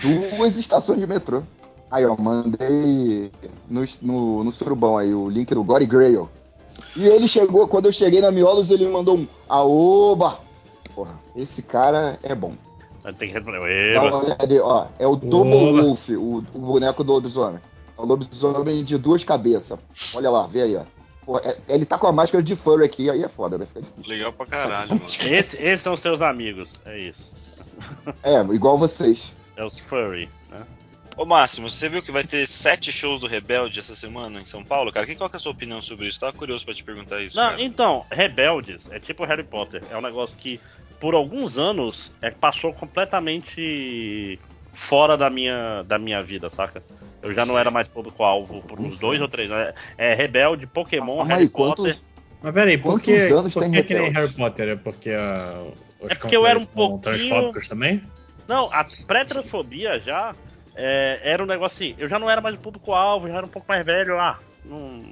[0.00, 1.42] Duas estações de metrô.
[1.90, 3.30] Aí, ó, mandei
[3.68, 6.28] no, no, no surubão aí o link do Gory Grail.
[6.96, 10.38] E ele chegou, quando eu cheguei na Miolos, ele me mandou um Aoba!
[10.94, 12.54] Porra, esse cara é bom.
[13.18, 13.94] Tem que responder.
[13.94, 15.82] Dá uma olhada aí, ó, é o Double Oba.
[15.82, 17.60] Wolf, o, o boneco do lobisomem.
[17.98, 19.78] É o lobisomem de duas cabeças.
[20.14, 20.84] Olha lá, vê aí, ó.
[21.24, 23.64] Porra, é- ele tá com a máscara de furry aqui, aí é foda, né?
[23.66, 24.08] Fica difícil.
[24.10, 25.06] Legal pra caralho, mano.
[25.20, 27.30] Esse- esses são seus amigos, é isso.
[28.22, 29.32] É, igual vocês.
[29.56, 30.64] É os furry, né?
[31.16, 34.64] Ô Máximo, você viu que vai ter sete shows do Rebelde essa semana em São
[34.64, 35.04] Paulo, cara?
[35.06, 36.18] Que, qual que é a sua opinião sobre isso?
[36.18, 37.36] Tava curioso pra te perguntar isso.
[37.36, 37.62] Não, cara.
[37.62, 39.82] então, Rebeldes é tipo Harry Potter.
[39.90, 40.58] É um negócio que,
[40.98, 44.38] por alguns anos, é, passou completamente
[44.72, 46.82] fora da minha, da minha vida, saca?
[47.22, 49.00] Eu já não era mais público-alvo por uns Sim.
[49.00, 49.74] dois ou três anos.
[49.96, 51.84] É Rebelde, Pokémon, Calma Harry aí, Potter.
[51.84, 52.04] quantos,
[52.42, 54.10] Mas peraí, por Quantos que, anos por tem que, que nem?
[54.10, 54.68] Harry Potter?
[54.70, 55.62] É porque ah,
[56.00, 58.02] os É porque eu era um pouquinho- transfóbicos também?
[58.48, 60.34] Não, a pré-transfobia já
[60.74, 61.94] é, era um negócio assim.
[61.96, 64.18] Eu já não era mais público-alvo, já era um pouco mais velho.
[64.18, 65.02] Ah, não,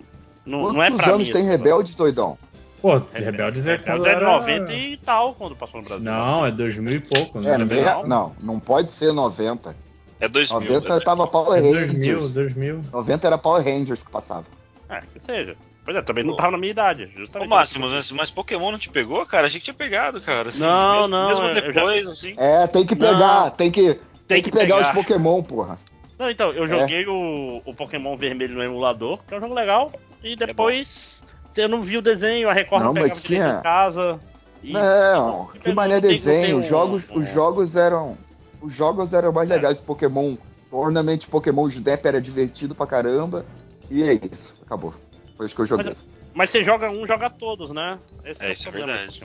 [0.44, 1.32] não, não é quantos pra anos mim.
[1.32, 2.36] tem Rebelde, doidão?
[2.80, 2.98] Pô.
[3.12, 4.24] Rebeldes é Rebeldes quando é era...
[4.38, 6.04] 90 e tal, quando passou no Brasil.
[6.04, 7.38] Não, é 2000 e pouco.
[7.38, 8.06] É, Não é meia- legal?
[8.06, 9.76] não, não pode ser 90.
[10.18, 10.60] É 2000.
[10.60, 11.86] 90 tava Power É 2000,
[12.18, 12.32] Rangers.
[12.32, 12.80] 2000.
[12.92, 14.44] 90 era Power Rangers que passava.
[14.88, 15.56] É, que seja.
[15.84, 17.48] Pois é, também não tava na minha idade, Ô justamente.
[17.48, 19.46] Máximo, mas, mas Pokémon não te pegou, cara?
[19.46, 20.50] Achei que tinha pegado, cara.
[20.50, 22.34] assim, Não, mesmo, não, Mesmo eu já- depois, assim.
[22.36, 23.08] É, tem que Não.
[23.08, 24.94] pegar, tem que, tem, Tem que, que pegar, os pegar.
[24.94, 25.78] Pokémon, porra.
[26.18, 26.68] Não, então, eu É.
[26.68, 29.90] joguei o, o Pokémon vermelho no emulador, que é um jogo legal,
[30.22, 31.22] e depois
[31.56, 34.20] eu não vi o desenho, a Record não, Não, mas pegava tinha- em casa.
[34.62, 36.56] E, Não, tipo, que não mané não desenho.
[36.56, 38.16] um- Os jogos, um- os jogos eram.
[38.60, 39.54] Os jogos eram mais É.
[39.54, 39.78] legais.
[39.78, 40.36] Pokémon,
[40.70, 43.44] Tournament Pokémon Snap era divertido pra caramba.
[43.90, 44.94] E é isso, acabou.
[45.36, 45.96] Foi isso que eu joguei.
[46.34, 47.98] Mas você joga um, joga todos, né?
[48.24, 49.20] Esse É, o isso é problema verdade.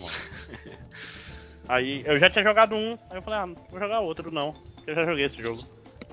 [1.67, 4.53] Aí eu já tinha jogado um, aí eu falei, ah, não vou jogar outro não.
[4.85, 5.61] Eu já joguei esse jogo.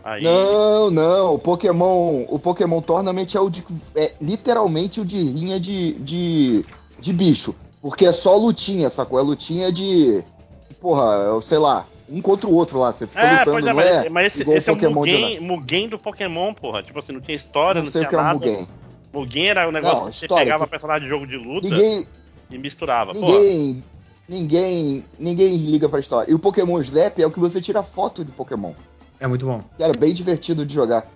[0.05, 0.23] Aí.
[0.25, 2.25] Não, não, o Pokémon.
[2.29, 3.65] O Pokémon Tournament é o de.
[3.95, 6.65] É literalmente o de rinha de, de.
[6.99, 7.55] de bicho.
[7.81, 9.19] Porque é só lutinha, sacou?
[9.19, 10.23] É lutinha de.
[10.81, 12.91] Porra, eu sei lá, um contra o outro lá.
[12.93, 14.09] Você fica É, lutando, é, não mas, é?
[14.09, 16.83] mas esse, esse é o Mugen, Mugen do Pokémon, porra.
[16.83, 18.35] Tipo assim, não tinha história, Não não, sei o que é um nada.
[18.47, 18.69] Mugen.
[19.13, 21.69] Mugen era o negócio Não, que você história, pegava que- personagem de jogo de luta
[21.69, 22.07] Ninguém,
[22.51, 23.13] e misturava.
[23.13, 23.85] Ninguém,
[24.29, 26.31] ninguém, ninguém liga pra história.
[26.31, 28.73] E o Pokémon Snap é o que você tira foto de Pokémon.
[29.23, 29.63] É muito bom.
[29.79, 31.07] Era bem divertido de jogar.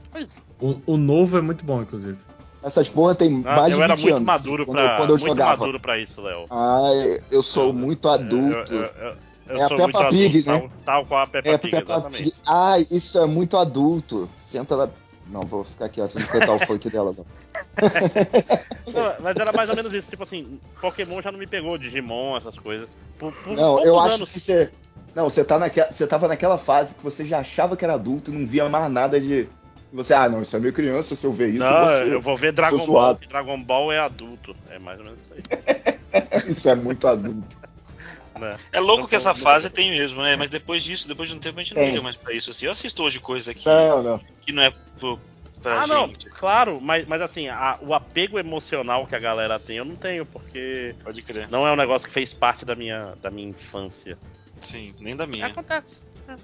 [0.61, 2.17] O, o novo é muito bom, inclusive.
[2.63, 4.27] Essas porra tem não, mais eu de 20 era muito anos.
[4.27, 5.57] maduro quando, pra, eu- quando eu muito jogava.
[5.57, 6.45] maduro pra isso, Léo.
[6.49, 6.89] Ah,
[7.33, 8.73] eu sou Eu- muito adulto.
[8.73, 9.17] Eu, eu- eu-
[9.49, 10.59] eu É a Peppa Pig, adulto, né?
[10.61, 12.23] tal, tal qual a Peppa É, Pig, Peppa exatamente.
[12.23, 12.37] Pig.
[12.47, 14.29] Ah, isso é muito adulto.
[14.45, 14.89] Senta lá.
[15.29, 17.27] Não, vou ficar quieto, não cantar o funk dela, não.
[18.93, 22.37] Não, mas era mais ou menos isso, tipo assim, Pokémon já não me pegou, Digimon,
[22.37, 22.89] essas coisas.
[23.19, 24.31] Por, por Não, eu acho anos.
[24.31, 24.71] que você.
[25.17, 28.31] Não, você, tá naquela, você tava naquela fase que você já achava que era adulto
[28.31, 29.49] e não via mais nada de.
[29.91, 32.37] Você, ah, não, isso é meio criança, se eu ver isso, Não, eu eu vou
[32.37, 34.55] ver Dragon sou Ball, Dragon Ball é adulto.
[34.69, 36.43] É mais ou menos isso aí.
[36.53, 37.57] isso é muito adulto.
[38.39, 38.59] Né?
[38.71, 40.37] É louco Eu que essa tô- fase tem mesmo, né?
[40.37, 41.93] Mas depois disso, depois de um tempo, a gente não Tem.
[41.93, 42.51] liga mais pra isso.
[42.51, 44.21] Assim, eu assisto hoje coisa que, Não, não.
[44.43, 45.19] que não é pro,
[45.63, 46.29] pra Ah, não, gente.
[46.29, 50.27] claro, mas, mas assim, a- o apego emocional que a galera tem, eu não tenho,
[50.27, 51.49] porque Pode crer.
[51.51, 54.19] não é um negócio que fez parte da minha, da minha infância.
[54.61, 55.47] Sim, nem da minha.
[55.47, 55.87] Acontece.
[56.29, 56.35] É.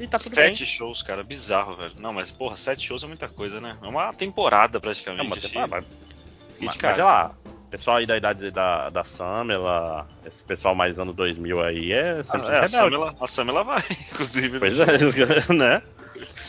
[0.00, 0.66] E tá tudo sete bem.
[0.66, 1.92] shows, cara, bizarro, velho.
[1.98, 3.74] Não, mas porra, sete shows é muita coisa, né?
[3.82, 5.26] É uma temporada É praticamente.
[5.26, 5.48] uma assim.
[5.48, 6.94] temporada, mas, mas, de cara.
[6.94, 7.34] sei lá,
[7.70, 12.46] pessoal aí da idade da, da Samela, esse pessoal mais anos 2000 aí é sempre
[12.48, 12.66] Ah, é, a.
[12.66, 14.58] Samela, a Samela vai, inclusive.
[14.58, 15.82] Pois no é, né?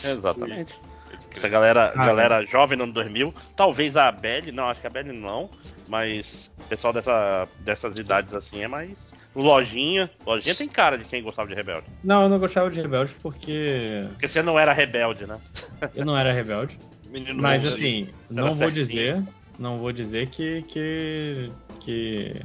[0.04, 0.74] Exatamente.
[0.74, 0.90] Crer.
[1.36, 4.90] Essa galera, Ah, galera jovem no ano 2000, talvez a Belly, não, acho que a
[4.90, 5.48] Belly não,
[5.88, 8.96] mas o pessoal dessa, dessas idades assim é mais.
[9.34, 11.86] O Lojinha, Lojinha tem cara de quem gostava de Rebelde.
[12.02, 15.38] Não, eu não gostava de Rebelde porque Porque você não era rebelde, né?
[15.94, 16.78] eu não era rebelde.
[17.08, 18.84] Menino Mas assim, não vou certinho.
[18.84, 19.22] dizer.
[19.58, 20.62] Não vou dizer que.
[20.62, 21.50] que.
[21.80, 22.40] que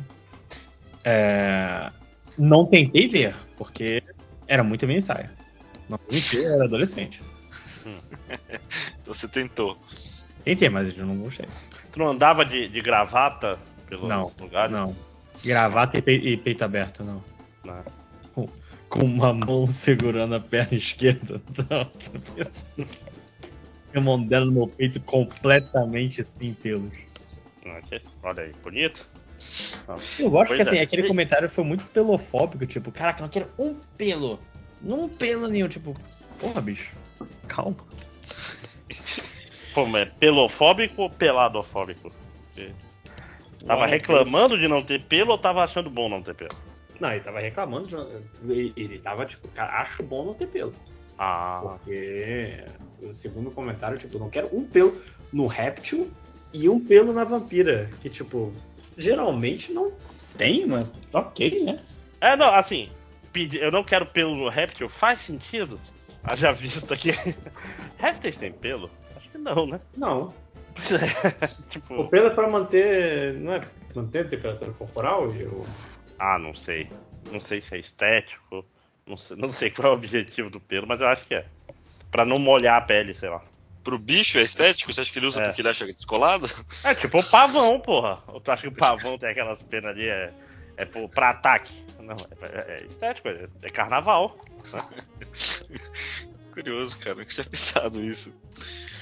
[1.03, 1.91] é,
[2.37, 4.03] não tentei ver, porque
[4.47, 5.31] era muito minha saia.
[5.87, 7.21] Não vou mentir, eu era adolescente.
[9.01, 9.77] Então você tentou.
[10.43, 11.45] Tentei, mas eu não gostei.
[11.91, 14.71] Tu não andava de, de gravata pelos Não, lugares?
[14.71, 14.95] Não.
[15.43, 17.23] Gravata e, pe- e peito aberto, não.
[17.63, 17.83] Não.
[18.33, 18.49] Com,
[18.89, 22.87] com uma mão segurando a perna esquerda da outra pessoa.
[23.93, 26.93] E a mão dela no meu peito completamente sem pelos.
[27.65, 29.09] Ok, Olha aí, bonito.
[30.19, 30.81] Eu gosto Pois que assim, é.
[30.81, 34.39] aquele comentário foi muito pelofóbico, tipo, caraca, não quero um pelo.
[34.81, 35.95] Não um pelo nenhum, tipo,
[36.39, 36.91] porra, bicho.
[37.47, 37.77] Calma.
[39.73, 42.11] Pô, mas é pelofóbico ou peladofóbico?
[43.65, 46.51] Tava reclamando de não ter pelo ou tava achando bom não ter pelo?
[46.99, 47.87] Não, ele tava reclamando.
[47.87, 50.73] de- Ele, ele tava tipo, cara, acho bom não ter pelo.
[51.17, 52.63] Ah, Porque,
[53.13, 55.01] segundo o comentário, tipo, não quero um pelo
[55.31, 56.11] no réptil
[56.53, 57.89] e um pelo na vampira.
[58.01, 58.53] Que, tipo,
[58.97, 59.91] geralmente não
[60.37, 61.79] tem, mas ok, né?
[62.21, 62.89] É, não, assim,
[63.33, 65.79] pedir- eu não quero pelo no réptil, faz sentido?
[66.23, 67.11] Haja visto que.
[67.97, 68.89] Répteis têm pelo?
[69.15, 69.79] Acho que não, né?
[69.95, 70.33] Não.
[70.77, 71.45] É.
[71.59, 72.07] O tipo.
[72.09, 73.33] pelo é pra manter.
[73.35, 73.61] Não é
[73.95, 75.33] manter a temperatura corporal?
[75.35, 75.65] E o-
[76.19, 76.89] Ah, não sei.
[77.31, 78.65] Não sei se é estético.
[79.07, 81.45] Não sei, não sei qual é o objetivo do pelo, mas eu acho que é.
[82.11, 83.41] Pra não molhar a pele, sei lá.
[83.83, 84.91] Pro bicho é estético?
[84.93, 85.45] Você acha que ele usa É.
[85.45, 86.47] porque ele acha descolado?
[86.83, 88.19] É tipo o pavão, porra.
[88.27, 90.07] Ou tu acha que o pavão tem aquelas penas ali?
[90.07, 90.33] É,
[90.77, 91.71] é pro- pra ataque?
[91.99, 94.37] Não, é, é estético, é, é carnaval.
[96.51, 97.15] Curioso, cara.
[97.15, 98.33] Nunca tinha pensado isso.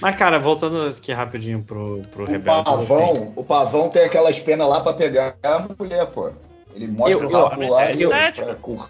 [0.02, 2.70] Mas, cara, voltando aqui rapidinho pro, pro O Rebelde.
[2.70, 6.32] assim, pavão, o pavão tem aquelas penas lá pra pegar a mulher, pô.
[6.76, 8.46] Ele mostra Eu- o rabo eu- lá é e estético.
[8.48, 8.90] pra cur-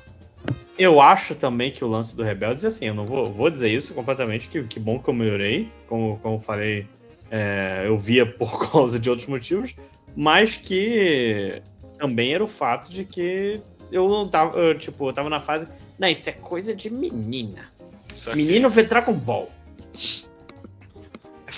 [0.77, 3.93] Eu acho também que o lance do Rebeldes, assim, eu não vou, vou dizer isso
[3.93, 6.87] completamente, que, que bom que eu melhorei, como, como eu falei,
[7.29, 9.75] é, eu via por causa de outros motivos,
[10.15, 11.61] mas que
[11.99, 13.61] também era o fato de que
[13.91, 15.67] eu não tava, eu, tipo, eu tava na fase,
[15.99, 17.71] não, isso é coisa de menina.
[18.35, 19.49] Menino vê Dragon Ball.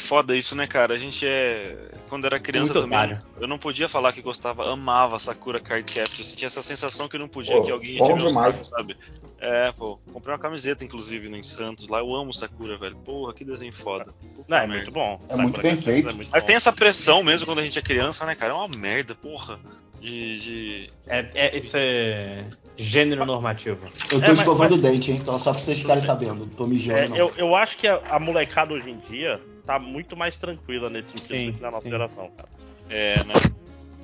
[0.05, 0.93] É foda isso, né, cara?
[0.93, 1.75] A gente é.
[2.07, 3.21] Quando era criança Muito também, otário.
[3.41, 6.19] eu não podia falar que gostava, amava Sakura Card Captor.
[6.19, 8.95] Eu sentia essa sensação que eu não podia, Pô, que alguém ia tacos, sabe?
[9.39, 11.99] É, pô, comprei uma camiseta, inclusive, no em Santos lá.
[11.99, 12.95] Eu amo Sakura, velho.
[12.97, 14.13] Porra, que desenho foda.
[14.35, 14.75] Puta Não, é merda.
[14.75, 15.19] muito bom.
[15.27, 16.09] É muito bem Sakura feito.
[16.09, 16.47] é muito Mas bom.
[16.47, 18.53] tem essa pressão mesmo quando a gente é criança, né, cara?
[18.53, 19.59] É uma merda, porra.
[19.99, 20.39] De.
[20.39, 20.89] de...
[21.07, 22.45] É, é, isso é
[22.77, 23.79] gênero normativo.
[24.11, 25.17] Eu tô É, mas- escovando o dente, hein?
[25.19, 26.35] Então só pra vocês ficarem sabendo.
[26.35, 29.79] Não tô mijando, É, eu, eu acho que a, a molecada hoje em dia tá
[29.79, 31.89] muito mais tranquila nesse sentido Sim, do que na nossa sim.
[31.89, 32.49] geração, cara.
[32.89, 33.33] É, né?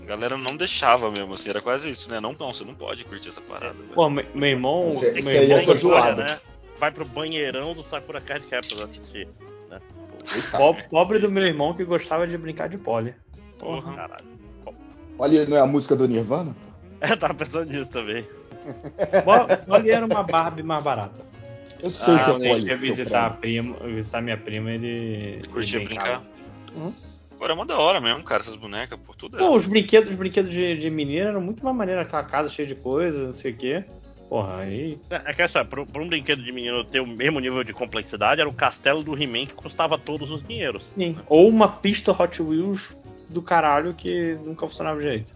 [0.02, 2.20] A galera não deixava mesmo, assim, era quase isso, né?
[2.20, 3.76] Não, não, você não pode curtir essa parada.
[3.94, 4.90] Pô, me- meu irmão.
[4.90, 6.22] Esse- meu irmão é zoado.
[6.24, 6.40] né?
[6.80, 9.28] Vai pro banheirão do Sakura Card Captors assistir.
[10.52, 13.14] po- Pobre do meu irmão que gostava de brincar de pole.
[13.60, 13.94] Porra.
[13.96, 14.26] Caralho.
[15.20, 16.56] Olha, não é a música do Nirvana?
[17.04, 18.28] É, tava pensando nisso também.
[19.66, 21.20] Pole era uma Barbie mais barata.
[21.82, 22.68] Eu sei Ah, que é quando a gente Polly.
[22.70, 24.88] ia visitar a prima, visitar minha prima, ele.
[24.88, 26.22] ele Curtia brincar.
[26.76, 26.94] Hum?
[27.38, 29.52] Pô, era mó da hora mesmo, cara, essas bonecas, por tudo Pô, era.
[29.53, 32.76] os brinquedos, os brinquedos de, de menina eram muito mais maneiros, aquela casa cheia de
[32.76, 33.84] coisa, não sei o quê.
[34.30, 34.98] Porra, aí.
[35.10, 38.40] É que essa, pra, pra um brinquedo de menino ter o mesmo nível de complexidade,
[38.40, 40.90] era o castelo do He-Man que custava todos os dinheiros.
[40.95, 41.18] Sim.
[41.28, 42.95] Ou uma pista Hot Wheels
[43.28, 45.34] do caralho que nunca funcionava direito.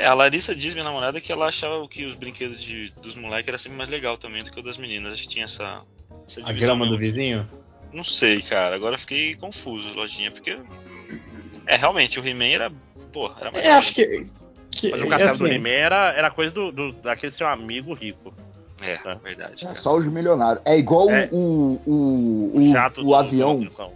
[0.00, 3.48] É, a Larissa diz, minha namorada, que ela achava que os brinquedos de, dos moleques
[3.48, 5.12] era sempre mais legal também do que o das meninas.
[5.12, 5.82] Acho que tinha essa,
[6.26, 6.98] essa A grama do mesmo.
[7.04, 7.48] vizinho?
[7.92, 8.74] Não sei, cara.
[8.74, 10.56] Agora eu fiquei confuso, lojinha, porque.
[11.66, 12.72] É, realmente, o He-Man era.
[13.12, 14.26] Porra, era mais É, acho que.
[14.70, 17.92] que Mas o castelo do assim, He-Man era, era coisa do, do- daquele seu amigo
[17.92, 18.32] rico.
[18.82, 19.14] É, É.
[19.16, 19.64] verdade.
[19.64, 19.74] É cara.
[19.74, 20.62] só os milionários.
[20.64, 21.28] É igual É.
[21.30, 23.92] o, o, o, Jato o do- avião do- do-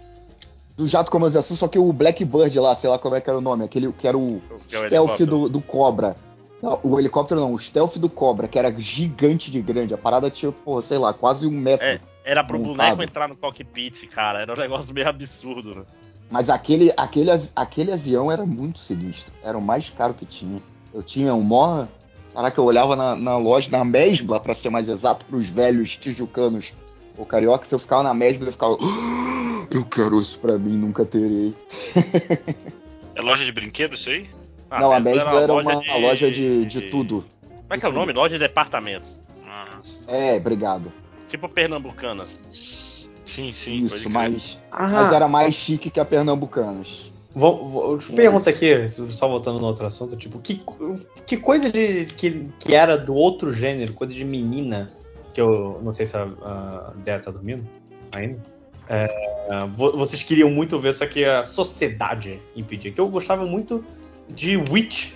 [0.77, 3.43] do jato comandação, só que o Blackbird lá, sei lá como é que era o
[3.43, 6.17] nome, aquele que era o que é o stealth do, do Cobra.
[6.61, 9.93] Não, o helicóptero não, o stealth do Cobra, que era gigante de grande.
[9.93, 11.87] A parada tinha, pô, sei lá, quase um metro.
[11.87, 12.77] É, era pro Montado.
[12.77, 14.41] boneco entrar no cockpit, cara.
[14.41, 15.83] Era um negócio meio absurdo, né?
[16.31, 19.31] Mas aquele, aquele, aquele avião era muito sinistro.
[19.43, 20.59] Era o mais caro que tinha.
[20.93, 21.87] Eu tinha um mó.
[22.33, 26.73] Caraca, eu olhava na, na loja, na Mesbla, pra ser mais exato, pros velhos tijucanos.
[27.17, 28.77] O carioca, se eu ficava na Mesbla, eu ficava.
[28.81, 31.55] "Ah, Eu quero isso pra mim, nunca terei.
[33.15, 34.29] É loja de brinquedo isso aí?
[34.71, 37.25] Ah, não, a Mesbla era uma loja de, de tudo.
[37.41, 38.13] Como é que é o nome?
[38.13, 39.09] Loja de departamentos.
[39.47, 39.67] Ah,
[40.07, 40.93] É, obrigado.
[41.29, 42.29] Tipo Pernambucanas.
[43.25, 47.13] sim, sim, Isso, mas, Ah, mas era mais chique que a Pernambucanas.
[47.35, 50.63] Vou, vou, pergunta aqui, só voltando no outro assunto, tipo, que,
[51.27, 54.93] que coisa de que, que era do outro gênero, coisa de menina,
[55.35, 57.67] que eu não sei se a, a Dea tá dormindo
[58.13, 58.39] ainda.
[58.89, 59.09] É,
[59.75, 62.93] vo- vocês queriam muito ver, só que a sociedade impedia.
[62.93, 63.85] Que eu gostava muito
[64.29, 65.13] de Witch.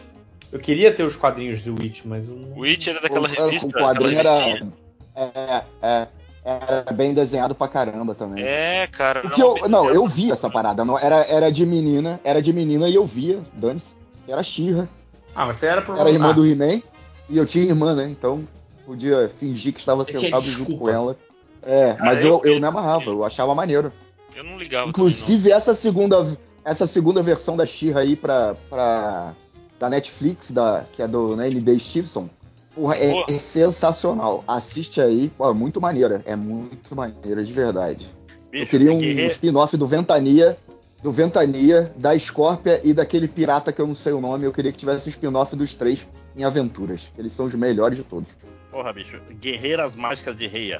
[0.51, 2.59] Eu queria ter os quadrinhos de Witch, mas eu não.
[2.59, 3.69] O It era daquela revista.
[3.69, 4.73] O quadrinho era, revistinha.
[5.15, 6.07] é, é,
[6.45, 8.43] era bem desenhado pra caramba também.
[8.43, 9.21] É, cara.
[9.21, 10.85] O era que uma eu, não, eu vi essa parada.
[10.85, 13.95] Não, era, era de menina, era de menina e eu via, dane-se.
[14.27, 14.89] Era Xirra,
[15.35, 15.97] Ah, mas você era pro.
[15.97, 16.83] era irmã ah, do He-Man
[17.29, 18.09] e eu tinha irmã, né?
[18.11, 18.43] Então
[18.89, 21.17] podia fingir que estava sentado junto com ela.
[21.63, 23.93] É, Cara, mas eu eu, eu me amarrava, eu achava maneiro.
[24.35, 29.35] Eu não ligava também, Inclusive, essa segunda, essa segunda versão da Xirra aí pra, pra,
[29.79, 32.31] da Netflix, da, que é do né, NBA Stevenson,
[32.75, 34.43] porra, é, é sensacional.
[34.49, 36.23] Assiste aí, pô, é muito maneira.
[36.25, 38.09] É muito maneira, de verdade.
[38.51, 40.57] Bicho, Eu queria um guerreiro- spin-off do Ventania,
[41.03, 44.47] do Ventania, da Scorpia e daquele pirata que eu não sei o nome.
[44.47, 46.07] Eu queria que tivesse um spin-off dos três
[46.37, 47.11] em aventuras.
[47.19, 48.31] Eles são os melhores de todos.
[48.71, 49.19] Porra, bicho.
[49.41, 50.73] Guerreiras Mágicas de Rei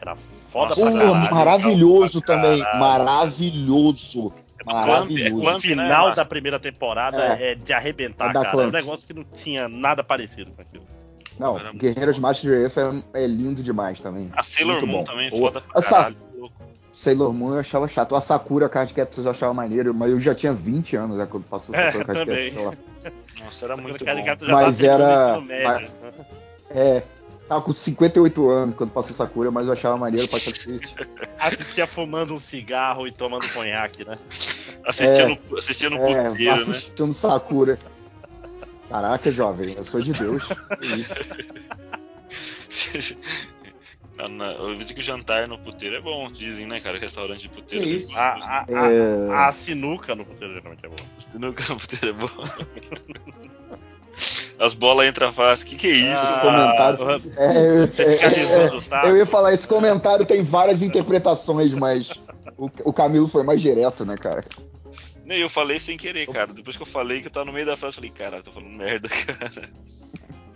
[0.00, 1.34] Era foda Nossa, pra caralho.
[1.34, 2.58] maravilhoso pra também.
[2.60, 2.80] caralho.
[2.80, 4.32] Maravilhoso.
[4.36, 5.36] É é Maravilhoso.
[5.48, 6.16] O né, final Márcio?
[6.16, 7.52] da primeira temporada É.
[7.52, 8.62] é, de arrebentar, É cara.
[8.62, 10.84] É um negócio que não tinha nada parecido com aquilo.
[11.38, 12.20] Não, Era bom.
[12.20, 14.30] Mágicos de Ace é, é lindo demais também.
[14.36, 15.04] A Sailor Muito Moon bom.
[15.04, 16.16] também, O- foda pra a Sa- caralho.
[16.92, 18.14] Sailor Moon eu achava chato.
[18.14, 21.44] A Sakura Card Captors eu achava maneiro, mas eu já tinha 20 anos né, quando
[21.44, 22.50] passou É, Sakura Card também.
[22.52, 23.12] Captors, sei lá.
[23.44, 24.52] Nossa, era muito bom.
[24.52, 25.88] Mas era- o médio.
[26.70, 27.02] É,
[27.52, 30.94] tava com 58 anos quando passou Sakura, mas eu achava maneiro pra cacete.
[31.38, 34.16] Assistia fumando um cigarro e tomando conhaque, né?
[34.86, 35.28] Assistia, É.
[35.90, 36.76] no É, puteiro, né?
[36.76, 37.78] assistindo Sakura.
[38.88, 40.42] Caraca, jovem, eu sou de Deus.
[44.16, 46.98] Na- na- eu vi que o jantar no puteiro é bom, dizem, né, cara?
[46.98, 47.84] Restaurante de puteiro.
[47.86, 48.14] É bom.
[48.14, 48.28] A,
[48.60, 51.00] a, É, a, a sinuca no puteiro geralmente é boa.
[51.34, 53.78] Nunca no puteiro é bom.
[54.62, 55.66] As bolas entram fácil.
[55.66, 56.24] Que que é isso?
[56.24, 56.98] Ah, comentário.
[56.98, 57.20] porra.
[57.36, 62.10] É, é, é, é, eu ia falar, esse comentário tem várias interpretações, mas
[62.56, 64.44] o, o Camilo foi mais direto, né, cara?
[65.26, 66.52] Não, eu falei sem querer, cara.
[66.52, 68.52] Depois que eu falei que eu tava no meio da frase, eu falei, caralho, tô
[68.52, 69.68] falando merda, cara.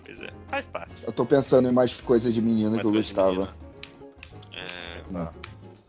[0.05, 0.29] Pois é.
[0.49, 0.93] Faz parte.
[1.05, 3.55] Eu tô pensando em mais coisas de menina Mais que eu gostava.
[4.55, 5.03] É...
[5.11, 5.29] Não.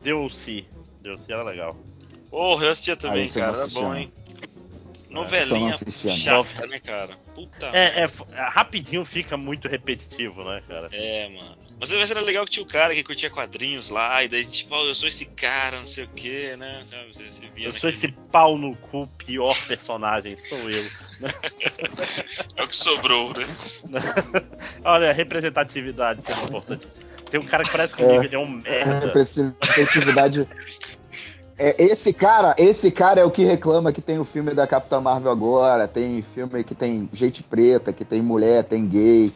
[0.01, 0.65] Deu-se.
[1.01, 1.77] Deu-se era legal.
[2.31, 3.57] Porra, eu assistia também, Ah, eu cara.
[3.57, 3.95] Era bom, não.
[3.95, 4.11] hein?
[5.09, 5.73] Eu Novelinha
[6.17, 7.15] chata, né, cara?
[7.33, 7.67] Puta.
[7.67, 10.89] É, é, é, rapidinho fica muito repetitivo, né, cara?
[10.91, 11.57] É, mano.
[11.79, 14.73] Mas mas era legal que tinha o cara que curtia quadrinhos lá, e daí, tipo,
[14.75, 16.81] ó, eu sou esse cara, não sei o que, né?
[16.83, 20.85] Sabe, Você Eu sou naquele- esse pau no cu, pior personagem, sou eu.
[22.57, 23.45] É o que sobrou, né?
[24.83, 26.87] Olha, representatividade sendo importante.
[27.29, 27.97] Tem um cara que parece É.
[27.97, 29.05] comigo, ele é um É, merda.
[29.07, 30.47] representatividade.
[31.57, 35.01] É, esse cara, esse cara é o que reclama que tem o filme da Capitã
[35.01, 39.31] Marvel agora, tem filme que tem gente preta, que tem mulher, tem gay,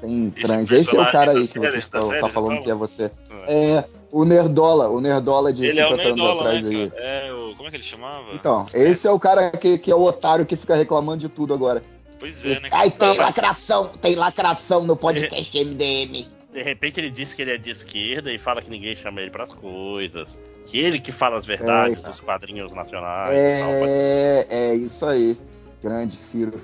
[0.00, 0.70] tem Esse trans.
[0.70, 2.64] Esse é o cara aí que série- estão série, tá você falando fala?
[2.64, 3.10] que é você.
[3.46, 6.92] É, o Nerdola, o Nerdola de Ele é o 50 anos atrás né, aí.
[6.96, 7.54] É, o...
[7.54, 8.32] Como é que ele chamava?
[8.32, 11.52] Então, esse é o cara que, que é o otário que fica reclamando de tudo
[11.52, 11.82] agora.
[12.18, 12.68] Pois é, né?
[12.72, 16.26] Ai, tem lacração, tem lacração no podcast MDM.
[16.52, 19.30] De repente ele diz que ele é de esquerda e fala que ninguém chama ele
[19.30, 20.28] pras coisas.
[20.68, 22.08] Que ele que fala as verdades É.
[22.08, 23.70] dos quadrinhos nacionais e tal.
[23.80, 25.38] Pode- É, é isso aí.
[25.82, 26.60] Grande Ciro.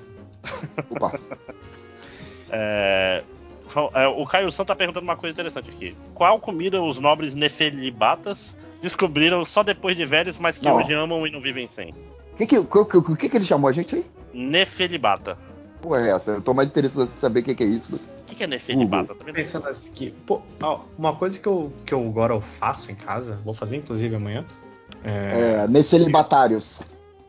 [0.91, 1.19] Opa.
[2.51, 3.23] É,
[3.95, 5.97] é, o Caio Santos tá perguntando uma coisa interessante aqui.
[6.13, 10.75] Qual comida os nobres nefelibatas descobriram só depois de velhos, mas que Não.
[10.77, 11.89] hoje amam e não vivem sem?
[12.33, 14.05] O que, que, que, que, que ele chamou a gente aí?
[14.31, 15.37] Nefelibata.
[15.81, 16.31] Pô, é essa?
[16.31, 17.99] Eu tô mais interessado em saber o que, que é isso.
[18.35, 19.15] Que, que é nefelibata?
[19.15, 19.43] Também não sei.
[19.43, 20.41] Pensando assim, que, pô,
[20.97, 24.45] uma coisa que eu, que eu agora eu faço em casa, vou fazer inclusive amanhã,
[25.03, 26.81] é, É, Necelibatários.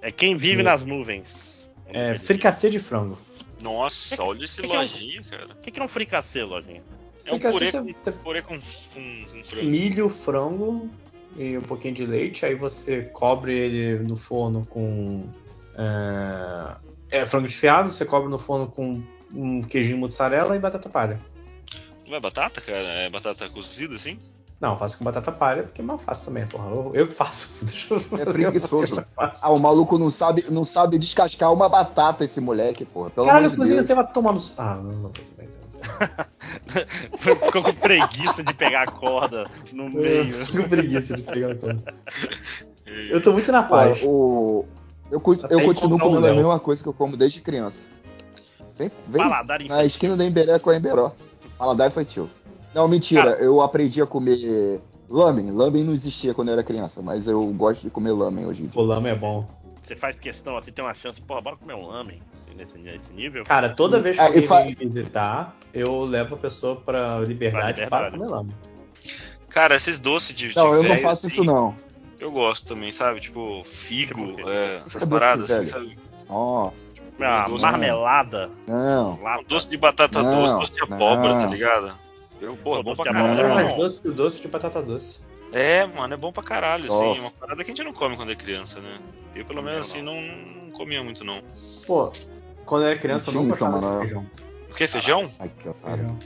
[0.02, 1.70] É quem vive nas nuvens.
[1.86, 3.18] é fricassê de frango.
[3.62, 5.46] Nossa, olha esse Que que é um- lojinha, cara.
[5.52, 6.82] O que, que é um fricassê, Lojinha?
[7.24, 9.66] É um purê você- com, purê com, com, com frango.
[9.66, 10.90] Milho, frango
[11.36, 15.24] e um pouquinho de leite, aí você cobre ele no forno com
[15.76, 16.76] é,
[17.20, 19.02] é, frango desfiado, você cobre no forno com
[19.34, 21.18] um queijinho mozzarella e batata palha.
[22.06, 22.78] Não é batata, cara?
[22.78, 24.18] É batata cozida assim?
[24.60, 26.70] Não, eu faço com batata palha porque é mais fácil também, porra.
[26.70, 27.52] Eu, eu que faço.
[27.64, 29.04] Deixa eu É preguiçoso.
[29.16, 33.10] Ah, o maluco não sabe, não sabe descascar uma batata, esse moleque, porra.
[33.10, 33.86] Pelo Caralho, amor de inclusive Deus.
[33.86, 34.40] você vai tomar no.
[34.56, 35.66] Ah, não, não então.
[37.18, 40.34] Ficou com preguiça de pegar a corda no meio.
[40.34, 41.82] Eu fico com preguiça de pegar a coisa.
[43.10, 44.00] Eu tô muito na paz.
[44.02, 44.64] o...
[45.10, 45.20] Eu,
[45.50, 46.36] eu continuo comendo a Léo.
[46.36, 47.88] mesma coisa que eu como desde criança.
[48.78, 49.86] Vem, vem Paladar na infantil.
[49.86, 51.12] esquina da Emberé com a Emberó.
[51.58, 52.28] Paladar infantil.
[52.74, 53.30] Não, mentira.
[53.40, 55.50] eu aprendi a comer lamen.
[55.50, 58.66] Lamen não existia quando eu era criança, mas eu gosto de comer lamen hoje em
[58.66, 58.80] dia.
[58.80, 59.46] O lama é bom.
[59.82, 62.20] Você faz questão assim, tem uma chance, porra, bora comer um lamen
[62.56, 63.44] nesse, nesse nível.
[63.44, 67.80] Cara, toda vez que Ah, alguém fa- vem visitar, eu levo a pessoa pra liberdade
[67.86, 68.52] Pra para comer lama.
[69.48, 70.48] Cara, esses doces de.
[70.48, 71.74] de Não, eu não faço assim, isso não.
[72.18, 73.20] Eu gosto também, sabe?
[73.20, 74.42] Tipo, figo, Tipo o quê?
[74.50, 75.98] é, essas É paradas, assim, sabe?
[76.28, 76.70] Ó,
[77.20, 78.50] Ah, doce- marmelada.
[78.66, 79.20] não.
[79.22, 79.44] lata.
[79.48, 81.42] Doce de batata Não, doce, doce de abóbora, não.
[81.44, 81.92] tá ligado?
[82.40, 83.40] Eu, pô, é bom pra caralho.
[83.40, 83.54] É Não.
[83.54, 85.18] mais doce que o doce de batata doce.
[85.52, 87.04] É, mano, é bom pra caralho, assim.
[87.08, 87.20] Nossa.
[87.22, 88.98] Uma parada que a gente não come quando é criança, né?
[89.34, 89.80] Eu, pelo menos, não.
[89.80, 90.20] assim, não,
[90.64, 91.40] não comia muito, não.
[91.86, 92.12] Pô,
[92.66, 94.26] quando eu era criança eu não gostava de feijão.
[94.70, 95.30] O que, feijão?
[95.38, 95.98] Ai, que otário.
[95.98, 96.18] Feijão.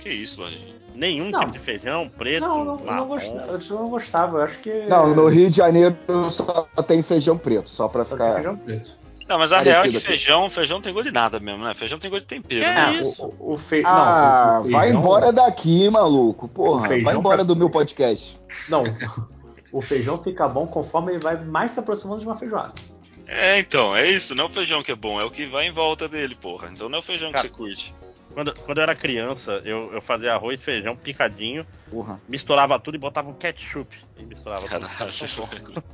[0.00, 0.74] Que isso, Lojinha?
[0.94, 1.38] Nenhum Não.
[1.40, 3.52] tipo de feijão, preto, Não, não, eu não gostava.
[3.52, 4.38] Eu não gostava.
[4.38, 4.86] Eu acho que.
[4.88, 5.96] Não, no Rio de Janeiro
[6.28, 8.34] só tem feijão preto, só pra Só tem ficar.
[8.34, 8.98] feijão preto.
[9.32, 11.72] Não, mas a real é que feijão, feijão tem gosto de nada mesmo, né?
[11.74, 12.98] Feijão tem gosto de tempero, É, né?
[12.98, 13.22] É, isso.
[13.22, 13.82] o, o, o fe...
[13.84, 16.48] Ah, não, o vai feijão- embora daqui, maluco.
[16.48, 18.38] Porra, vai embora pra- do meu podcast.
[18.68, 18.84] Não,
[19.72, 22.74] o feijão fica bom conforme ele vai mais se aproximando de uma feijoada.
[23.26, 24.34] É, então, é isso.
[24.34, 26.68] Não é o feijão que é bom, é o que vai em volta dele, porra.
[26.70, 27.94] Então não é o feijão Cara, que você curte.
[28.34, 32.20] Quando, quando eu era criança, eu, eu fazia arroz, feijão, picadinho, Porra.
[32.28, 33.94] misturava tudo e botava um ketchup.
[34.18, 35.84] E misturava tudo.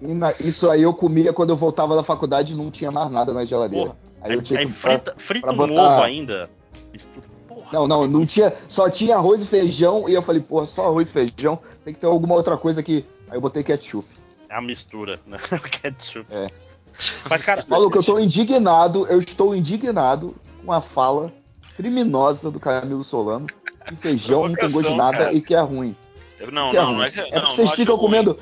[0.00, 3.10] E na- isso aí eu comia quando eu voltava da faculdade e não tinha mais
[3.10, 3.86] nada na geladeira.
[3.86, 3.98] Porra.
[4.22, 4.72] Aí Aí, eu tinha aí que.
[4.72, 6.50] frita, frita pra um botar- ovo ainda.
[7.48, 7.68] Porra.
[7.72, 8.52] Não, não, não tinha.
[8.68, 10.08] Só tinha arroz e feijão.
[10.08, 11.58] E eu falei, porra, só arroz e feijão.
[11.84, 13.04] Tem que ter alguma outra coisa aqui.
[13.28, 14.06] Aí eu botei ketchup.
[14.48, 15.36] É a mistura, né?
[15.52, 16.26] O ketchup.
[16.30, 16.48] É.
[17.28, 21.26] Mas, cara, Maluco, eu tô indignado, eu estou indignado com a fala
[21.76, 23.46] criminosa do Camilo Solano.
[23.86, 25.32] Que feijão não tem gosto de nada cara.
[25.32, 25.94] e que é ruim.
[26.50, 26.96] Não, que é não, ruim.
[26.96, 27.20] não é que.
[27.20, 28.06] É porque não vocês ficam ruim.
[28.06, 28.38] comendo.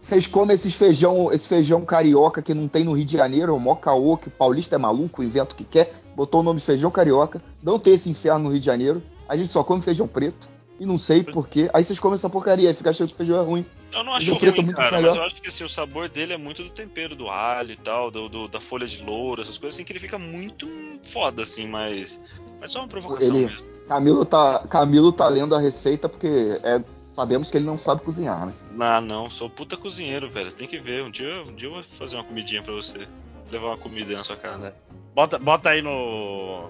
[0.00, 3.54] Vocês comem esses feijão, esse feijão carioca que não tem no Rio de Janeiro, é
[3.56, 6.64] o mó caô, que paulista é maluco, inventa o que quer, botou o nome de
[6.64, 10.06] feijão carioca, não tem esse inferno no Rio de Janeiro, a gente só come feijão
[10.06, 10.48] preto,
[10.78, 13.44] e não sei porquê, aí vocês comem essa porcaria, aí fica achando que feijão é
[13.44, 13.64] ruim.
[13.92, 15.08] Eu não acho o preto é ruim, muito cara, melhor.
[15.10, 17.76] mas eu acho que assim, o sabor dele é muito do tempero, do alho e
[17.76, 20.68] tal, do, do- da folha de louro, essas coisas assim, que ele fica muito
[21.02, 22.20] foda, assim, mas.
[22.60, 23.64] Mas só uma provocação Ele- mesmo.
[23.88, 26.82] Camilo tá, Camilo tá lendo a receita porque é,
[27.14, 28.52] sabemos que ele não sabe cozinhar, né?
[28.80, 30.50] Ah, não, sou puta cozinheiro, velho.
[30.50, 31.04] Você tem que ver.
[31.04, 33.06] Um dia, um dia eu vou fazer uma comidinha pra você.
[33.50, 34.74] Levar uma comida aí na sua casa.
[35.14, 36.68] bota, bota aí no.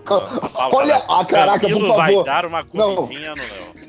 [0.54, 1.04] Olha- né?
[1.08, 2.14] ah, caraca, Camilo por favor.
[2.16, 2.96] vai dar uma Não.
[2.96, 3.85] comidinha no Léo.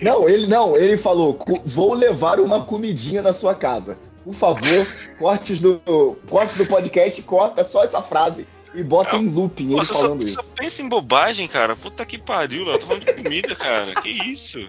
[0.00, 3.98] Não, ele não, ele falou, "Cu- vou levar uma comidinha na sua casa.
[4.24, 4.86] Por favor,
[5.18, 5.80] cortes do,
[6.28, 10.40] cortes do podcast, corta só essa frase e bota em looping ele só, falando só
[10.40, 10.50] isso.
[10.54, 11.74] pensa em bobagem, cara.
[11.74, 12.78] Puta que pariu, Léo.
[12.78, 13.94] Tô falando de comida, cara.
[14.02, 14.68] Que isso?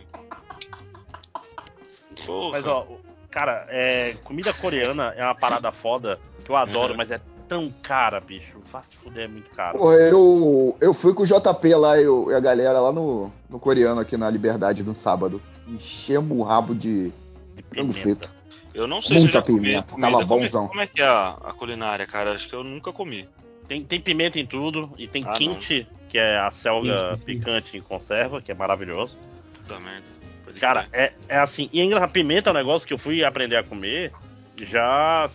[2.26, 2.52] Porra.
[2.58, 2.88] Mas, ó,
[3.30, 6.98] cara, é, comida coreana é uma parada foda que eu adoro, Uhum.
[6.98, 7.20] mas é
[7.50, 8.60] tão cara, bicho.
[8.66, 9.78] Faz se fuder, é muito caro.
[9.80, 13.60] Pô, eu, eu fui com o JP lá eu, e a galera lá no, no
[13.60, 15.42] coreano aqui na Liberdade no sábado.
[15.68, 17.12] Enchemos o rabo de
[17.56, 17.94] De frango pimenta.
[17.94, 18.34] frito.
[18.74, 20.68] Eu não sei se eu Muita já comi pimenta, tava Como é- bonzão.
[20.68, 22.34] Como é que é a, a culinária, cara?
[22.34, 23.28] Acho que eu nunca comi.
[23.68, 27.26] Tem, tem pimenta em tudo e tem Ah, kimchi, que é a selga sim.
[27.26, 29.16] picante em conserva, que é maravilhoso.
[29.56, 30.06] Puta merda.
[30.44, 31.68] Pode Cara, é, é assim.
[31.74, 34.12] E engraçado, pimenta é um negócio que eu fui aprender a comer
[34.58, 35.28] já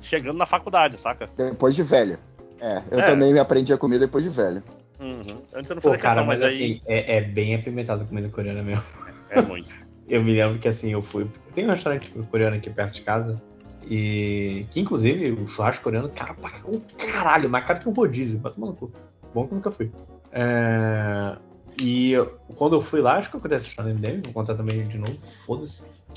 [0.00, 1.28] chegando na faculdade, saca?
[1.36, 2.18] Depois de velho.
[2.60, 3.02] É, eu É.
[3.02, 4.62] também me aprendi a comer depois de velho.
[5.00, 5.38] Uhum.
[5.54, 8.02] Antes eu não Pô, fazia cara, questão, mas, mas, aí assim, é, é bem apimentado
[8.02, 8.84] a comida coreana mesmo.
[9.30, 9.68] é muito.
[10.10, 11.24] Eu me lembro que assim, eu fui.
[11.54, 13.40] Tem um restaurante coreano aqui perto de casa.
[13.88, 14.66] E.
[14.68, 18.40] Que inclusive o churrasco coreano, cara, pra um caralho, mais caro que um rodízio.
[18.40, 18.90] Vai tomar no cu.
[19.32, 19.88] Bom que eu nunca fui.
[20.32, 21.36] É,
[21.78, 24.86] E eu- quando eu fui lá, acho que essa história no MDM, vou contar também
[24.88, 25.16] de novo,
[25.46, 25.76] foda-se.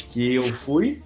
[0.09, 1.03] Que eu fui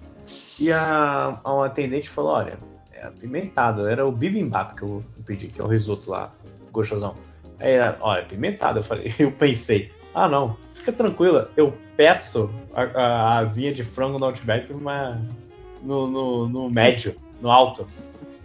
[0.58, 2.58] e a, a uma atendente falou: olha,
[2.92, 3.86] é apimentado.
[3.86, 6.32] Era o bibimbap que eu, que eu pedi, que é o risoto lá,
[6.72, 7.14] gostosão.
[7.60, 8.78] Aí, ela, olha, apimentado.
[8.78, 14.18] Eu falei, eu pensei, ah não, fica tranquila, eu peço a, a, asinha de frango
[14.18, 15.20] no Outback uma,
[15.82, 17.86] no, no, no médio, no alto.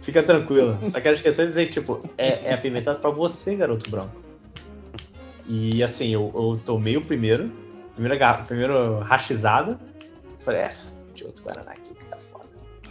[0.00, 0.78] Fica tranquila.
[0.84, 4.22] Só que ela esqueceu de dizer que, tipo, é, é apimentado pra você, garoto branco.
[5.46, 7.50] E assim, eu, eu tomei o primeiro,
[7.94, 9.78] primeira, garra- primeiro rachizada.
[10.40, 10.74] Falei, é,
[11.14, 11.83] de outro Guaraná aqui.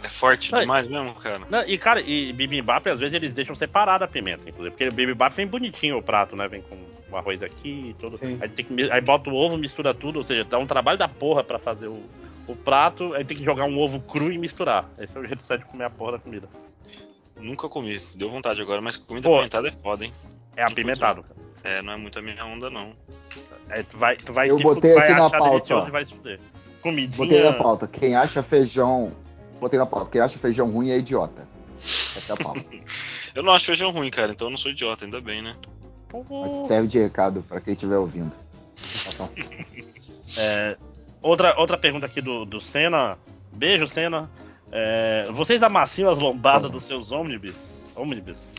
[0.04, 0.60] É forte Ai.
[0.60, 1.40] demais mesmo, cara.
[1.48, 4.70] Não, e cara, e bibimbap às vezes eles deixam separada a pimenta, inclusive.
[4.70, 6.46] Porque o bibimbap vem bonitinho o prato, né?
[6.46, 6.76] Vem com
[7.10, 8.18] o arroz aqui e tudo.
[8.18, 8.36] Sim.
[8.38, 11.08] Aí, tem que, aí bota o ovo, mistura tudo, ou seja, dá um trabalho da
[11.08, 12.02] porra pra fazer o,
[12.46, 14.86] o prato, aí tem que jogar um ovo cru e misturar.
[14.98, 16.50] Esse é o jeito certo de comer a porra da comida.
[17.40, 17.98] Nunca comi.
[18.14, 19.36] Deu vontade agora, mas comida Pô.
[19.36, 20.12] apimentada é foda, hein?
[20.54, 21.22] É apimentado.
[21.22, 21.34] cara.
[21.64, 22.92] É, não é muito a minha onda, não.
[23.70, 26.38] Aí tu vai, tu vai Eu botei aqui na pauta, e vai se fuder.
[26.38, 27.44] Botei Comidinha.
[27.44, 27.88] na pauta.
[27.88, 29.23] Quem acha feijão.
[29.60, 30.10] Botei na pauta.
[30.10, 31.46] Quem acha feijão ruim é idiota.
[31.78, 32.64] Essa é a pauta.
[33.34, 35.56] Eu não acho feijão ruim, cara, então eu não sou idiota, ainda bem, né?
[36.30, 38.32] Mas serve de recado pra quem estiver ouvindo.
[40.38, 40.76] É,
[41.20, 43.18] outra, outra pergunta aqui do, do Senna.
[43.52, 44.30] Beijo, Senna.
[44.70, 47.54] É, vocês amaciam as lombadas dos seus ônibus?
[47.96, 48.54] Ônibus?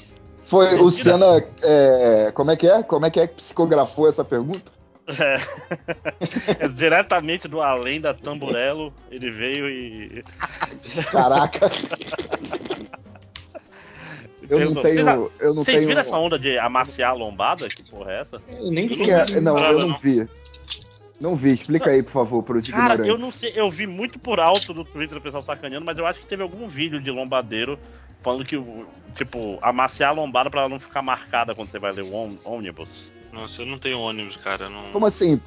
[0.46, 1.18] Foi o Mentira.
[1.18, 1.46] Senna.
[1.64, 2.84] é, como é que é?
[2.84, 4.75] Como é que é que psicografou essa pergunta?
[5.08, 6.66] É.
[6.66, 10.24] É diretamente do além da Tamburello, ele veio e.
[11.12, 11.70] Caraca.
[14.48, 15.32] Eu não perguntou, "Vocês a- tenho.
[15.40, 15.88] Eu não Vocês tenho.
[15.88, 17.68] viram essa onda de amaciar a lombada?
[17.68, 18.42] Que porra é essa?
[18.48, 20.28] Eu nem Que é- Não, eu não vi.
[21.20, 21.54] Não vi.
[21.54, 23.08] Explica aí, por favor, para os Cara, ignorantes.
[23.10, 26.06] eu não sei, eu vi muito por alto do Twitter do pessoal sacaneando, mas eu
[26.06, 27.80] acho que teve algum vídeo de lombadeiro
[28.22, 31.92] falando que, o- tipo, amaciar a lombada pra ela não ficar marcada quando você vai
[31.94, 33.12] ler o ônibus.
[33.36, 34.70] Nossa, eu não tenho ônibus, cara.
[34.70, 34.92] Não...
[34.92, 35.40] Como assim?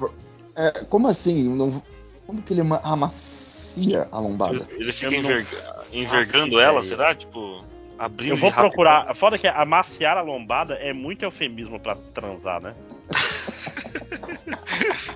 [0.55, 1.49] É, como assim?
[1.55, 1.81] Não-
[2.25, 4.67] Como que ele ama- amacia a lombada?
[4.71, 7.15] Ele fica Eu não enverga- envergando faço ela, será?
[7.15, 7.63] Tipo,
[7.97, 8.67] abrindo Eu vou rápido.
[8.69, 9.15] procurar.
[9.15, 12.75] Foda que amaciar a lombada é muito eufemismo pra transar, né?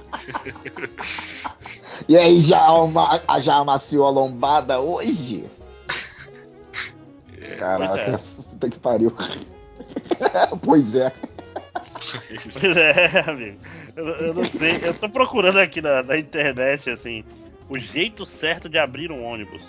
[2.08, 5.45] E aí, já, ama- já amaciou a lombada hoje?
[7.60, 8.20] Caraca,
[8.50, 9.14] puta que pariu.
[10.66, 11.14] pois é.
[12.60, 13.58] Pois é, amigo.
[13.96, 17.24] Eu, eu não sei, eu tô procurando aqui na, na internet, assim,
[17.70, 19.62] o jeito certo de abrir um ônibus.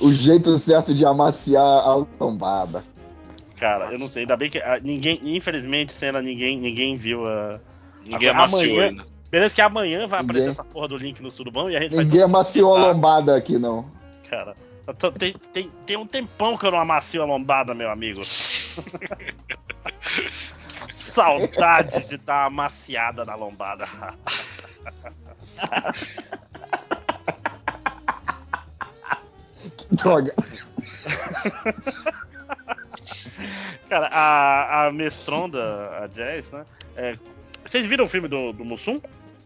[0.00, 2.82] O jeito certo de amaciar a lombada.
[3.58, 7.60] Cara, eu não sei, ainda bem que ah, ninguém, infelizmente, cena, ninguém, ninguém viu a.
[8.04, 9.04] Ninguém a- amaciou amanhã- ainda.
[9.30, 11.94] Beleza que amanhã vai Ninguém- aparecer essa porra do link no Surubão e a gente
[11.94, 13.86] vai Ninguém amaciou a lombada aqui, não.
[14.28, 14.54] Cara,
[14.98, 18.20] tô- tem, tem, tem um tempão que eu não amacio a lombada, meu amigo.
[21.12, 23.86] Saudades de dar amaciada na lombada.
[29.92, 30.34] Droga.
[33.88, 36.64] Cara, a, a mestronda, a Jazz, né?
[36.96, 37.16] é,
[37.64, 39.00] vocês viram o filme do, do Mussum?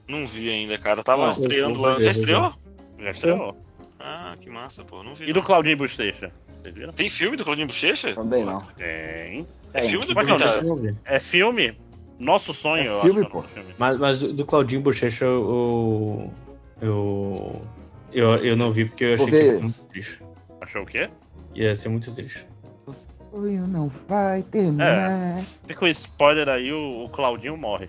[0.06, 1.02] Não vi ainda, cara.
[1.02, 2.00] Tava Não, estreando lá.
[2.00, 2.54] Já estreou?
[2.98, 3.56] Já estreou?
[3.98, 5.02] Ah, que massa, pô.
[5.02, 5.24] Não vi.
[5.24, 5.34] E não.
[5.34, 6.32] do Claudinho Bochecha?
[6.64, 6.92] Viram?
[6.92, 8.14] Tem filme do Claudinho Bochecha?
[8.14, 8.60] Também não.
[8.76, 9.46] Tem.
[9.72, 10.14] É filme do?
[10.62, 10.96] Não vi.
[11.04, 11.78] É filme?
[12.18, 13.28] Nosso sonho, É filme, acho.
[13.28, 13.42] é pô.
[13.42, 13.74] filme.
[13.78, 16.32] Mas, mas do Claudinho Bochecha eu.
[16.80, 17.62] Eu.
[18.10, 20.22] Eu, eu não vi porque eu achei que ia ser muito triste.
[20.60, 21.10] Achou o quê?
[21.54, 22.46] Ia ser muito triste.
[22.86, 22.92] O
[23.30, 25.38] sonho não vai terminar.
[25.66, 27.88] Fica o spoiler aí, o, o Claudinho morre.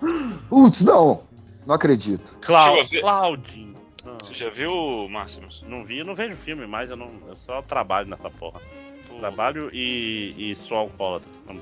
[0.48, 1.22] Putz, não.
[1.66, 2.38] Não acredito.
[2.40, 2.76] Clau?
[3.00, 3.74] Claudinho.
[4.04, 5.64] Não, Você já viu, Máximos?
[5.66, 8.60] não vi, eu não vejo filme mais, eu, não, eu só trabalho nessa porra.
[9.08, 11.30] Pô, Trabalho e, e sou alcoólatra.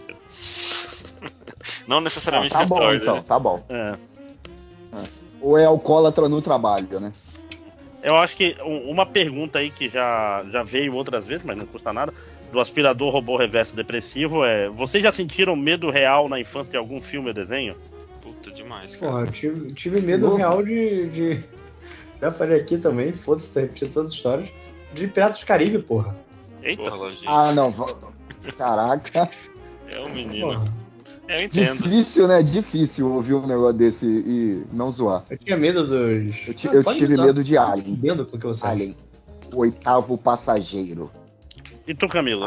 [1.87, 3.25] Não Ah, necessariamente tá você bom, então, né?
[3.27, 3.65] tá bom.
[3.69, 3.95] É.
[5.41, 7.13] Ou é alcoólatra no trabalho, né?
[8.03, 11.67] Eu acho que um- uma pergunta aí que já, já veio outras vezes, mas não
[11.67, 12.13] custa nada,
[12.51, 17.01] do aspirador robô reverso depressivo é: vocês já sentiram medo real na infância de algum
[17.01, 17.77] filme ou desenho?
[18.21, 19.13] Puta demais, cara.
[19.13, 20.37] Porra, eu tive, tive medo Novo.
[20.37, 21.45] real de, de-
[22.23, 24.49] Já falei aqui também, foda-se, tá repetindo todas as histórias.
[24.95, 26.17] De Piratas do Caribe, porra.
[26.63, 27.29] Eita, Porra, Lojinha.
[27.31, 27.75] Ah, não.
[28.57, 29.29] Caraca.
[29.91, 30.47] É um menino.
[30.53, 30.65] Porra.
[31.27, 31.83] É, eu entendo.
[31.83, 32.41] Difícil, né?
[32.43, 35.25] Difícil ouvir um negócio desse e não zoar.
[35.31, 36.47] Eu tinha medo dos.
[36.47, 37.25] Eu, ti- Ah, eu tive usar.
[37.27, 37.97] medo de Tá Alien.
[37.97, 38.65] fudendo com o que você.
[38.67, 38.97] Alien.
[39.53, 41.11] O oitavo passageiro.
[41.87, 42.47] E tu, Camilo?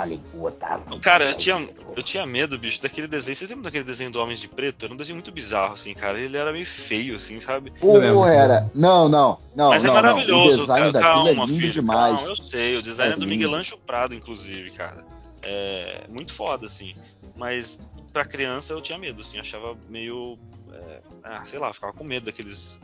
[1.02, 3.36] Cara, eu tinha, eu tinha medo, bicho, daquele desenho.
[3.36, 4.86] Vocês lembram daquele desenho do Homens de Preto?
[4.86, 6.20] Era um desenho muito bizarro, assim, cara.
[6.20, 7.72] Ele era meio feio, assim, sabe?
[7.82, 8.72] Não é era.
[8.74, 9.70] Não, não, não.
[9.70, 10.02] Mas não, é não.
[10.02, 12.16] maravilhoso, O design ca- daquilo calma, é lindo filho, demais.
[12.16, 13.28] calma, eu sei, o design é, É do.
[13.28, 15.03] Miguel Ancho Prado, inclusive, cara.
[15.41, 16.94] É muito foda, assim.
[17.36, 17.80] Mas
[18.12, 20.40] pra criança eu tinha medo, assim, achava meio.
[20.74, 22.80] é, ah, sei lá, ficava com medo daqueles.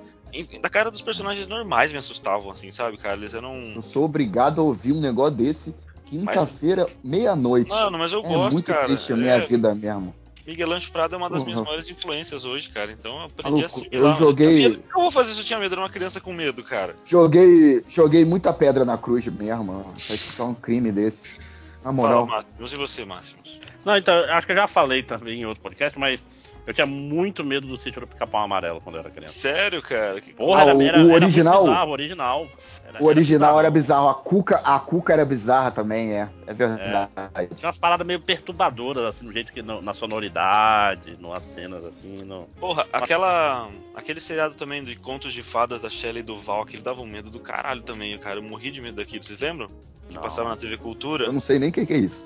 [0.61, 3.17] Da cara dos personagens normais me assustavam, assim, sabe, cara?
[3.17, 3.73] Eles eram.
[3.75, 5.75] Eu sou obrigado a ouvir um negócio desse
[6.19, 7.69] quinta-feira, meia-noite.
[7.71, 8.85] Mano, mas eu é gosto, muito cara.
[8.85, 10.13] triste a minha É, vida mesmo.
[10.45, 11.65] Miguel Ancho Prado é uma das minhas Uhum.
[11.65, 12.91] maiores influências hoje, cara.
[12.91, 14.11] Então eu aprendi Maluco, a assimilar.
[14.11, 15.41] eu joguei- que eu vou fazer isso?
[15.41, 16.95] Eu tinha medo, era uma criança com medo, cara.
[17.05, 19.63] Joguei, joguei muita pedra na cruz mesmo.
[19.63, 19.93] mano.
[19.95, 21.39] Isso é um crime desse.
[21.83, 22.25] Na Fala, moral.
[22.27, 23.59] Máximos, e você, Máximos?
[23.85, 26.19] Não, então, acho que eu já falei também em outro podcast, mas
[26.65, 29.33] eu tinha muito medo do sítio do pica-pau amarelo quando eu era criança.
[29.33, 30.19] Sério, cara?
[30.21, 30.33] Que...
[30.33, 31.55] Porra, Ah, era, o- era, o era original?
[31.63, 32.47] muito bizarro, o original.
[32.87, 34.03] Era- O original era bizarro.
[34.05, 34.09] bizarro.
[34.09, 36.29] A Cuca, a Cuca era bizarra também, é.
[36.45, 37.09] É verdade.
[37.55, 39.61] Tinha umas paradas meio perturbadoras, assim, no jeito que.
[39.61, 42.23] no- na sonoridade, nas cenas, assim.
[42.25, 42.43] No...
[42.59, 43.69] Porra, aquela.
[43.95, 47.29] Aquele seriado também de contos de fadas da Shelley Duval, que ele dava um medo
[47.29, 48.39] do caralho também, cara.
[48.39, 49.67] Eu morri de medo daquilo, vocês lembram?
[50.07, 50.21] Que Não.
[50.21, 51.25] passava na TV Cultura.
[51.25, 52.21] Eu não sei nem o que, que é isso.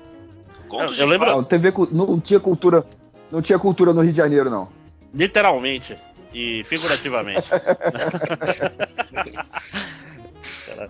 [0.68, 2.84] Contos Eu- eu de lembro- Não, TV, não tinha cultura.
[3.30, 4.68] Não tinha cultura no Rio de Janeiro, não.
[5.14, 5.96] Literalmente
[6.32, 7.48] e figurativamente.
[10.66, 10.88] Cara,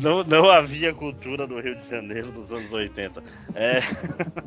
[0.00, 3.22] Não, não havia cultura no Rio de Janeiro dos anos 80.
[3.54, 3.80] É.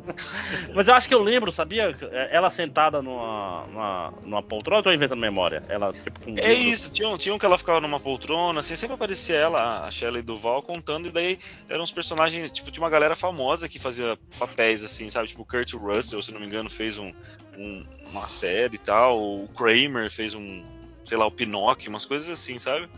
[0.74, 1.96] Mas eu acho que eu lembro, sabia?
[2.30, 5.62] Ela sentada numa, numa, numa poltrona, eu tô inventando memória.
[5.68, 6.68] Ela, tipo, com um É livro.
[6.72, 9.90] isso, tinha um, tinha um que ela ficava numa poltrona, assim, sempre aparecia ela, a
[9.90, 11.38] Shelley Duval, contando, e daí
[11.68, 15.28] eram uns personagens, tipo, tinha uma galera famosa que fazia papéis, assim, sabe?
[15.28, 17.12] Tipo, o Kurt Russell, se não me engano, fez um,
[17.56, 20.64] um- uma série e tal, o Kramer fez um,
[21.04, 22.88] sei lá, o Pinóquio, umas coisas assim, sabe?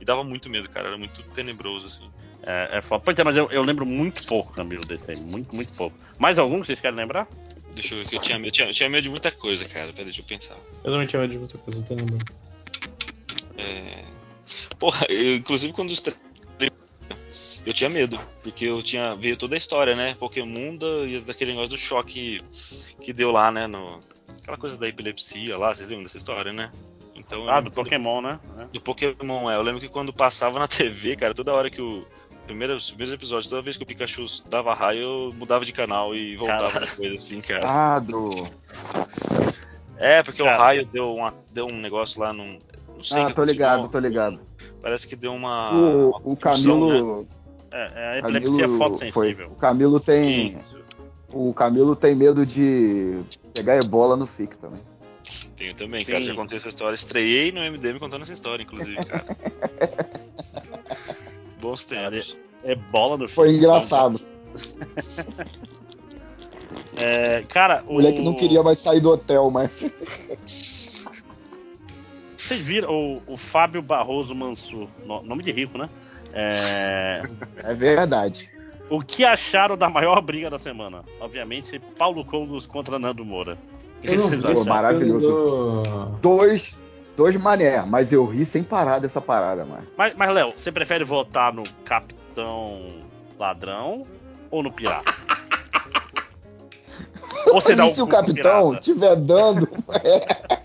[0.00, 2.10] E dava muito medo, cara, era muito tenebroso, assim.
[2.42, 3.02] É, é foda.
[3.04, 5.20] Pois é, mas eu, eu lembro muito pouco, Camilo, desse aí.
[5.20, 5.96] Muito, muito pouco.
[6.18, 7.28] Mais algum que vocês querem lembrar?
[7.74, 9.92] Deixa eu ver que eu tinha, eu tinha, eu tinha medo de muita coisa, cara,
[9.92, 10.56] peraí, deixa eu pensar.
[10.82, 12.24] Eu também tinha medo de muita coisa, tô lembrando.
[13.56, 14.04] É...
[14.78, 16.00] Porra, eu, inclusive quando os
[17.66, 20.14] eu tinha medo, porque eu tinha veio toda a história, né?
[20.14, 22.38] Pokémon da, e daquele negócio do choque
[23.00, 23.66] que deu lá, né?
[23.66, 24.00] No,
[24.42, 26.72] aquela coisa da epilepsia lá, vocês lembram dessa história, né?
[27.20, 28.40] Então, Ah, do Pokémon, né?
[28.58, 28.64] É.
[28.72, 29.56] do Pokémon, é.
[29.56, 32.04] Eu lembro que quando passava na TV, cara, toda hora que o.
[32.46, 36.12] Primeiro, os primeiros episódios, toda vez que o Pikachu dava raio, eu mudava de canal
[36.14, 36.90] e voltava Caralho.
[36.90, 37.64] depois, assim, cara.
[37.64, 38.48] Ah, do.
[39.96, 40.56] É, porque Cara.
[40.56, 42.58] o raio deu, uma, deu um negócio lá num.
[42.96, 44.40] Não sei Ah, que tô ligado, tô ligado.
[44.80, 45.70] Parece que deu uma.
[45.72, 46.36] O, uma o né?
[46.40, 47.28] Camilo.
[47.70, 48.78] É, é a Camilo epilepsia foi.
[48.78, 49.46] fotossensível.
[49.52, 50.48] O Camilo tem.
[50.58, 50.80] Isso.
[51.32, 53.20] O Camilo tem medo de
[53.54, 54.80] pegar ebola no FIC também.
[55.60, 56.22] Tenho também, cara.
[56.22, 56.94] Já contei essa história.
[56.94, 59.26] Estreiei no MDM contando essa história, inclusive, cara.
[61.60, 62.34] Bons tempos.
[62.64, 63.58] É bola no Foi filme.
[63.62, 64.18] engraçado.
[66.96, 69.70] É, cara, O moleque não queria mais sair do hotel, mas.
[72.36, 75.88] Vocês viram o, o Fábio Barroso Mansur, no- nome de rico, né?
[76.32, 77.22] É,
[77.64, 78.50] É verdade.
[78.90, 81.02] o que acharam da maior briga da semana?
[81.20, 83.56] Obviamente, Paulo Cogos contra Nando Moura.
[84.02, 85.82] Eu não vi, Pô, maravilhoso.
[86.20, 86.76] Dois.
[87.16, 89.86] Dois mané, mas eu ri sem parar dessa parada, mano.
[89.96, 92.80] Mas, mas, Léo, você prefere votar no Capitão
[93.38, 94.06] Ladrão
[94.50, 95.12] ou no Pirata?
[97.46, 98.80] ou você dá e se o capitão pirata?
[98.80, 99.68] tiver dando.
[100.02, 100.60] é.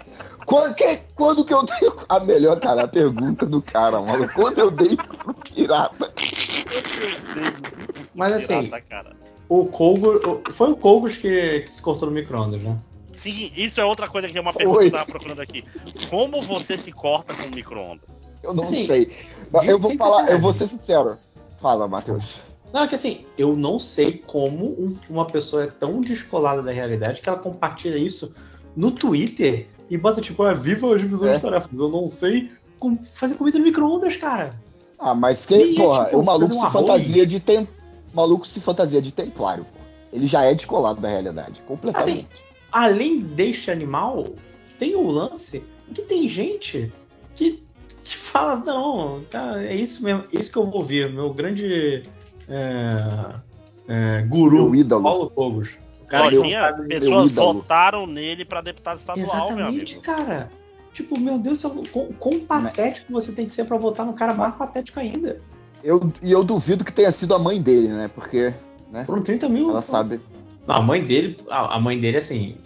[0.45, 1.93] Quando, que, quando que eu tenho.
[2.07, 4.29] A melhor, cara, a pergunta do cara, mano.
[4.33, 6.13] Quando eu dei pro pirata.
[8.13, 9.15] Mas assim, Pirata, cara.
[9.49, 10.21] o Kogos.
[10.55, 12.77] Foi o Kogos que, que se cortou no micro-ondas, né?
[13.25, 14.55] Sim, isso é outra coisa que é uma Oi.
[14.55, 15.63] pergunta que eu tava procurando aqui.
[16.11, 18.07] Como você se corta com micro-ondas?
[18.43, 19.11] Eu não Assim, sei.
[19.67, 21.17] Eu vou falar, eu vou ser sincero.
[21.57, 22.39] Fala, Matheus.
[22.71, 26.71] Não, é que assim, eu não sei como um- uma pessoa é tão descolada da
[26.71, 28.31] realidade que ela compartilha isso
[28.75, 31.37] no Twitter e bota tipo, ah, viva a divisão É.
[31.37, 31.79] de tarefas.
[31.79, 34.51] Eu não sei como fazer comida no micro-ondas, cara.
[34.99, 36.73] Ah, mas quem, E, porra, tipo, o maluco um se arroz?
[36.85, 39.79] fantasia de tem, o maluco se fantasia de templário, pô.
[40.13, 42.43] Ele já é descolado da realidade, completamente.
[42.75, 44.35] Além deste animal,
[44.77, 46.91] tem o lance que tem gente
[47.33, 47.63] que,
[48.03, 51.09] que fala, não, tá, é isso mesmo, é isso que eu vou ver.
[51.09, 52.03] Meu grande
[52.49, 53.35] é,
[53.87, 55.03] é, guru, Meu ídolo.
[55.03, 55.69] Paulo Cogos.
[56.01, 57.53] O cara sabe- pessoas ídolo.
[57.53, 60.01] votaram nele pra deputado estadual, meu Exatamente, amigo.
[60.01, 60.51] cara.
[60.93, 64.33] Tipo, meu Deus, céu, quão, quão patético você tem que ser pra votar no cara
[64.33, 65.39] mais patético ainda.
[65.81, 68.09] Eu, e eu duvido que tenha sido a mãe dele, né?
[68.13, 68.53] Porque,
[68.91, 69.05] né?
[69.05, 69.69] Foram 30 mil.
[69.69, 70.19] Ela sabe.
[70.67, 72.57] Não, a mãe dele, a, a mãe dele, assim,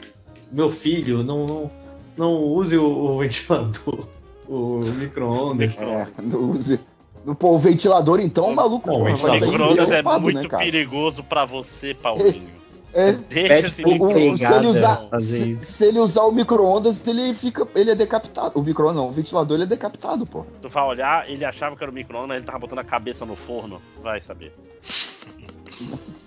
[0.52, 1.72] meu filho, não, não,
[2.18, 4.08] não use o, o ventilador,
[4.48, 5.74] o micro-ondas.
[5.78, 6.80] É, não use.
[7.26, 8.90] No, pô, o ventilador, então, o maluco.
[8.90, 12.60] Bom, o Micro-ondas é muito né, perigoso pra você, Paulinho.
[12.92, 17.68] É, Deixa esse o- se ele usar, se, se ele usar o micro-ondas, ele fica.
[17.76, 18.60] Ele é decapitado.
[18.60, 20.44] O micro não, o ventilador ele é decapitado, pô.
[20.60, 23.28] Tu vai olhar, ele achava que era o micro-ondas, mas ele tava botando a cabeça
[23.28, 23.80] no forno.
[24.02, 24.52] Vai saber.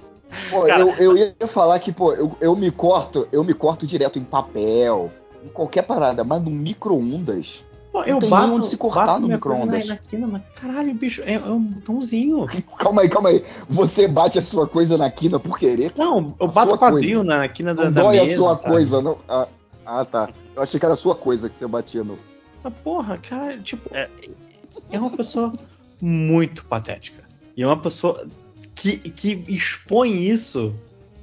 [0.53, 3.87] Pô, Cara, eu, eu ia falar que, pô, eu, eu me corto, eu me corto
[3.87, 5.11] direto em papel,
[5.45, 7.65] em qualquer parada, mas no micro-ondas.
[7.91, 9.87] Pô, eu tem bato, nem onde se cortar bato no coisa micro-ondas.
[10.13, 12.47] Na, caralho, bicho, é, é um botãozinho.
[12.79, 13.45] Calma aí, calma aí.
[13.69, 15.93] Você bate a sua coisa na quina por querer?
[15.97, 18.55] Não, eu A bato o quadril na quina da, Não da dói mesa, a sua
[18.55, 18.71] sabe?
[18.75, 19.19] coisa, não.
[19.29, 19.47] Ah,
[19.85, 20.31] ah, tá.
[20.57, 22.19] Eu achei que era a sua coisa que você batia no.
[22.65, 24.09] Mas, porra, cara, tipo, É.
[24.91, 25.53] é, uma pessoa
[26.01, 27.23] muito patética.
[27.57, 28.27] E é uma pessoa
[28.83, 30.75] que, que expõe isso.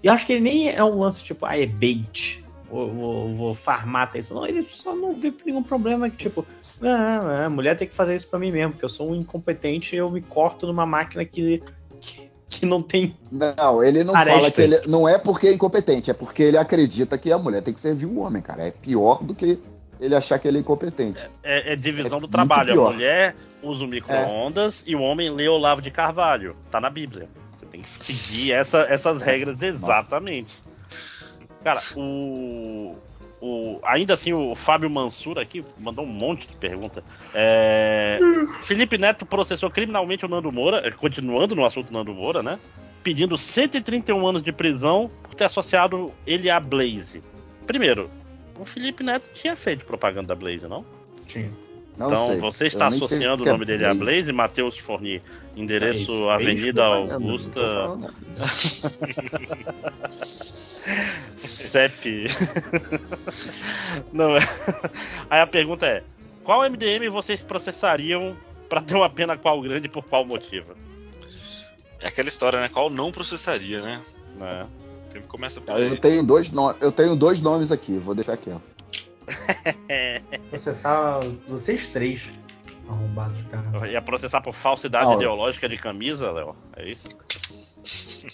[0.02, 2.44] E eu acho que ele nem é um lance tipo, ah, é bait.
[2.70, 4.38] Vou, vou, vou farmar atenção.
[4.38, 6.46] Não, ele só não vê nenhum problema que, tipo,
[6.82, 9.96] ah, a mulher tem que fazer isso pra mim mesmo, porque eu sou um incompetente
[9.96, 11.62] e eu me corto numa máquina que,
[12.00, 13.18] que, que não tem.
[13.32, 14.40] Não, ele não Arestas.
[14.40, 14.82] fala que ele.
[14.88, 18.06] Não é porque é incompetente, é porque ele acredita que a mulher tem que servir
[18.06, 18.68] o homem, cara.
[18.68, 19.60] É pior do que
[20.00, 21.28] ele achar que ele é incompetente.
[21.44, 22.88] É, é divisão É do trabalho.
[22.88, 26.56] A mulher usa o micro-ondas e o homem lê Olavo de Carvalho.
[26.72, 27.28] Tá na Bíblia.
[27.72, 30.52] Tem que seguir essa- essas regras exatamente.
[31.64, 32.96] Cara, o,
[33.42, 33.80] o.
[33.84, 37.04] Ainda assim, o Fábio Mansur aqui mandou um monte de pergunta.
[37.34, 38.20] É,
[38.64, 42.60] Felipe Neto processou criminalmente o Nando Moura, eh, continuando no assunto Nando Moura, né?
[43.04, 47.22] Pedindo 131 anos de prisão por ter associado ele à Blaze.
[47.68, 48.10] Primeiro,
[48.58, 50.86] o Felipe Neto tinha feito propaganda da Blaze, não?
[51.28, 51.52] Tinha.
[52.00, 52.38] Então, sei.
[52.38, 54.00] você está associando o é nome dele a Blaze.
[54.00, 55.22] Blaze, Matheus Forni,
[55.54, 58.14] endereço É isso, Avenida Augusta, falando.
[61.36, 62.28] CEP.
[64.14, 64.40] Não, é.
[65.30, 66.02] Aí a pergunta é:
[66.42, 68.34] qual MDM vocês processariam
[68.70, 70.74] pra ter uma pena qual grande e por qual motivo?
[72.00, 72.70] É aquela história, né?
[72.70, 74.02] Qual não processaria, né?
[74.38, 74.66] Né?
[75.12, 75.98] Sempre começa por Eu aí.
[75.98, 76.74] tenho dois, no...
[76.80, 78.79] eu tenho dois nomes aqui, vou deixar quieto.
[80.50, 82.32] Processar vocês três.
[82.88, 83.88] Arrombados, cara.
[83.88, 85.16] Ia processar por falsidade Não.
[85.16, 86.56] ideológica de camisa, Léo?
[86.76, 87.08] É isso?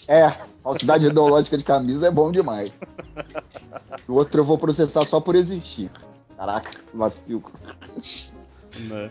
[0.08, 0.28] É,
[0.62, 2.72] falsidade ideológica de camisa é bom demais.
[4.08, 5.90] O outro eu vou processar só por existir.
[6.36, 7.44] Caraca, vacilo.
[8.78, 9.10] Né?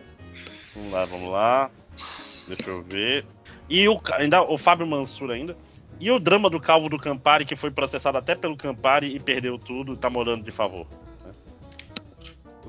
[0.76, 1.72] Vamos lá, vamos lá.
[2.48, 3.26] Deixa eu ver.
[3.70, 5.56] E o, ainda, o Fábio Mansur ainda.
[6.00, 9.58] E o drama do Calvo do Campari, que foi processado até pelo Campari e perdeu
[9.58, 10.86] tudo, tá morando de favor.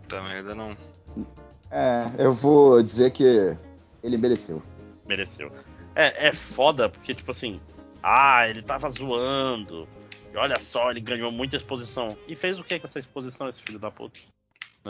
[0.07, 0.77] Puta merda, não.
[1.69, 3.57] É, eu vou dizer que
[4.01, 4.63] ele mereceu.
[5.05, 5.51] Mereceu.
[5.97, 7.61] É, é foda, porque, tipo assim,
[8.01, 9.89] ah, ele tava zoando.
[10.33, 12.17] E olha só, ele ganhou muita exposição.
[12.29, 14.17] E fez o que com essa exposição, esse filho da puta?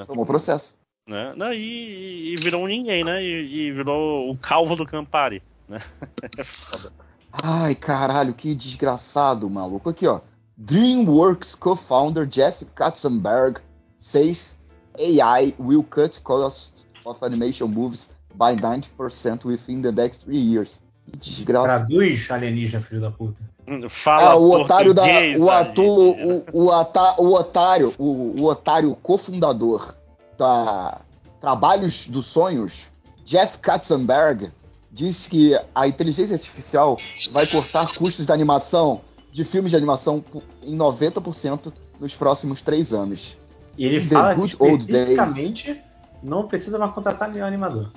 [0.07, 0.77] Tomou processo.
[1.09, 1.33] Né?
[1.35, 3.23] Não, e, e virou um ninguém, né?
[3.23, 5.81] E, e virou o calvo do Campari, né?
[6.39, 6.93] É foda.
[7.33, 9.89] Ai, caralho, que desgraçado, maluco.
[9.89, 10.21] Aqui, ó.
[10.59, 13.61] DreamWorks co-founder Jeff Katzenberg
[13.97, 14.56] says
[14.99, 20.81] AI will cut costs of animation movies by 90% within the next three years.
[21.13, 21.67] Que desgraça.
[21.67, 23.41] Traduz alienígena, filho da puta.
[23.89, 25.03] Fala Ah, o otário da.
[25.39, 26.11] O ator.
[26.11, 26.45] alienígena.
[26.53, 27.95] O, o, ata- o otário.
[27.99, 29.95] O, o otário cofundador
[30.39, 31.01] da
[31.41, 32.87] Trabalhos dos Sonhos,
[33.25, 34.51] Jeff Katzenberg,
[34.91, 36.97] disse que a inteligência artificial
[37.31, 39.01] vai cortar custos da animação,
[39.31, 43.37] de filmes de animação, por- em 90% nos próximos três anos.
[43.77, 45.09] E ele The fala que good old days.
[45.11, 45.83] especificamente
[46.23, 47.91] não precisa mais contratar nenhum animador.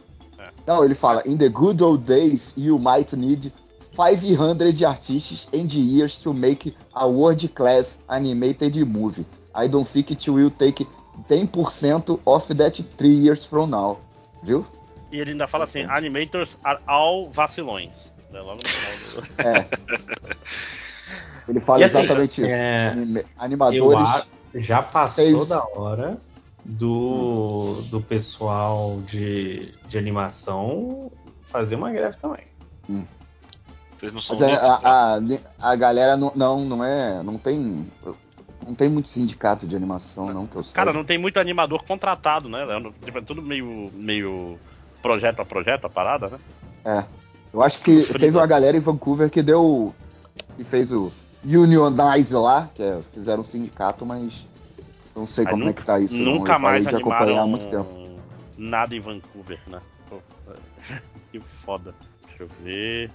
[0.68, 3.52] Não, ele fala: In the good old days, you might need
[3.96, 9.26] 500 artists and years to make a world-class animated movie.
[9.56, 10.86] I don't think it will take
[11.28, 14.00] 10% of that three years from now.
[14.44, 14.66] Viu?
[15.12, 17.92] E ele ainda fala assim: animators are all vacilões.
[18.32, 18.40] Né?
[18.42, 19.42] Logo no final do.
[19.42, 19.66] É.
[21.48, 22.54] Ele fala assim, exatamente isso.
[22.54, 24.08] é, Anime- Eu Animadores.
[24.08, 26.18] a- já passou seis- da hora
[26.66, 31.12] do, do pessoal de, de animação
[31.44, 32.44] fazer uma greve também.
[33.98, 34.76] Vocês não são Mas é, unidos, né?
[34.84, 35.20] a,
[35.62, 37.22] a, a galera não, não, não é.
[37.22, 37.86] Não tem.
[38.66, 40.74] Não tem muito sindicato de animação, não, que eu sei.
[40.74, 42.64] Cara, não tem muito animador contratado, né?
[42.64, 42.94] Leandro?
[43.04, 44.60] Tipo, é tudo meio, meio
[45.02, 46.40] projeto a projeto, a parada, né?
[46.86, 47.04] É.
[47.52, 49.94] Eu acho que teve uma galera em Vancouver que deu.
[50.56, 51.12] que fez o
[51.44, 54.46] Unionize lá, que é, fizeram um sindicato, mas
[55.16, 56.16] não sei Aí como nunca- é que tá isso.
[56.18, 56.34] não.
[56.36, 58.20] Nunca parei mais de acompanhar há muito tempo.
[58.58, 59.80] nada em Vancouver, né?
[61.32, 61.94] Que foda.
[62.28, 63.12] Deixa eu ver.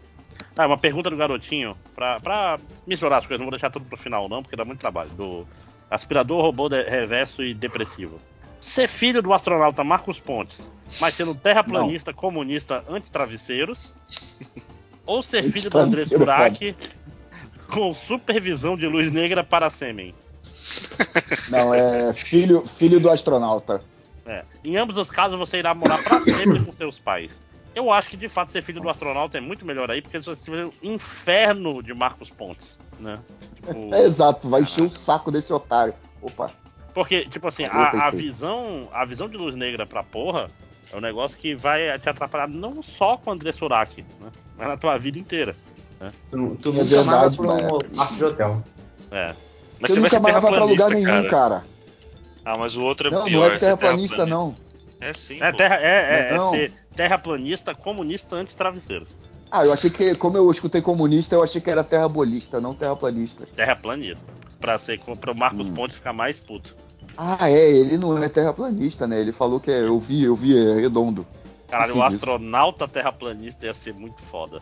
[0.57, 3.97] Ah, uma pergunta do garotinho, pra, pra misturar as coisas, não vou deixar tudo pro
[3.97, 5.11] final não, porque dá muito trabalho.
[5.11, 5.47] Do
[5.91, 8.19] aspirador, robô de- reverso e depressivo.
[8.61, 10.57] Ser filho do astronauta Marcos Pontes,
[11.01, 13.93] mas sendo terraplanista, comunista, anti-travesseiros,
[15.05, 16.77] ou ser filho do André Anti-travesseiro, Surak
[17.71, 20.15] com supervisão de luz negra para sêmen.
[21.51, 23.83] Não, é filho, filho do astronauta.
[24.27, 24.45] É.
[24.65, 27.31] Em ambos os casos, você irá morar pra sempre com seus pais.
[27.75, 30.51] Eu acho que de fato ser filho do astronauta é muito melhor aí, porque você
[30.51, 33.19] vê o inferno de Marcos Pontes, né?
[33.57, 35.95] Tipo, É exato, vai encher o saco desse otário.
[36.23, 36.51] Opa.
[36.95, 40.49] porque, tipo assim, a, a visão, a visão de luz negra pra porra
[40.91, 44.31] é um negócio que vai te atrapalhar não só com o André Surak, né?
[44.57, 45.55] Mas na tua vida inteira.
[46.31, 48.63] Tu, tu É nunca vai mas- pra um quarto de hotel.
[49.11, 49.35] É.
[49.81, 51.29] Mas Você você vai nunca ser mais vai pra lugar nenhum, cara.
[51.29, 51.65] cara.
[52.45, 53.49] Ah, mas o outro é Não, pior.
[53.49, 54.55] não é ser terraplanista, não.
[55.01, 56.55] É sim, É, terra, é, é, Não.
[56.55, 59.09] é ser terraplanista, comunista, anti-travesseiros.
[59.51, 63.47] Ah, eu achei que, como eu escutei comunista, eu achei que era terrabolista, não terraplanista.
[63.55, 64.23] Terraplanista.
[64.61, 65.75] Pra, ser, pra o Marcos Hum.
[65.75, 66.75] Pontes ficar mais puto.
[67.17, 69.21] Ah, é, ele não é terraplanista, né?
[69.21, 71.27] Ele falou que é, eu vi, eu vi, é redondo.
[71.71, 74.61] Caralho, o astronauta terraplanista ia ser muito foda.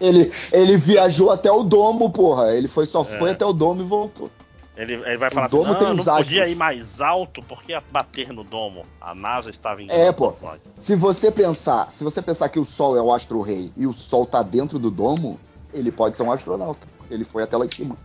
[0.00, 2.54] Ele, ele viajou até o domo, porra.
[2.54, 3.04] Ele foi, só É.
[3.04, 4.30] foi até o domo e voltou.
[4.76, 7.00] Ele, ele vai O falar domo assim, tem não, não os podia astros." ir mais
[7.00, 8.84] alto porque ia bater no domo.
[9.00, 10.32] A NASA estava em É, pô.
[10.76, 13.92] Se você pensar, se você pensar que o Sol é o astro rei e o
[13.92, 15.38] Sol tá dentro do domo,
[15.72, 16.86] ele pode ser um astronauta.
[17.08, 17.96] Ele foi até lá em cima.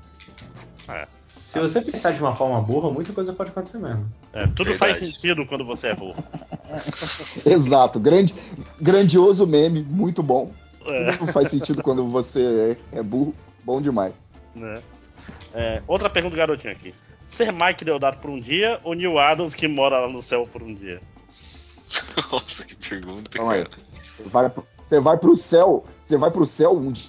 [1.42, 4.06] Se você pensar de uma forma burra, muita coisa pode acontecer mesmo.
[4.32, 5.12] É, tudo faz Verdade.
[5.12, 6.24] sentido quando você é burro.
[7.44, 8.36] Exato, grande,
[8.80, 10.52] grandioso meme, muito bom.
[10.86, 14.14] É, Tudo faz sentido quando você é, é burro, bom demais.
[14.56, 14.82] né?
[15.54, 16.94] É, outra pergunta do garotinho aqui.
[17.28, 20.64] Ser Mike Deodato por um dia ou Neil Adams que mora lá no céu por
[20.64, 21.02] um dia?
[22.32, 23.68] Nossa, que pergunta, cara.
[24.18, 27.06] Você vai, pro- você vai pro céu, você vai pro céu um dia,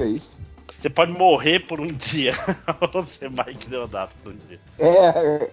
[0.00, 0.38] é isso?
[0.78, 2.32] Você pode morrer por um dia
[2.94, 4.58] ou ser Mike Deodato por um dia.
[4.78, 5.06] É,
[5.44, 5.50] é.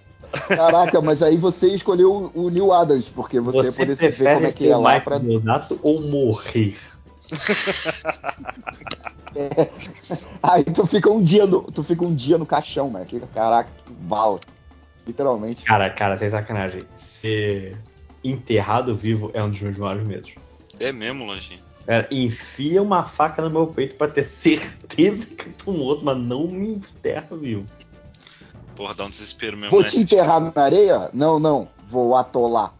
[0.48, 4.02] Caraca, mas aí você escolheu o, o Neil Adams, porque você, Você, ia poder se
[4.02, 5.18] ver prefere como é que ser é lá Mike pra.
[5.18, 6.76] Deodato ou morrer?
[10.42, 13.04] Aí tu fica um dia no, tu fica um dia no caixão, né?
[13.06, 14.38] Que- Caraca, que bala.
[15.06, 15.64] Literalmente.
[15.64, 16.82] Cara, cara, sem sacanagem.
[16.94, 17.76] Ser
[18.22, 20.32] enterrado vivo é um dos meus maiores medos.
[20.78, 21.60] É mesmo, Lojinha?
[21.86, 26.18] Cara, enfia uma faca no meu peito pra ter certeza que eu tô morto, mas
[26.18, 27.64] não me enterra vivo.
[28.76, 29.88] Porra, dá um desespero mesmo, Vou né?
[29.88, 31.10] te enterrar na areia?
[31.14, 31.68] Não, não.
[31.88, 32.74] Vou atolar.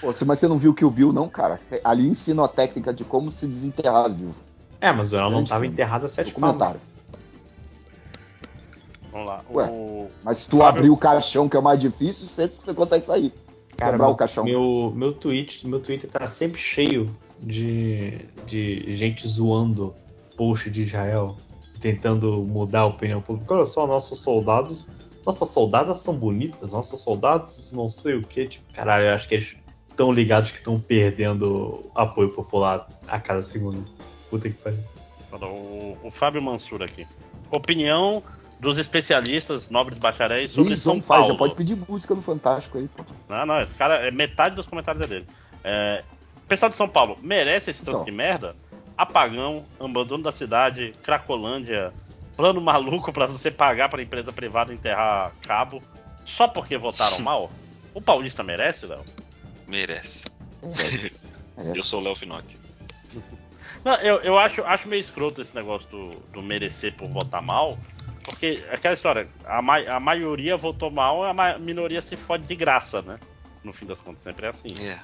[0.00, 1.58] Pô, mas você não viu que o Bill, não, cara?
[1.82, 4.34] Ali ensina a técnica de como se desenterrar, viu?
[4.80, 5.72] É, mas ela não Grande tava filme.
[5.74, 6.28] enterrada a sete.
[6.32, 6.80] Documentário.
[9.10, 9.42] Vamos lá.
[9.50, 9.64] Ué.
[9.70, 10.08] O...
[10.22, 13.04] Mas se tu Fábio- abrir o caixão, que é o mais difícil, você, você consegue
[13.06, 13.32] sair.
[13.78, 14.44] Cara, Quebrar o meu- caixão.
[14.44, 19.94] Meu, meu, tweet, meu Twitter tá sempre cheio de, de gente zoando
[20.36, 21.36] post de Israel,
[21.80, 23.54] tentando mudar a opinião pública.
[23.54, 24.88] Olha só, nossos soldados.
[25.24, 28.46] Nossas soldadas são bonitas, nossos soldados não sei o que.
[28.46, 29.56] Tipo, caralho, eu acho que eles
[29.96, 33.82] estão ligados que estão perdendo apoio popular a cada segundo.
[34.28, 34.78] Puta que pariu.
[35.32, 37.06] O, o Fábio Mansur aqui.
[37.50, 38.22] Opinião
[38.60, 41.32] dos especialistas, nobres bacharéis, sobre Ih, São não faz, Paulo.
[41.32, 43.04] já pode pedir música no Fantástico aí, pô.
[43.28, 45.26] Não, não, esse cara, é metade dos comentários é dele.
[45.64, 46.02] É,
[46.48, 48.04] pessoal de São Paulo, merece esse tanto Então.
[48.04, 48.54] de merda?
[48.96, 51.92] Apagão, abandono da cidade, Cracolândia,
[52.34, 55.82] plano maluco pra você pagar pra empresa privada enterrar cabo,
[56.24, 57.50] só porque votaram mal?
[57.92, 59.02] O Paulista merece, Léo?
[59.68, 60.24] Merece.
[61.58, 61.72] É.
[61.78, 62.56] Eu sou o Léo Finocchi.
[63.84, 67.78] Não, eu, eu acho, acho meio escroto esse negócio do, do merecer por votar mal,
[68.24, 72.54] porque aquela história, a, ma- a maioria votou mal, a ma- minoria se fode de
[72.56, 73.18] graça, né?
[73.62, 74.68] No fim das contas, sempre é assim.
[74.84, 74.98] É.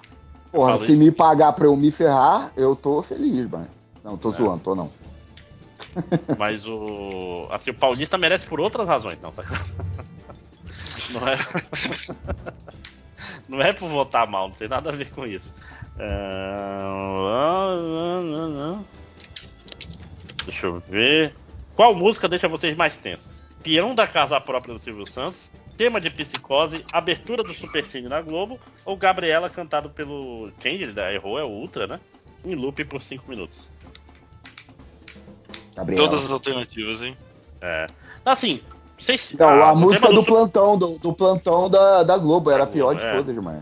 [0.50, 0.96] Porra, se isso.
[0.96, 3.68] me pagar pra eu me ferrar, eu tô feliz, mano.
[4.04, 4.16] Não, É.
[4.16, 4.90] tô zoando, tô não.
[6.38, 7.46] Mas o.
[7.50, 9.54] Assim, o Paulista merece por outras razões, não, saca?
[11.10, 11.36] Não é.
[13.48, 15.54] Não é por votar mal, não tem nada a ver com isso.
[15.98, 17.62] Ah,
[20.44, 21.34] Deixa eu ver.
[21.74, 23.40] Qual música deixa vocês mais tensos?
[23.62, 28.58] Peão da Casa Própria do Silvio Santos, tema de psicose, abertura do Supercine na Globo
[28.84, 30.50] ou Gabriela cantado pelo.
[30.58, 32.00] Quem ele errou é o Ultra, né?
[32.44, 33.68] Em loop por 5 minutos.
[35.74, 36.04] Gabriel.
[36.04, 37.16] Todas as alternativas, hein?
[37.60, 37.86] É.
[38.24, 38.58] Assim,
[39.04, 39.34] vocês.
[39.38, 42.64] Não, ah, a o música do Su- plantão, do, do plantão da, da Globo, era
[42.64, 43.16] a pior de é.
[43.16, 43.60] todas, mano.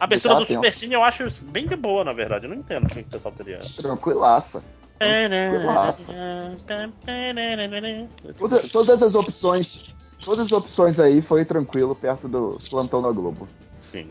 [0.00, 0.54] A abertura do tenso.
[0.54, 2.46] Supercine eu acho bem de boa, na verdade.
[2.46, 3.58] Eu não entendo por que o pessoal teria.
[3.58, 4.62] Tranquilaça.
[4.98, 6.12] Tranquilaça.
[8.38, 9.94] Toda- todas as opções,
[10.24, 13.48] todas as opções aí foi tranquilo perto do plantão da Globo.
[13.90, 14.08] Sim.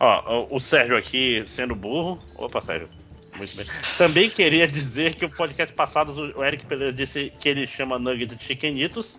[0.00, 2.18] Ó, o- o Sérgio aqui sendo burro.
[2.36, 2.88] Opa, Sérgio.
[3.36, 3.66] Muito bem.
[3.96, 8.34] Também queria dizer que o podcast passado o Eric Pereira disse que ele chama nugget
[8.34, 9.16] de chiquenitos.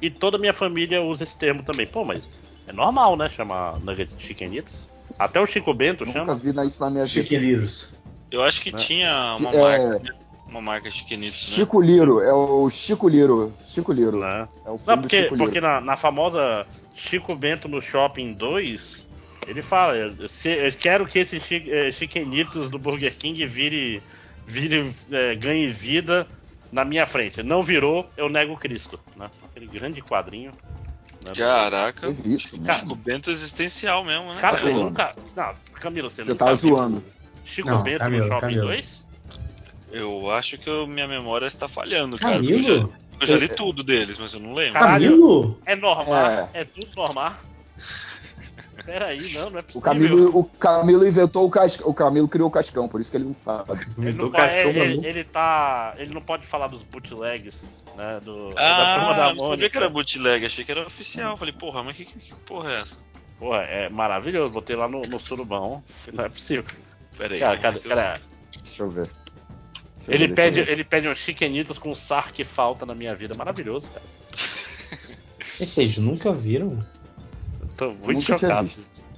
[0.00, 1.86] E toda a minha família usa esse termo também.
[1.86, 2.22] Pô, mas
[2.66, 3.28] é normal, né?
[3.28, 4.86] Chamar nugget de chiquenitos.
[5.18, 6.34] Até o Chico Bento Nunca chama.
[6.36, 7.22] vi na- isso na minha vida.
[7.22, 7.94] Chiquiliros.
[8.30, 8.78] Eu acho que Né?
[8.78, 9.60] tinha uma É.
[9.60, 10.14] marca.
[10.46, 11.56] Uma marca chiquenitos, né?
[11.56, 13.52] Chico Liro, é o Chico Liro.
[13.66, 14.18] Chico Liro.
[14.20, 14.48] Né?
[14.64, 19.04] É o filme Não, do porque, porque na, na famosa Chico Bento no Shopping 2,
[19.46, 24.02] ele fala: eu, se- eu quero que esses chi, eh, chiquenitos do Burger King vire,
[24.46, 26.26] vire eh, ganhe vida
[26.72, 27.42] na minha frente.
[27.42, 28.98] Não virou, eu nego Cristo.
[29.16, 29.30] Né?
[29.50, 30.52] Aquele grande quadrinho.
[31.26, 32.06] né, Caraca.
[32.08, 32.66] Teve isso, né?
[32.66, 34.40] Cara, Chico Bento existencial mesmo, né?
[34.40, 34.84] Cara, tá eu zoando.
[34.90, 35.14] nunca.
[35.36, 37.04] Não, Camilo, você, Você nunca tá zoando.
[37.44, 38.62] Chico Não, Bento Camilo, no Shopping Camilo.
[38.66, 39.06] 2?
[39.90, 42.36] Eu acho que eu- minha memória está falhando, cara.
[42.36, 42.94] Eu já, Camilo?
[43.20, 44.74] eu já li tudo deles, mas eu não lembro.
[44.74, 45.04] Caralho.
[45.10, 45.60] Camilo?
[45.64, 46.48] É normal, É.
[46.60, 47.36] é, tudo normal.
[48.84, 49.80] Peraí, não, não é possível.
[49.80, 51.88] O Camilo, o Camilo inventou o cascão.
[51.88, 53.72] O Camilo criou o cascão, por isso que ele não sabe.
[53.98, 55.94] Ele não, pode, cascão ele, ele tá.
[55.98, 57.64] Ele não pode falar dos bootlegs,
[57.96, 58.20] né?
[58.22, 61.36] Do, da Ah, turma da eu não sabia que era bootleg, achei que era oficial.
[61.36, 62.98] Falei, porra, mas que, que, que porra é essa?
[63.38, 64.52] Porra, é maravilhoso.
[64.52, 65.82] Botei lá no, no surubão.
[66.12, 66.64] Não é possível.
[67.16, 67.40] Pera aí.
[67.40, 68.20] Cara, cara, cara,
[68.62, 69.08] Deixa eu ver.
[70.06, 70.72] Deixa ele, ver, pede, ver.
[70.72, 73.34] ele pede uns chiquenitos com sar que falta na minha vida.
[73.36, 74.04] Maravilhoso, cara.
[75.40, 76.78] Vocês nunca viram?
[77.78, 78.68] Tô muito Nunca chocado.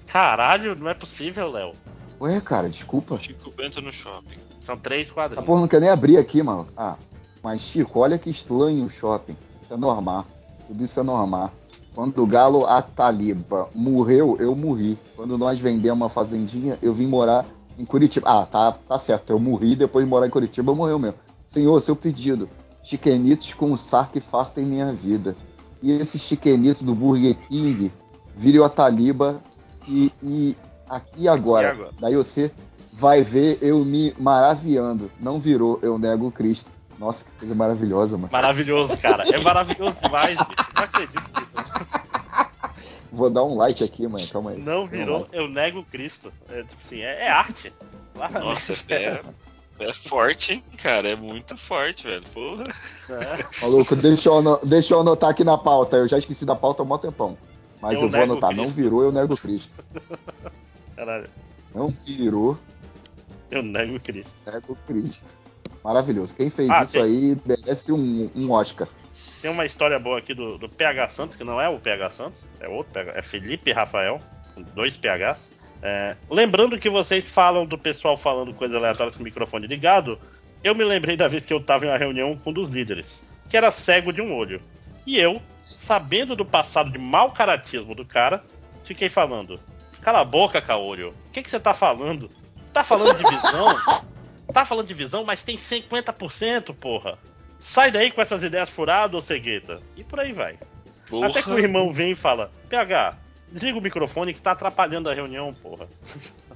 [0.06, 1.72] Caralho, não é possível, Léo.
[2.20, 3.18] Ué, cara, desculpa.
[3.18, 4.36] Chico Bento no shopping.
[4.60, 5.46] São três quadrinhos.
[5.46, 6.68] porra não quer nem abrir aqui, mano.
[6.76, 6.96] Ah,
[7.42, 9.34] mas Chico, olha que estranho o shopping.
[9.62, 10.26] Isso é normal.
[10.68, 11.50] Tudo isso é normal.
[11.94, 14.98] Quando o Galo Ataliba morreu, eu morri.
[15.16, 17.46] Quando nós vendemos uma fazendinha, eu vim morar
[17.78, 18.28] em Curitiba.
[18.28, 19.30] Ah, tá, tá certo.
[19.30, 21.16] Eu morri depois de morar em Curitiba, morreu mesmo.
[21.46, 22.46] Senhor, seu pedido.
[22.84, 25.34] Chiquenitos com o sar que farta em minha vida.
[25.82, 27.90] E esse chiquenito do Burger King
[28.36, 29.40] vire o Ataliba
[29.86, 30.56] e, e
[30.88, 31.68] aqui agora.
[31.68, 31.90] E agora?
[32.00, 32.50] Daí você
[32.92, 35.10] vai ver eu me maravilhando.
[35.18, 36.70] Não virou, eu nego o Cristo.
[36.98, 38.28] Nossa, que coisa maravilhosa, mano.
[38.30, 39.24] Maravilhoso, cara.
[39.24, 40.36] É maravilhoso demais.
[40.36, 41.40] Não acredito que
[43.10, 44.26] Vou dar um like aqui, mano.
[44.28, 44.58] Calma aí.
[44.58, 45.36] não Dá um virou, like.
[45.36, 46.30] eu nego Cristo.
[46.50, 47.72] É tipo assim, é, é arte.
[48.42, 49.20] Nossa, é,
[49.80, 51.08] é forte, hein, cara?
[51.08, 52.22] É muito forte, velho.
[52.34, 52.64] Porra.
[53.08, 53.62] É.
[53.62, 55.96] Maluco, deixa eu, deixa eu anotar aqui na pauta.
[55.96, 57.36] Eu já esqueci da pauta há um tempão.
[57.80, 58.50] Mas Eu eu, vou anotar.
[58.50, 58.66] Cristo.
[58.66, 59.84] Não virou, eu nego Cristo.
[60.96, 61.28] Caralho,
[61.74, 62.58] Não virou,
[63.50, 64.36] eu nego Cristo.
[64.46, 65.24] nego Cristo.
[65.82, 66.34] Maravilhoso.
[66.34, 68.86] Quem fez Ah, isso tem- aí merece um, um Oscar.
[69.40, 72.44] Tem uma história boa aqui do, do PH Santos, que não é o PH Santos,
[72.60, 74.20] é outro PH, é Felipe Rafael,
[74.54, 75.48] com dois PHs.
[75.82, 80.18] É, lembrando que vocês falam do pessoal falando coisas aleatórias com o microfone ligado,
[80.62, 83.22] eu me lembrei da vez que eu tava em uma reunião com um dos líderes,
[83.48, 84.60] que era cego de um olho.
[85.06, 85.40] E eu,
[85.70, 88.44] sabendo do passado de mau caratismo do cara,
[88.84, 89.60] fiquei falando:
[90.00, 91.14] Cala a boca, Caolho.
[91.28, 92.30] O que, que você tá falando?
[92.72, 94.04] Tá falando de visão?
[94.52, 97.18] tá falando de visão, mas tem 50%, porra.
[97.58, 99.80] Sai daí com essas ideias furadas, ô cegueta.
[99.96, 100.58] E por aí vai.
[101.08, 101.28] Porra.
[101.28, 103.16] Até que o irmão vem e fala: PH,
[103.50, 105.88] desliga o microfone que tá atrapalhando a reunião, porra.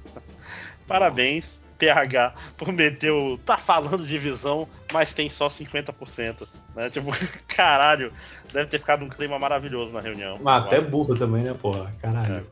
[0.87, 3.37] Parabéns, PH, por meter o.
[3.37, 6.47] Tá falando de visão, mas tem só 50%.
[6.75, 6.89] Né?
[6.89, 7.11] Tipo,
[7.47, 8.11] caralho,
[8.53, 10.39] deve ter ficado um clima maravilhoso na reunião.
[10.41, 11.93] Mas até burro também, né, porra?
[12.01, 12.45] Caralho.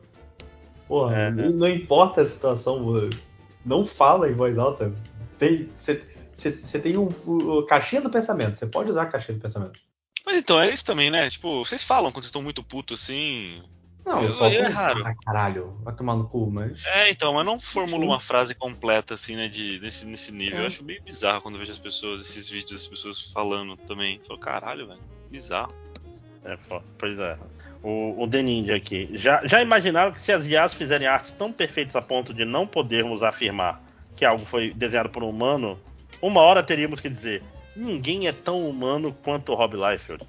[0.86, 3.10] Porra, É, não, não importa a situação,
[3.64, 4.92] não fala em voz alta.
[5.38, 9.40] Tem, você tem o, o- a caixinha do pensamento, você pode usar a caixinha do
[9.42, 9.80] pensamento.
[10.26, 11.28] Mas então, é isso também, né?
[11.28, 13.62] Tipo, vocês falam quando vocês estão muito putos assim.
[14.04, 15.06] Não, Eu- só é com- raro.
[15.06, 16.84] Ah, caralho, vai tomar no cu, mas.
[16.86, 19.48] É, então, mas não formula uma frase completa assim, né?
[19.48, 20.58] De, nesse, nesse nível.
[20.58, 20.62] É.
[20.62, 24.16] Eu acho meio bizarro quando eu vejo as pessoas, esses vídeos das pessoas falando também.
[24.18, 25.00] Eu falo, caralho, velho,
[25.30, 25.72] bizarro.
[26.44, 26.58] É,
[26.98, 27.36] pois é.
[27.82, 29.08] O, o The Ninja aqui.
[29.14, 32.66] Já, já imaginaram que se as IAs fizerem artes tão perfeitas a ponto de não
[32.66, 33.82] podermos afirmar
[34.16, 35.78] que algo foi desenhado por um humano,
[36.20, 37.42] uma hora teríamos que dizer:
[37.74, 40.26] ninguém é tão humano quanto o Rob Liefeld.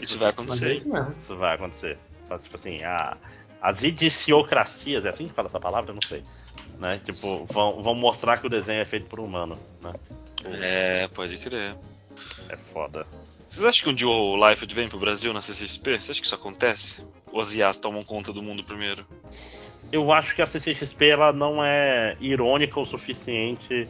[0.00, 0.68] Isso vai é acontecer.
[0.86, 1.14] mesmo.
[1.18, 1.98] Isso vai acontecer.
[2.38, 3.16] Tipo assim, a,
[3.60, 5.90] as idiciocracias, é assim que fala essa palavra?
[5.90, 6.22] Eu não sei.
[6.78, 7.00] Né?
[7.04, 9.58] Tipo, vão, vão mostrar que o desenho é feito por um humano.
[9.82, 9.92] Né?
[10.44, 11.76] É, pode crer.
[12.48, 13.06] É foda.
[13.48, 15.98] Vocês acham que um dia o Liefeld vem pro Brasil na CCXP?
[15.98, 17.04] Você acha que isso acontece?
[17.32, 19.04] Ou as IAs tomam conta do mundo primeiro?
[19.90, 23.88] Eu acho que a CCXP ela não é irônica o suficiente,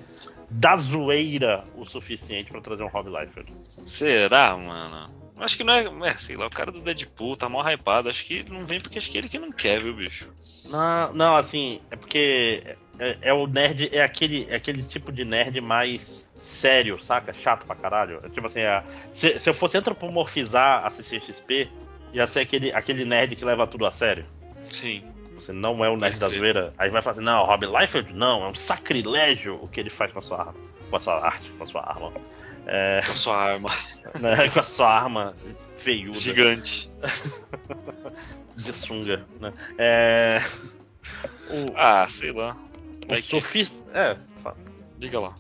[0.49, 3.53] da zoeira o suficiente pra trazer um Rob Liefeld.
[3.85, 5.13] Será, mano?
[5.41, 6.11] Acho que não é.
[6.11, 8.09] É, sei lá, o cara do Deadpool tá mó hypado.
[8.09, 10.33] Acho que ele não vem porque acho que ele que não quer, viu, bicho?
[10.67, 15.25] Não, não, assim, é porque é, é o nerd, é aquele, é aquele tipo de
[15.25, 17.33] nerd mais sério, saca?
[17.33, 18.21] Chato pra caralho.
[18.23, 21.69] É tipo assim, é- se, se eu fosse antropomorfizar a CCXP,
[22.13, 24.25] ia ser aquele, aquele nerd que leva tudo a sério.
[24.71, 25.03] Sim.
[25.35, 26.75] Você não é o nerd da zoeira.
[26.77, 30.13] Aí vai falar assim, não, Rob Liefeld não, é um sacrilégio o que ele faz
[30.13, 30.55] com a sua arma.
[30.91, 32.13] Com a sua arte, com a sua arma.
[32.67, 33.69] É, Com a sua arma
[34.21, 35.35] né, com a sua arma
[35.77, 36.19] feiuda.
[36.21, 36.91] gigante.
[38.57, 39.53] De sunga, né?
[39.79, 40.43] É...
[41.51, 42.55] O, Ah, sei lá.
[42.55, 43.29] o Vai que.
[43.29, 43.77] surfista...
[43.95, 44.17] É.
[44.99, 45.35] Diga lá.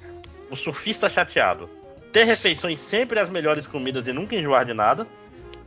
[0.50, 1.68] o surfista chateado.
[2.12, 5.06] Ter refeições sempre as melhores comidas e nunca enjoar de nada.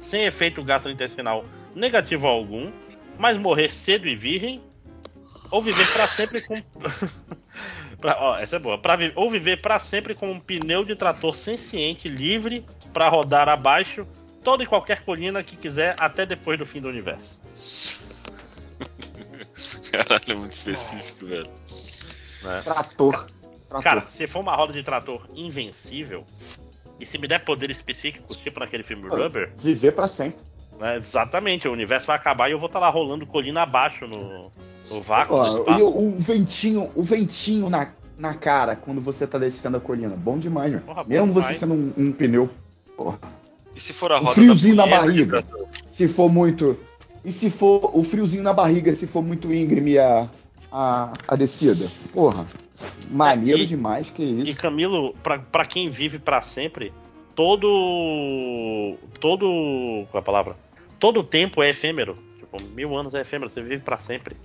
[0.05, 2.71] Sem efeito gastrointestinal negativo algum.
[3.17, 4.61] Mas morrer cedo e virgem.
[5.51, 6.55] Ou viver pra sempre com.
[8.03, 8.77] pra- ó, essa é boa.
[8.77, 13.47] Pra vi- Ou viver pra sempre com um pneu de trator senciente livre pra rodar
[13.47, 14.05] abaixo
[14.43, 17.39] toda e qualquer colina que quiser até depois do fim do universo.
[19.91, 21.49] Caralho, é muito específico, velho.
[22.43, 22.61] né?
[22.63, 23.13] Trator.
[23.69, 23.83] Trator.
[23.83, 26.25] Cara, se for uma roda de trator invencível,
[26.99, 30.39] e se me der poderes psíquicos, tipo naquele filme Rubber, Viver pra sempre.
[30.79, 34.51] né, exatamente, o universo vai acabar e eu vou estar lá rolando colina abaixo no,
[34.89, 35.35] no vácuo.
[35.35, 39.79] Ó, e o, o ventinho, o ventinho na, na cara quando você tá descendo a
[39.79, 40.15] colina.
[40.15, 40.81] Bom demais, meu.
[40.81, 41.57] Porra, bom Mesmo você demais.
[41.57, 42.49] sendo um, um pneu.
[42.97, 43.19] Porra.
[43.75, 45.43] E se for a O roda friozinho da na barriga.
[45.89, 46.77] Se for muito.
[47.25, 50.29] E se for o friozinho na barriga, se for muito íngreme a,
[50.71, 51.85] a, a descida?
[52.11, 52.45] Porra.
[53.09, 54.59] Maneiro É, e- demais, que E isso.
[54.61, 56.91] Camilo, pra, pra quem vive pra sempre,
[57.33, 58.97] todo.
[59.19, 59.45] Todo.
[60.11, 60.55] Qual é a palavra?
[60.99, 62.17] Todo tempo é efêmero.
[62.37, 64.35] Tipo, mil anos é efêmero, você vive pra sempre.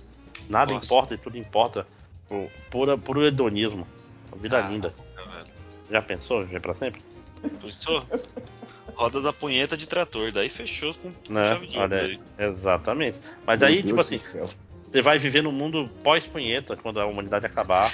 [0.49, 0.85] Nada Nossa.
[0.85, 1.85] importa e tudo importa.
[2.27, 3.87] Pô, Pura, puro hedonismo.
[4.31, 4.67] Uma vida Ah.
[4.67, 4.93] linda.
[5.17, 5.47] É, velho.
[5.89, 7.01] Já pensou viver pra sempre?
[7.61, 8.03] Pensou?
[8.95, 10.31] Roda da punheta de trator.
[10.31, 11.45] Daí fechou com Né?
[11.45, 11.77] chave de.
[11.77, 12.19] Olha, aí.
[12.37, 13.17] exatamente.
[13.45, 14.47] Mas Meu aí, Deus tipo assim,
[14.91, 17.89] você vai viver no mundo pós-punheta, quando a humanidade acabar.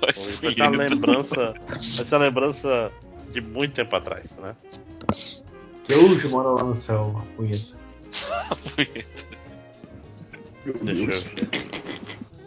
[0.00, 1.54] Vai ser uma lembrança.
[1.66, 2.92] Vai ser uma lembrança
[3.32, 4.54] de muito tempo atrás, né?
[5.88, 7.76] Deus mora lá no céu, a punheta.
[10.64, 11.24] Meu Deixa eu Deus.
[11.24, 11.79] ver.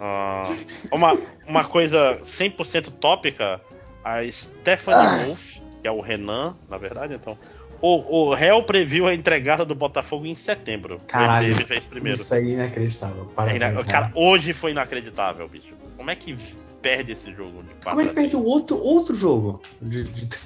[0.05, 0.43] Ah,
[0.91, 1.17] uma,
[1.47, 3.61] uma coisa 100% tópica,
[4.03, 5.41] a Stephanie Wolf,
[5.81, 7.37] que é o Renan, na verdade, então.
[7.81, 10.99] O, o réu previu a entregada do Botafogo em setembro.
[11.07, 11.47] Caralho.
[11.47, 12.17] O MDM fez primeiro.
[12.19, 13.29] Isso aí é inacreditável.
[13.31, 13.85] É Parabéns, ina- cara.
[13.85, 15.73] cara, hoje foi inacreditável, bicho.
[15.95, 16.35] Como é que
[16.81, 19.61] perde esse jogo de Como é que 4 perde o outro, outro jogo?
[19.81, 20.37] De, de, de-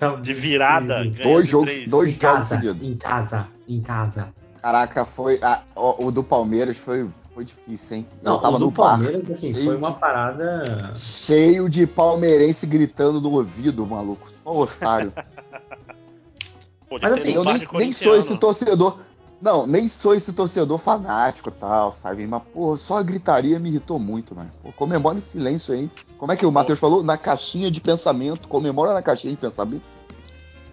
[0.00, 1.04] não, de virada?
[1.04, 1.88] Dois de jogos, três.
[1.88, 2.82] dois em jogos casa, seguidos.
[2.88, 4.28] em casa, em casa.
[4.62, 5.38] Caraca, foi.
[5.42, 8.06] a- o, o do Palmeiras foi, foi difícil, hein?
[8.22, 10.94] Eu Não, tava no bar, Palmeiras, assim, cheio foi uma parada.
[10.96, 14.26] cheio de palmeirense gritando no ouvido, maluco.
[14.42, 15.12] Só otário.
[16.88, 18.38] Pô, Mas assim, um eu nem, nem sou esse corintiano.
[18.40, 18.98] torcedor.
[19.38, 22.26] Não, nem sou esse torcedor fanático e tal, sabe?
[22.26, 24.48] Mas, pô, só a gritaria me irritou muito, mano.
[24.62, 25.90] Pô, comemora em silêncio aí.
[26.16, 27.02] Como é que o Matheus falou?
[27.02, 28.48] Na caixinha de pensamento.
[28.48, 29.84] Comemora na caixinha de pensamento.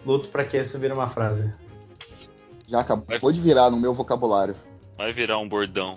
[0.06, 1.52] Luto pra que isso vira uma frase.
[2.66, 4.56] Já acabou de virar no meu vocabulário.
[4.98, 5.96] Vai virar um bordão.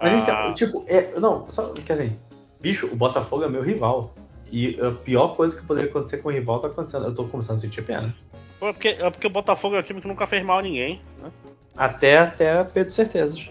[0.00, 0.18] Mas Ah.
[0.22, 2.12] então, tipo, é, não, só, quer dizer,
[2.60, 4.14] bicho, o Botafogo é meu rival.
[4.50, 7.04] E a pior coisa que poderia acontecer com o rival tá acontecendo.
[7.06, 8.14] Eu tô começando a sentir pena.
[8.60, 11.00] É porque, é porque o Botafogo é um time que nunca fez mal a ninguém.
[11.22, 11.30] Né?
[11.76, 13.50] Até, até Pedro Certezas.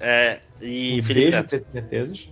[0.00, 1.46] É, e Um Felipe beijo.
[1.48, 2.28] Pedro Certezas.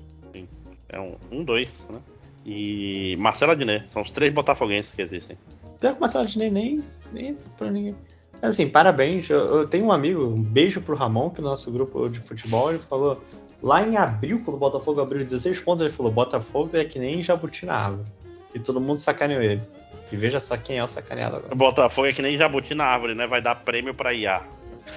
[0.88, 1.98] É um, um, dois, né?
[2.46, 3.84] E Marcelo Adnet.
[3.92, 5.36] São os três botafoguenses que existem.
[5.78, 6.82] Pior que o Marcelo Disney nem,
[7.12, 7.94] nem pra ninguém.
[8.40, 9.28] Assim, parabéns.
[9.28, 12.20] Eu, eu tenho um amigo, um beijo pro Ramon, que é o nosso grupo de
[12.20, 13.22] futebol, ele falou.
[13.62, 17.22] Lá em abril, quando o Botafogo abriu 16 pontos, ele falou: Botafogo é que nem
[17.22, 18.08] jabuti na árvore.
[18.54, 19.62] E todo mundo sacaneou ele.
[20.10, 21.54] E veja só quem é o sacaneado agora.
[21.54, 23.26] Botafogo é que nem jabuti na árvore, né?
[23.26, 24.42] Vai dar prêmio pra IA.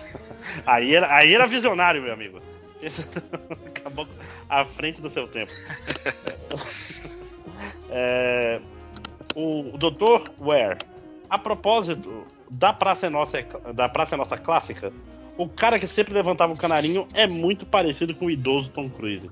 [0.66, 2.42] Aí era, aí era visionário, meu amigo.
[3.78, 4.08] Acabou
[4.50, 5.52] à frente do seu tempo.
[7.94, 8.62] É,
[9.36, 10.32] o, Dr.
[10.40, 10.80] Ware,
[11.30, 13.42] a propósito da Praça Nossa,
[13.74, 14.94] da Praça Nossa clássica,
[15.38, 19.30] o cara que sempre levantava o canarinho é muito parecido com o idoso Tom Cruise.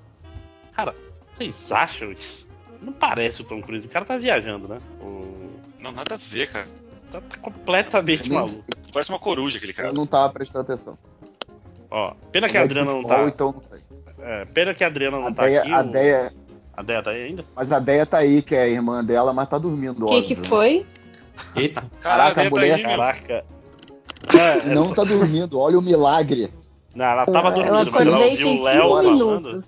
[0.74, 0.96] Cara,
[1.34, 2.48] vocês acham isso?
[2.82, 3.86] Não parece o Tom Cruise.
[3.86, 4.80] O cara tá viajando, né?
[5.02, 5.50] O...
[5.80, 6.68] Não, nada a ver, cara.
[7.12, 8.64] Tá, tá completamente Nem- maluco.
[8.94, 9.90] Parece uma coruja aquele cara.
[9.90, 10.98] Eu não tava prestando atenção.
[11.92, 13.24] Ó, pena que a Adriana não tá.
[13.24, 13.80] Então não sei.
[14.20, 15.72] É, pena que a Adriana não A tá Deia, aqui.
[15.72, 16.34] a o- Deia,
[16.76, 17.46] A Deia tá aí ainda?
[17.56, 20.36] mas a Deia tá aí, que é a irmã dela, mas tá dormindo, O que,
[20.36, 20.86] que foi?
[21.56, 22.90] Eita, Caraca, a Deia mulher- aí, meu.
[22.98, 23.46] Caraca.
[24.38, 26.52] É, Não tá dormindo, olha o milagre.
[26.96, 29.12] Não, ela tava Eu dormindo, mas ela ouviu tem o Léo cinco falando.
[29.48, 29.66] minutos.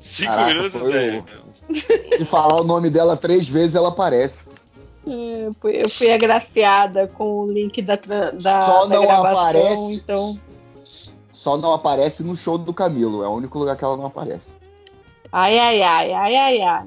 [0.00, 1.24] Cinco Caraca, minutos, velho.
[2.18, 4.42] Se falar o nome dela três vezes, ela aparece.
[5.06, 9.94] É, fui- Eu fui agraciada com o link da, da, Só da não gravação, aparece.
[9.94, 10.40] então.
[11.32, 13.22] Só não aparece no show do Camilo.
[13.22, 14.50] É o único lugar que ela não aparece.
[15.30, 16.84] Ai, ai, ai, ai, ai, ai.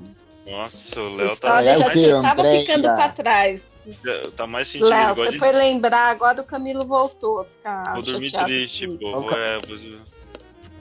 [0.51, 3.61] Nossa, o Léo tá, é o já já tava ficando pra trás.
[4.35, 5.39] Tá mais sentindo Léo, você de.
[5.39, 9.21] foi lembrar, agora o Camilo voltou a ficar Vou dormir triste, pô.
[9.21, 9.77] Vou, é, vou...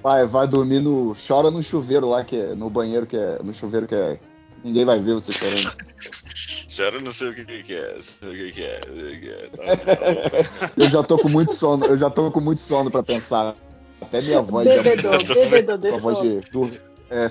[0.03, 1.17] Vai, vai dormir no.
[1.27, 2.55] Chora no chuveiro lá, que é.
[2.55, 3.39] No banheiro que é.
[3.43, 4.19] No chuveiro que é.
[4.63, 5.77] Ninguém vai ver você chorando.
[6.75, 7.95] Chora, não sei o que, que é.
[7.95, 8.81] Não sei o que, que é.
[8.81, 9.49] Que é.
[9.49, 11.87] Tá, tá, Eu já tô com muito sono.
[11.87, 13.57] Eu já tô com muito sono pra pensar.
[14.01, 15.37] Até minha voz já Bebedor, mudou.
[15.51, 16.81] bebedor de voz de.
[17.11, 17.31] É,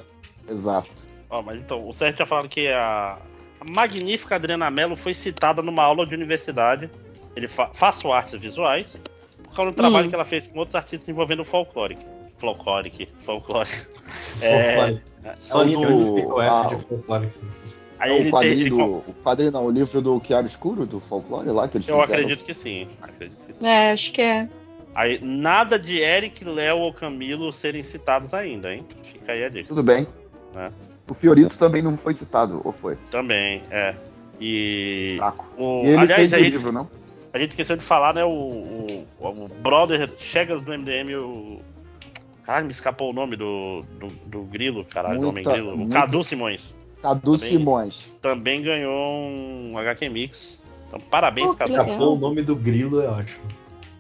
[0.49, 0.89] exato.
[1.29, 3.17] Ó, mas então, o Sérgio tinha falado que a,
[3.59, 6.89] a magnífica Adriana Mello foi citada numa aula de universidade.
[7.35, 8.97] Ele fa faço artes visuais,
[9.43, 10.09] por causa do trabalho Hum.
[10.09, 11.97] que ela fez com outros artistas envolvendo o folclore.
[12.37, 13.69] Folclore, folclore.
[14.41, 14.99] É.
[15.39, 16.69] Só é o ali do- o ah,
[17.99, 18.83] aí É ele o quadrinho tem, do.
[18.97, 22.13] O quadrinho não, o livro do Chiaro Escuro, do folclore lá que eles Eu fizeram.
[22.13, 22.87] acredito que sim.
[23.01, 23.65] Acredito que sim.
[23.67, 24.47] É, acho que é.
[24.93, 28.85] Aí, nada de Eric, Léo ou Camilo serem citados ainda, hein?
[29.03, 29.67] Fica aí a dica.
[29.67, 30.07] Tudo bem.
[30.55, 30.71] É.
[31.09, 32.97] O Fiorito também não foi citado, ou foi?
[33.09, 33.95] Também, é.
[34.39, 35.15] E.
[35.17, 35.45] Fraco.
[35.57, 36.89] O, E ele aliás, fez a o gente, livro, não?
[37.33, 38.23] a gente esqueceu de falar, né?
[38.23, 41.59] O, o, o brother Chegas do MDM, o.
[42.43, 45.73] Caralho, me escapou o nome do, do, do Grilo, caralho, do Homem Muita- Grilo.
[45.73, 46.73] O muito- Cadu Simões.
[47.01, 47.49] Cadu Também.
[47.57, 48.07] Simões.
[48.21, 50.61] Também ganhou um HQ Mix.
[50.87, 51.71] Então, parabéns, Pô, que Cadu.
[51.73, 53.41] Escapou o nome do grilo, é ótimo.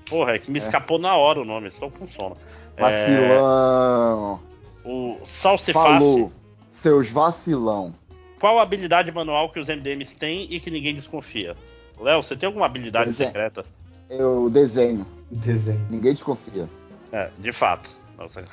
[0.09, 0.61] Porra, é que me É.
[0.61, 2.37] escapou na hora o nome, estou com sono.
[2.77, 4.39] É, Vacilão.
[4.85, 5.73] o Salsiface.
[5.73, 6.31] Falou.
[6.77, 7.91] Seus vacilão.
[8.39, 11.55] Qual a habilidade manual que os MDMs têm e que ninguém desconfia?
[11.99, 13.13] Léo, você tem alguma habilidade é.
[13.13, 13.65] secreta?
[14.07, 15.03] Eu desenho.
[15.31, 15.83] Desenho.
[15.89, 16.69] Ninguém desconfia.
[17.11, 17.89] É, de fato.
[18.15, 18.45] Nossa.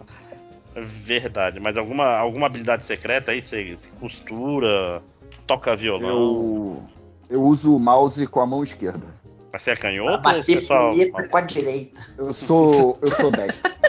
[0.74, 3.42] Verdade, mas alguma, alguma habilidade secreta aí?
[3.42, 5.02] Você você costura,
[5.46, 6.08] toca violão?
[6.08, 6.82] Eu,
[7.28, 9.06] eu uso o mouse com a mão esquerda.
[9.52, 11.28] Mas você é canhoto ou você bater só.
[11.28, 12.00] com a direita.
[12.16, 12.98] Eu sou.
[13.02, 13.70] Eu sou destro.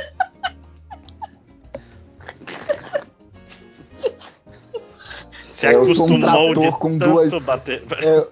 [5.69, 7.83] Você É, eu sou um trator com duas- bater.
[8.03, 8.27] É,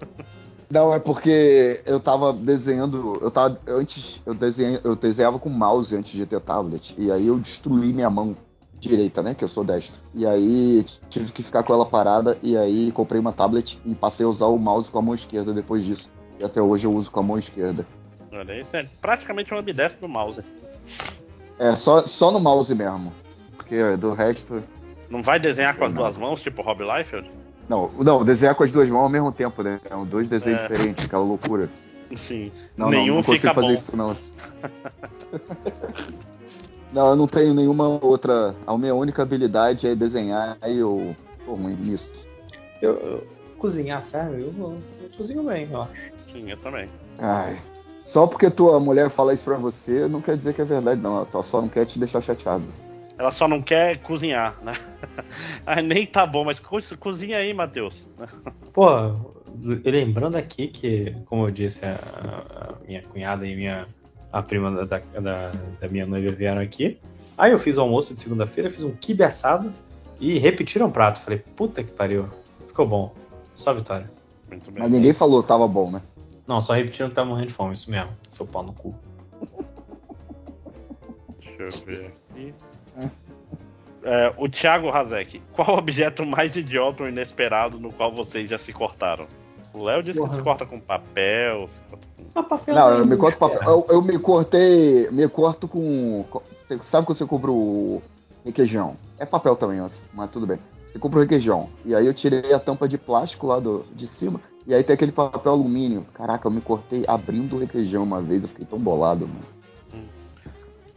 [0.70, 3.18] não, é porque eu tava desenhando.
[3.22, 3.58] Eu tava.
[3.68, 6.94] Antes, eu, desenhei, eu desenhava com mouse antes de ter tablet.
[6.98, 8.36] E aí eu destruí minha mão
[8.80, 9.34] direita, né?
[9.34, 10.00] Que eu sou destro.
[10.12, 12.36] E aí tive que ficar com ela parada.
[12.42, 15.52] E aí comprei uma tablet e passei a usar o mouse com a mão esquerda
[15.52, 16.10] depois disso.
[16.38, 17.86] E até hoje eu uso com a mão esquerda.
[18.32, 20.40] Olha, isso é praticamente um ambidestro do mouse.
[21.58, 23.12] É, só, só no mouse mesmo.
[23.56, 24.62] Porque do resto.
[25.08, 26.02] Não vai desenhar com as Não.
[26.02, 27.30] duas mãos, tipo Rob Liefeld?
[27.68, 29.80] Não, não, desenhar com as duas mãos ao mesmo tempo, né?
[29.88, 30.68] São dois desenhos É.
[30.68, 31.68] diferentes, aquela loucura.
[32.16, 32.52] Sim.
[32.76, 33.72] Não, Nenhum não, não consigo fica fazer bom.
[33.72, 34.14] isso, não.
[36.92, 38.54] não, eu não tenho nenhuma outra.
[38.66, 42.12] A minha única habilidade é desenhar e eu tô ruim nisso.
[42.80, 43.26] Eu, eu-
[43.58, 44.38] cozinhar, sério?
[44.38, 46.12] Eu, vou- eu cozinho bem, eu acho.
[46.32, 46.88] Sim, eu também.
[47.18, 47.58] Ai.
[48.04, 51.26] Só porque tua mulher fala isso pra você, não quer dizer que é verdade, não.
[51.32, 52.64] Ela só não quer te deixar chateado.
[53.18, 54.74] Ela só não quer cozinhar, né?
[55.66, 58.06] ah, nem tá bom, mas co cozinha aí, Matheus.
[58.74, 58.86] Pô,
[59.84, 63.86] lembrando aqui que, como eu disse, a, a minha cunhada e minha
[64.32, 66.98] a prima da, da, da- minha noiva vieram aqui.
[67.38, 69.72] Aí eu fiz o almoço de segunda-feira, fiz um quibe assado
[70.20, 71.20] e repetiram o prato.
[71.20, 72.28] Falei, puta que pariu.
[72.66, 73.14] Ficou bom.
[73.54, 74.10] Só vitória.
[74.50, 74.82] Muito bem.
[74.82, 76.02] Mas ninguém falou que tava bom, né?
[76.46, 78.10] Não, só repetiram que tava morrendo de fome, isso mesmo.
[78.30, 78.94] Seu pau no cu.
[81.40, 82.54] Deixa eu ver aqui.
[84.08, 88.56] É, o Thiago Razek, qual o objeto mais idiota ou inesperado no qual vocês já
[88.56, 89.26] se cortaram?
[89.74, 91.66] O Léo disse que se corta com papel.
[91.66, 93.58] se corta com- Ah, papel Não, não eu me corto papel.
[93.58, 93.84] ferro.
[93.88, 95.10] Eu, eu me cortei.
[95.10, 96.24] Me corto com.
[96.30, 98.00] co- Você sabe quando você compra o
[98.44, 98.96] requeijão?
[99.18, 99.80] É papel também,
[100.14, 100.60] mas tudo bem.
[100.92, 101.68] Você compra o requeijão.
[101.84, 104.40] E aí eu tirei a tampa de plástico lá do, de cima.
[104.68, 106.06] E aí tem aquele papel alumínio.
[106.14, 108.44] Caraca, eu me cortei abrindo o requeijão uma vez.
[108.44, 110.04] Eu fiquei tão bolado, mano.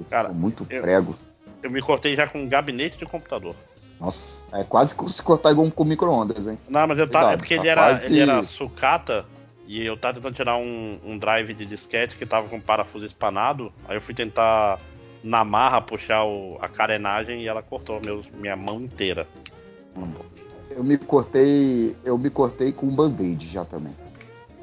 [0.09, 1.15] Cara, muito eu- prego.
[1.63, 3.55] Eu me cortei já com um gabinete de computador.
[3.99, 6.57] Nossa, é quase se cortar igual com micro-ondas, hein?
[6.69, 9.25] Não, mas eu Cuidado, é porque tá ele, era, quase- ele era sucata
[9.67, 13.73] e eu tava tentando tirar um, um drive de disquete que tava com parafuso espanado.
[13.87, 14.79] Aí eu fui tentar
[15.21, 19.27] na marra puxar o- a carenagem e ela cortou meus, minha mão inteira.
[20.71, 21.95] Eu me cortei.
[22.05, 23.93] Eu me cortei com um band-aid já também.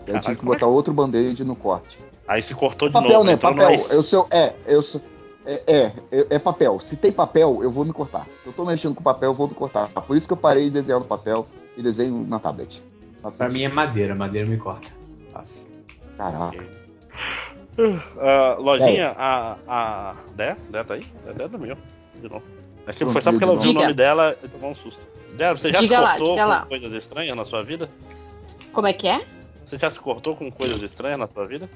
[0.06, 1.98] Eu Caraca, tive que como é botar outro band-aid no corte.
[2.27, 3.24] Aí se cortou de papel, novo.
[3.24, 3.32] né?
[3.32, 3.77] entrou Papel.
[3.77, 4.27] numa- Eu sou.
[4.31, 5.01] É, eu sou.
[5.47, 6.78] É, é, é, é papel.
[6.81, 8.27] Se tem papel, eu vou me cortar.
[8.43, 9.89] Se eu tô mexendo com papel, eu vou me cortar.
[9.90, 11.47] Por isso que eu parei de desenhar no papel
[11.77, 12.82] e desenho na tablet.
[13.23, 13.52] Pra sentido.
[13.52, 14.89] mim é madeira, madeira me corta.
[15.32, 15.62] Fácil.
[16.16, 16.66] Caraca.
[18.18, 19.14] Ah, lojinha, É.
[19.16, 19.56] a.
[19.68, 20.14] a.
[20.35, 20.56] Dé?
[20.70, 21.06] Dé tá aí?
[21.24, 21.77] Dé, Dé dormiu.
[22.20, 22.43] De novo.
[22.86, 25.01] É que foi só porque ela viu o nome dela e tomou um susto.
[25.36, 26.66] Dé, você já Diga se lá, cortou diga com lá.
[26.66, 27.90] coisas estranhas na sua vida?
[28.73, 29.20] Como é que é?
[29.64, 31.68] Você já se cortou com coisas estranhas na sua vida?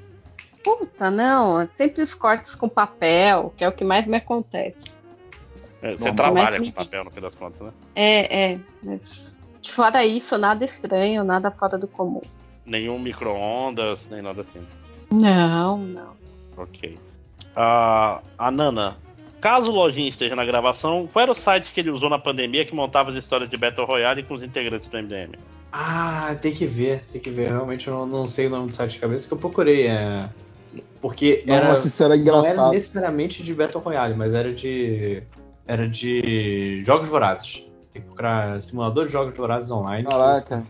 [0.62, 1.68] Puta, não.
[1.72, 4.94] Sempre os cortes com papel, que é o que mais me acontece.
[5.82, 6.14] É, Você Normal.
[6.14, 7.72] trabalha com papel no fim das contas, né?
[7.94, 8.60] É, é.
[8.82, 9.30] Mas,
[9.70, 12.22] Fora isso, nada estranho, nada fora do comum.
[12.66, 14.60] Nenhum micro-ondas, nem nada assim.
[15.10, 16.12] Não, não.
[16.56, 16.98] Ok.
[17.54, 18.96] Ah, a Nana,
[19.40, 22.64] caso o Lojinha esteja na gravação, qual era o site que ele usou na pandemia
[22.64, 25.36] que montava as histórias de Battle Royale com os integrantes do MDM?
[25.72, 27.48] Ah, tem que ver, tem que ver.
[27.48, 29.86] Realmente eu não, não sei o nome do site de cabeça que eu procurei.
[29.86, 30.28] É...
[31.00, 32.72] Porque era, Nossa, isso era não era engraçado.
[32.72, 35.22] necessariamente de Battle Royale, mas era de.
[35.66, 37.64] Era de jogos vorazes.
[37.92, 40.06] Tem que procurar simulador de jogos vorazes online.
[40.06, 40.62] Caraca.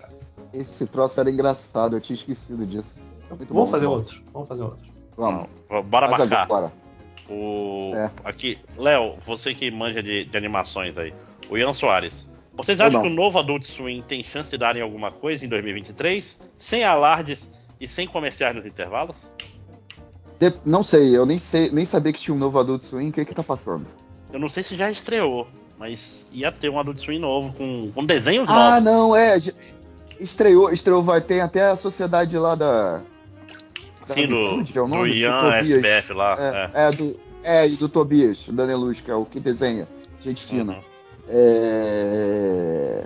[0.53, 3.01] Esse troço era engraçado, eu tinha esquecido disso.
[3.29, 3.93] Muito Vamos bom, fazer bom.
[3.93, 4.23] outro.
[4.33, 4.85] Vamos fazer outro.
[5.17, 5.47] Vamos.
[5.87, 6.43] Bora Faz marcar.
[6.43, 6.73] agora.
[7.29, 7.93] O...
[7.95, 8.11] É.
[8.25, 11.15] Aqui, Léo, você que manja de, de animações aí.
[11.49, 12.27] O Ian Soares.
[12.55, 15.49] Vocês Eu acham que o novo Adult Swim tem chance de darem alguma coisa em
[15.49, 16.39] 2023?
[16.59, 17.51] Sem alardes
[17.81, 19.17] e sem comerciais nos intervalos?
[20.41, 23.11] De- Não sei, eu nem sei, nem sabia que tinha um novo Adult Swim.
[23.11, 23.87] O que que tá passando?
[24.33, 25.47] Eu não sei se já estreou,
[25.79, 28.85] mas ia ter um Adult Swim novo com, com desenhos Ah, novos.
[28.85, 29.37] não, é.
[30.19, 33.03] Estreou, estreou, vai ter até a sociedade lá da.
[34.09, 35.13] da Sim, do, é o do nome?
[35.15, 35.85] Ian Tobias.
[35.85, 36.37] SBF lá.
[36.39, 36.89] É, é.
[36.89, 39.87] é, do, é, e do Tobias, o Daneluz, que é o que desenha.
[40.23, 40.75] Gente fina.
[40.75, 40.81] Uhum.
[41.29, 43.05] É...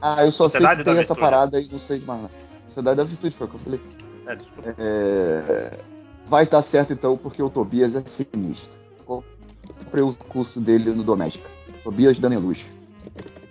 [0.00, 2.34] Ah, eu só Sociedade sei que tem essa parada e não sei de mais nada.
[2.66, 3.80] Sociedade da Virtude foi o que eu falei.
[4.26, 4.74] É, desculpa.
[4.78, 5.70] É,
[6.26, 8.78] Vai estar certo então, porque o Tobias é sinistro.
[9.04, 11.48] Comprei o curso dele no Doméstica.
[11.82, 12.66] Tobias Daneluz.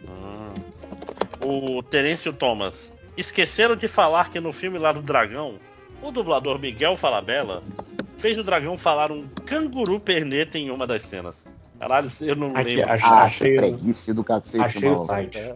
[0.07, 1.77] Hum.
[1.77, 2.73] O Terêncio Thomas.
[3.15, 5.55] Esqueceram de falar que no filme lá do Dragão,
[6.01, 7.61] o dublador Miguel Falabella
[8.17, 11.45] fez o dragão falar um canguru perneta em uma das cenas.
[11.77, 12.91] Caralho, eu não Aqui, lembro.
[12.91, 15.53] acho- Ah, achei, preguiça do cacete, achei o site.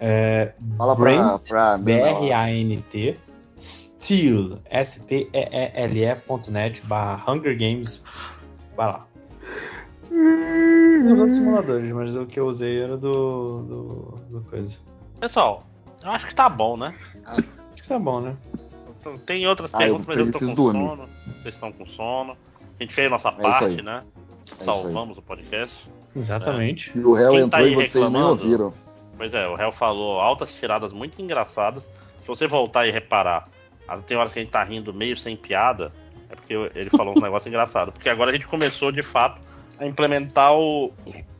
[0.00, 1.78] É, Fala pra, Brent, pra lá.
[1.78, 3.16] B-R-A-N-T,
[4.02, 4.58] Steel,
[5.62, 8.02] S-T-E-E-L-E.net barra Hunger Games.
[8.76, 9.06] Vai lá.
[10.10, 13.62] Os outros simuladores, mas o que eu usei era do.
[13.62, 14.76] do, do coisa.
[15.20, 15.64] Pessoal,
[16.02, 16.94] eu acho que tá bom, né?
[17.24, 17.42] Acho
[17.82, 18.36] que tá bom, né?
[19.00, 20.86] Então, Tem outras Ah, perguntas, eu mas eu tô com dormir.
[20.86, 21.08] sono.
[21.42, 22.36] Vocês estão com sono.
[22.78, 24.02] A gente fez a nossa isso parte, né?
[24.60, 25.88] É Salvamos o podcast.
[26.14, 26.92] Exatamente.
[26.96, 28.28] E o réu Quem tá entrou aí e vocês nem reclamando?
[28.30, 28.74] ouviram.
[29.16, 31.82] Pois é, o réu falou altas tiradas muito engraçadas.
[32.20, 33.48] Se você voltar e reparar,
[34.00, 35.92] tem horas que a gente tá rindo meio sem piada,
[36.30, 37.92] é porque ele falou um negócio engraçado.
[37.92, 39.40] Porque agora a gente começou de fato
[39.78, 40.92] a implementar o,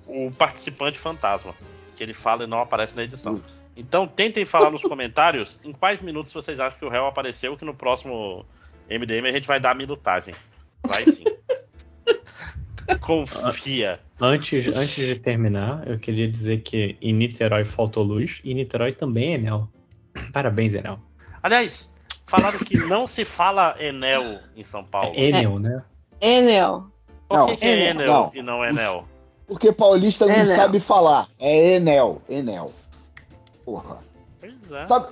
[0.06, 1.54] o participante fantasma.
[1.96, 3.40] Que ele fala e não aparece na edição.
[3.76, 7.64] Então tentem falar nos comentários em quais minutos vocês acham que o réu apareceu, que
[7.64, 8.44] no próximo
[8.90, 10.34] MDM a gente vai dar a minutagem.
[10.86, 11.24] Vai sim.
[13.00, 14.00] Confia.
[14.20, 19.32] Antes, antes de terminar, eu queria dizer que em Niterói faltou luz e Niterói também
[19.32, 19.68] é Enel.
[20.32, 21.00] Parabéns, Enel.
[21.42, 21.91] Aliás,
[22.32, 25.12] falaram que não se fala Enel em São Paulo.
[25.14, 25.82] É Enel, né?
[26.18, 26.86] Enel.
[27.28, 27.90] Por Não, que, que é Enel.
[27.90, 28.30] Enel Não.
[28.32, 29.04] e não Enel?
[29.46, 30.56] Porque paulista não Enel.
[30.56, 31.28] sabe falar.
[31.38, 32.72] É Enel, Enel.
[33.66, 33.98] Porra.
[34.40, 34.86] Pois é.
[34.86, 35.09] Sabe,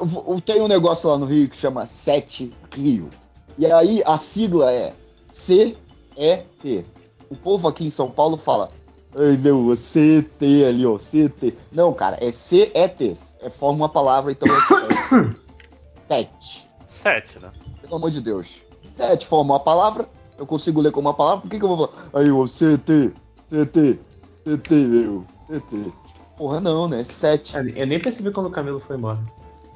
[0.47, 3.11] tem um negócio lá no Rio que chama Sete Rio.
[3.59, 4.95] E aí a sigla é
[5.29, 6.87] C-E-T.
[7.29, 8.71] O povo aqui em São Paulo fala.
[9.15, 11.55] Ai, não, C-T ali, ó, C-T.
[11.71, 13.17] Não, cara, é C-E-T.
[13.43, 15.35] É, forma uma palavra, então é
[16.09, 16.70] sete.
[17.01, 17.51] Sete, né?
[17.81, 18.61] Pelo amor de Deus.
[18.95, 20.07] Sete forma uma palavra,
[20.39, 22.09] eu consigo ler como uma palavra, por que, que eu vou falar?
[22.13, 23.13] Aí, ó, C-T,
[23.49, 23.99] C-T,
[24.45, 25.93] C-T, meu, C-T.
[26.37, 27.03] Porra, não, né?
[27.05, 27.55] Sete.
[27.57, 29.19] Eu nem percebi quando o Camilo foi embora.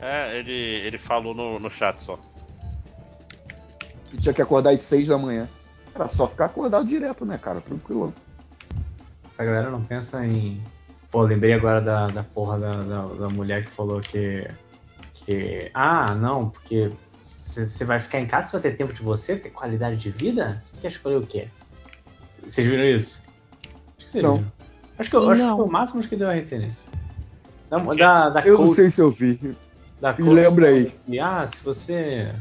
[0.01, 2.19] É, ele, ele falou no, no chat só.
[4.11, 5.49] que tinha que acordar às seis da manhã.
[5.95, 7.61] Era só ficar acordado direto, né, cara?
[7.61, 8.13] Tranquilo.
[9.31, 10.63] Essa galera não pensa em.
[11.11, 14.47] Pô, lembrei agora da, da porra da, da, da mulher que falou que.
[15.13, 15.71] que.
[15.73, 16.91] Ah, não, porque
[17.55, 20.57] você vai ficar em casa, você vai ter tempo de você, ter qualidade de vida?
[20.59, 21.49] Você quer escolher o quê?
[22.47, 23.25] Vocês viram isso?
[23.97, 24.37] Acho que vocês Não.
[24.37, 24.53] viram.
[24.99, 25.57] Acho que, eu- acho que Não.
[25.57, 26.87] foi o máximo que deu a RT nisso.
[27.71, 29.57] Da, da, da Eu não coach- sei se eu vi.
[30.01, 30.93] da Me coach lembra aí.
[31.09, 32.33] E, ah, se você.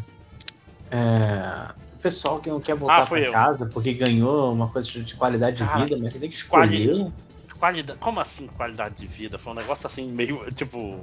[0.91, 3.31] É, o pessoal que não quer voltar Ah, pra eu.
[3.31, 6.85] casa porque ganhou uma coisa de qualidade de Cara, vida, mas você tem que quali-
[6.85, 7.11] escolher.
[7.59, 9.39] Qualidade, como assim qualidade de vida?
[9.39, 10.99] Foi um negócio assim meio tipo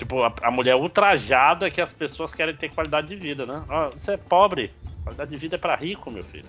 [0.00, 3.62] tipo a, a mulher ultrajada que as pessoas querem ter qualidade de vida, né?
[3.68, 4.72] Ó, você é pobre,
[5.04, 6.46] qualidade de vida é pra rico, meu filho.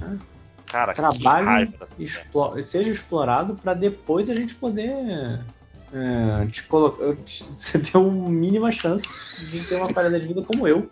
[0.00, 0.16] Ah.
[0.66, 0.94] Cara,
[1.44, 1.68] mulher.
[1.98, 4.90] explo- seja explorado para depois a gente poder
[5.92, 7.04] é, te colocar,
[7.54, 9.06] você ter uma mínima chance
[9.38, 10.90] de ter uma qualidade de vida como eu.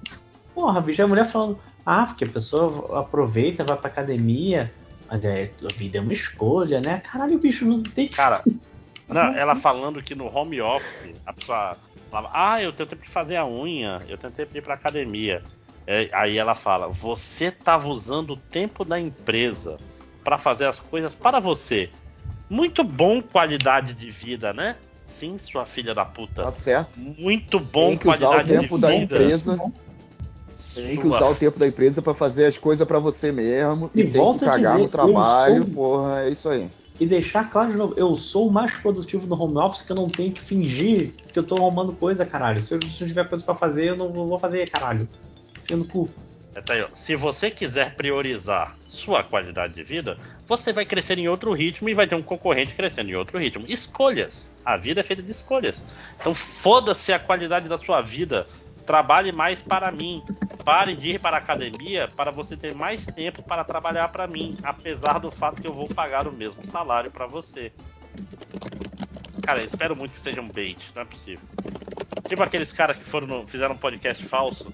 [0.55, 4.73] Porra, bicho, a mulher falando, ah, porque a pessoa aproveita, vai pra academia,
[5.09, 7.01] mas é, a vida é uma escolha, né?
[7.01, 8.15] Caralho, bicho, não tem que.
[8.15, 8.45] Cara,
[9.09, 11.77] não, ela falando que no home office a pessoa
[12.11, 14.75] falava, ah, eu tenho tempo de fazer a unha, eu tenho tempo de ir pra
[14.75, 15.43] academia.
[15.87, 19.77] É, aí ela fala, você tava usando o tempo da empresa
[20.23, 21.91] pra fazer as coisas para você.
[22.49, 24.77] Muito bom qualidade de vida, né?
[25.07, 26.43] Sim, sua filha da puta.
[26.45, 26.99] Tá certo.
[26.99, 29.03] Muito bom Tem que usar o qualidade tempo de da vida.
[29.03, 29.59] empresa.
[30.75, 33.91] Tem que usar o tempo da empresa pra fazer as coisas pra você mesmo.
[33.95, 35.65] E E, tem que volto a cagar dizer, no trabalho.
[35.65, 36.69] sou- Porra, é isso aí.
[36.99, 39.97] E deixar claro de novo, eu sou o mais produtivo no home office que eu
[39.97, 42.63] não tenho que fingir que eu tô arrumando coisa, caralho.
[42.63, 45.09] Se eu eu tiver coisa pra fazer, eu não vou fazer, caralho.
[45.63, 46.09] Enfia no cu.
[46.55, 46.87] É, tá aí.
[46.95, 50.17] Se você quiser priorizar sua qualidade de vida,
[50.47, 53.65] você vai crescer em outro ritmo e vai ter um concorrente crescendo em outro ritmo.
[53.69, 54.49] Escolhas.
[54.65, 55.83] A vida é feita de escolhas.
[56.21, 58.47] Então foda-se a qualidade da sua vida.
[58.87, 60.23] Trabalhe mais para mim.
[60.65, 64.57] Pare de ir para a academia para você ter mais tempo para trabalhar para mim,
[64.63, 67.71] apesar do fato que eu vou pagar o mesmo salário para você.
[69.43, 71.47] Cara, eu espero muito que seja um bait, não é possível.
[72.27, 74.73] Tipo aqueles caras que foram no- fizeram um podcast falso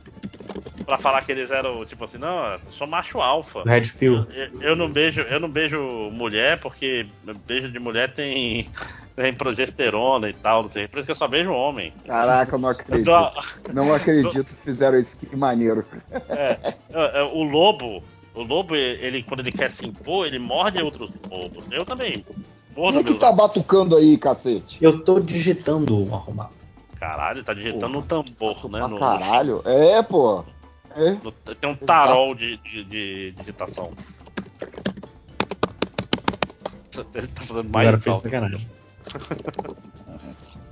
[0.86, 3.62] Pra falar que eles eram, tipo assim, não, eu sou macho alfa.
[3.64, 4.27] Red Pill.
[4.32, 5.78] Eu, eu não beijo, eu não beijo
[6.10, 7.06] mulher porque
[7.47, 8.68] beijo de mulher tem,
[9.14, 10.89] tem progesterona e tal, não sei.
[10.89, 11.93] Por isso que eu só beijo homem.
[12.06, 13.02] Caraca, eu não acredito.
[13.02, 13.32] Então,
[13.72, 15.16] Não acredito que fizeram isso.
[15.16, 15.85] Que maneiro.
[16.28, 18.02] é, é, o lobo,
[18.35, 21.64] o lobo, ele quando ele quer se impor, ele morde outros lobos.
[21.70, 22.24] Eu também.
[22.77, 24.78] Mordo Quem é que tá batucando aí, cacete?
[24.81, 26.60] Eu tô digitando o arrumado.
[27.01, 28.78] Caralho, tá digitando no tambor, né?
[28.81, 29.62] Pra No, caralho.
[29.64, 30.44] É, pô.
[30.94, 31.12] É.
[31.12, 33.90] no- tem um tarol de, de, de digitação.
[37.14, 38.24] Ele tá fazendo mais Agora fez alto.
[38.24, 38.66] sacanagem.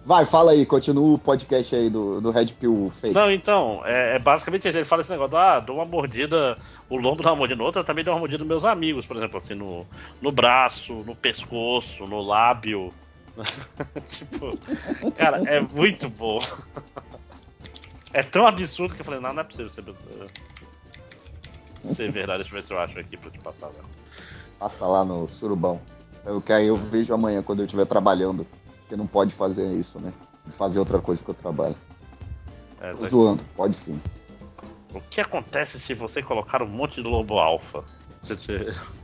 [0.04, 3.14] Vai, fala aí, continua o podcast aí do, do Red Pill fake.
[3.14, 4.78] Não, então, é, é basicamente isso.
[4.78, 6.56] Ele fala esse negócio, ah, dou uma mordida,
[6.88, 9.04] o lombo dá uma mordida no outro, eu também dou uma mordida nos meus amigos,
[9.06, 9.86] por exemplo, assim, no,
[10.22, 12.90] no braço, no pescoço, no lábio.
[14.08, 14.58] tipo,
[15.16, 16.40] cara, é muito bom.
[18.12, 19.84] é tão absurdo que eu falei, não, não é possível ser,
[21.94, 22.42] ser verdade.
[22.42, 23.68] Deixa eu ver se eu acho aqui pra te passar.
[23.68, 23.80] Né?
[24.58, 25.80] Passa lá no surubão.
[26.24, 28.46] Eu que aí eu vejo amanhã quando eu estiver trabalhando.
[28.80, 30.12] Porque não pode fazer isso, né?
[30.50, 31.76] Fazer outra coisa que eu trabalho.
[32.80, 34.00] É, Tô tá- zoando, pode sim.
[34.94, 37.84] O que acontece se você colocar um monte de lobo alfa?
[38.22, 38.66] Você te-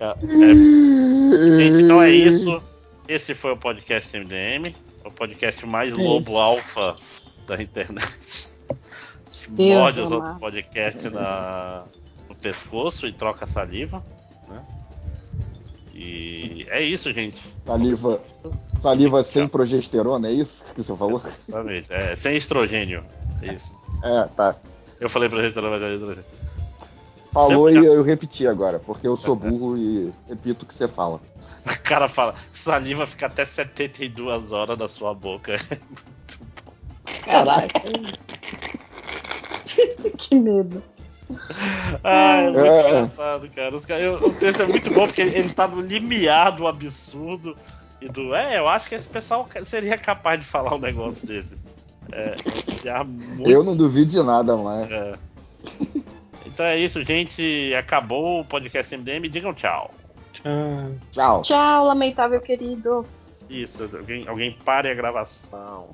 [0.00, 2.62] É, é- Gente, então é isso.
[3.08, 4.74] Esse foi o podcast MDM,
[5.04, 6.38] o podcast mais É lobo isso.
[6.38, 6.96] alfa
[7.46, 8.48] da internet.
[9.48, 11.84] Morde os outros podcasts na,
[12.28, 14.04] no pescoço e troca saliva,
[14.48, 14.62] né?
[15.94, 17.42] E é isso, gente.
[17.64, 18.20] Saliva,
[18.80, 21.22] saliva sem progesterona, é isso que você falou?
[21.48, 21.86] Exatamente.
[21.90, 23.02] É, sem estrogênio.
[23.42, 23.80] É isso.
[24.04, 24.54] É, tá.
[25.00, 26.24] Eu falei pra gente, mas é estrogênio.
[27.32, 30.86] Falou e Sempre- eu repeti agora, porque eu sou burro e repito o que você
[30.86, 31.20] fala.
[31.66, 35.56] O cara fala, saliva fica até 72 horas na sua boca.
[37.24, 37.80] Caraca.
[40.18, 40.82] que medo.
[42.02, 43.00] Ah, é muito É.
[43.02, 44.00] engraçado, cara.
[44.00, 47.56] Eu- O texto é muito bom porque ele tá no limiar do absurdo
[48.00, 48.34] e do.
[48.34, 51.54] É, eu acho que esse pessoal seria capaz de falar um negócio desse.
[52.12, 52.34] É,
[52.88, 53.48] é muito.
[53.50, 54.90] Eu não duvido de nada mais.
[54.90, 55.12] é.
[56.46, 57.74] Então é isso, gente.
[57.74, 59.28] Acabou o podcast MDM.
[59.28, 59.52] Digam
[60.32, 60.94] tchau.
[61.12, 61.42] Tchau.
[61.42, 63.04] Tchau, lamentável querido.
[63.48, 65.88] Isso, alguém, alguém pare a gravação.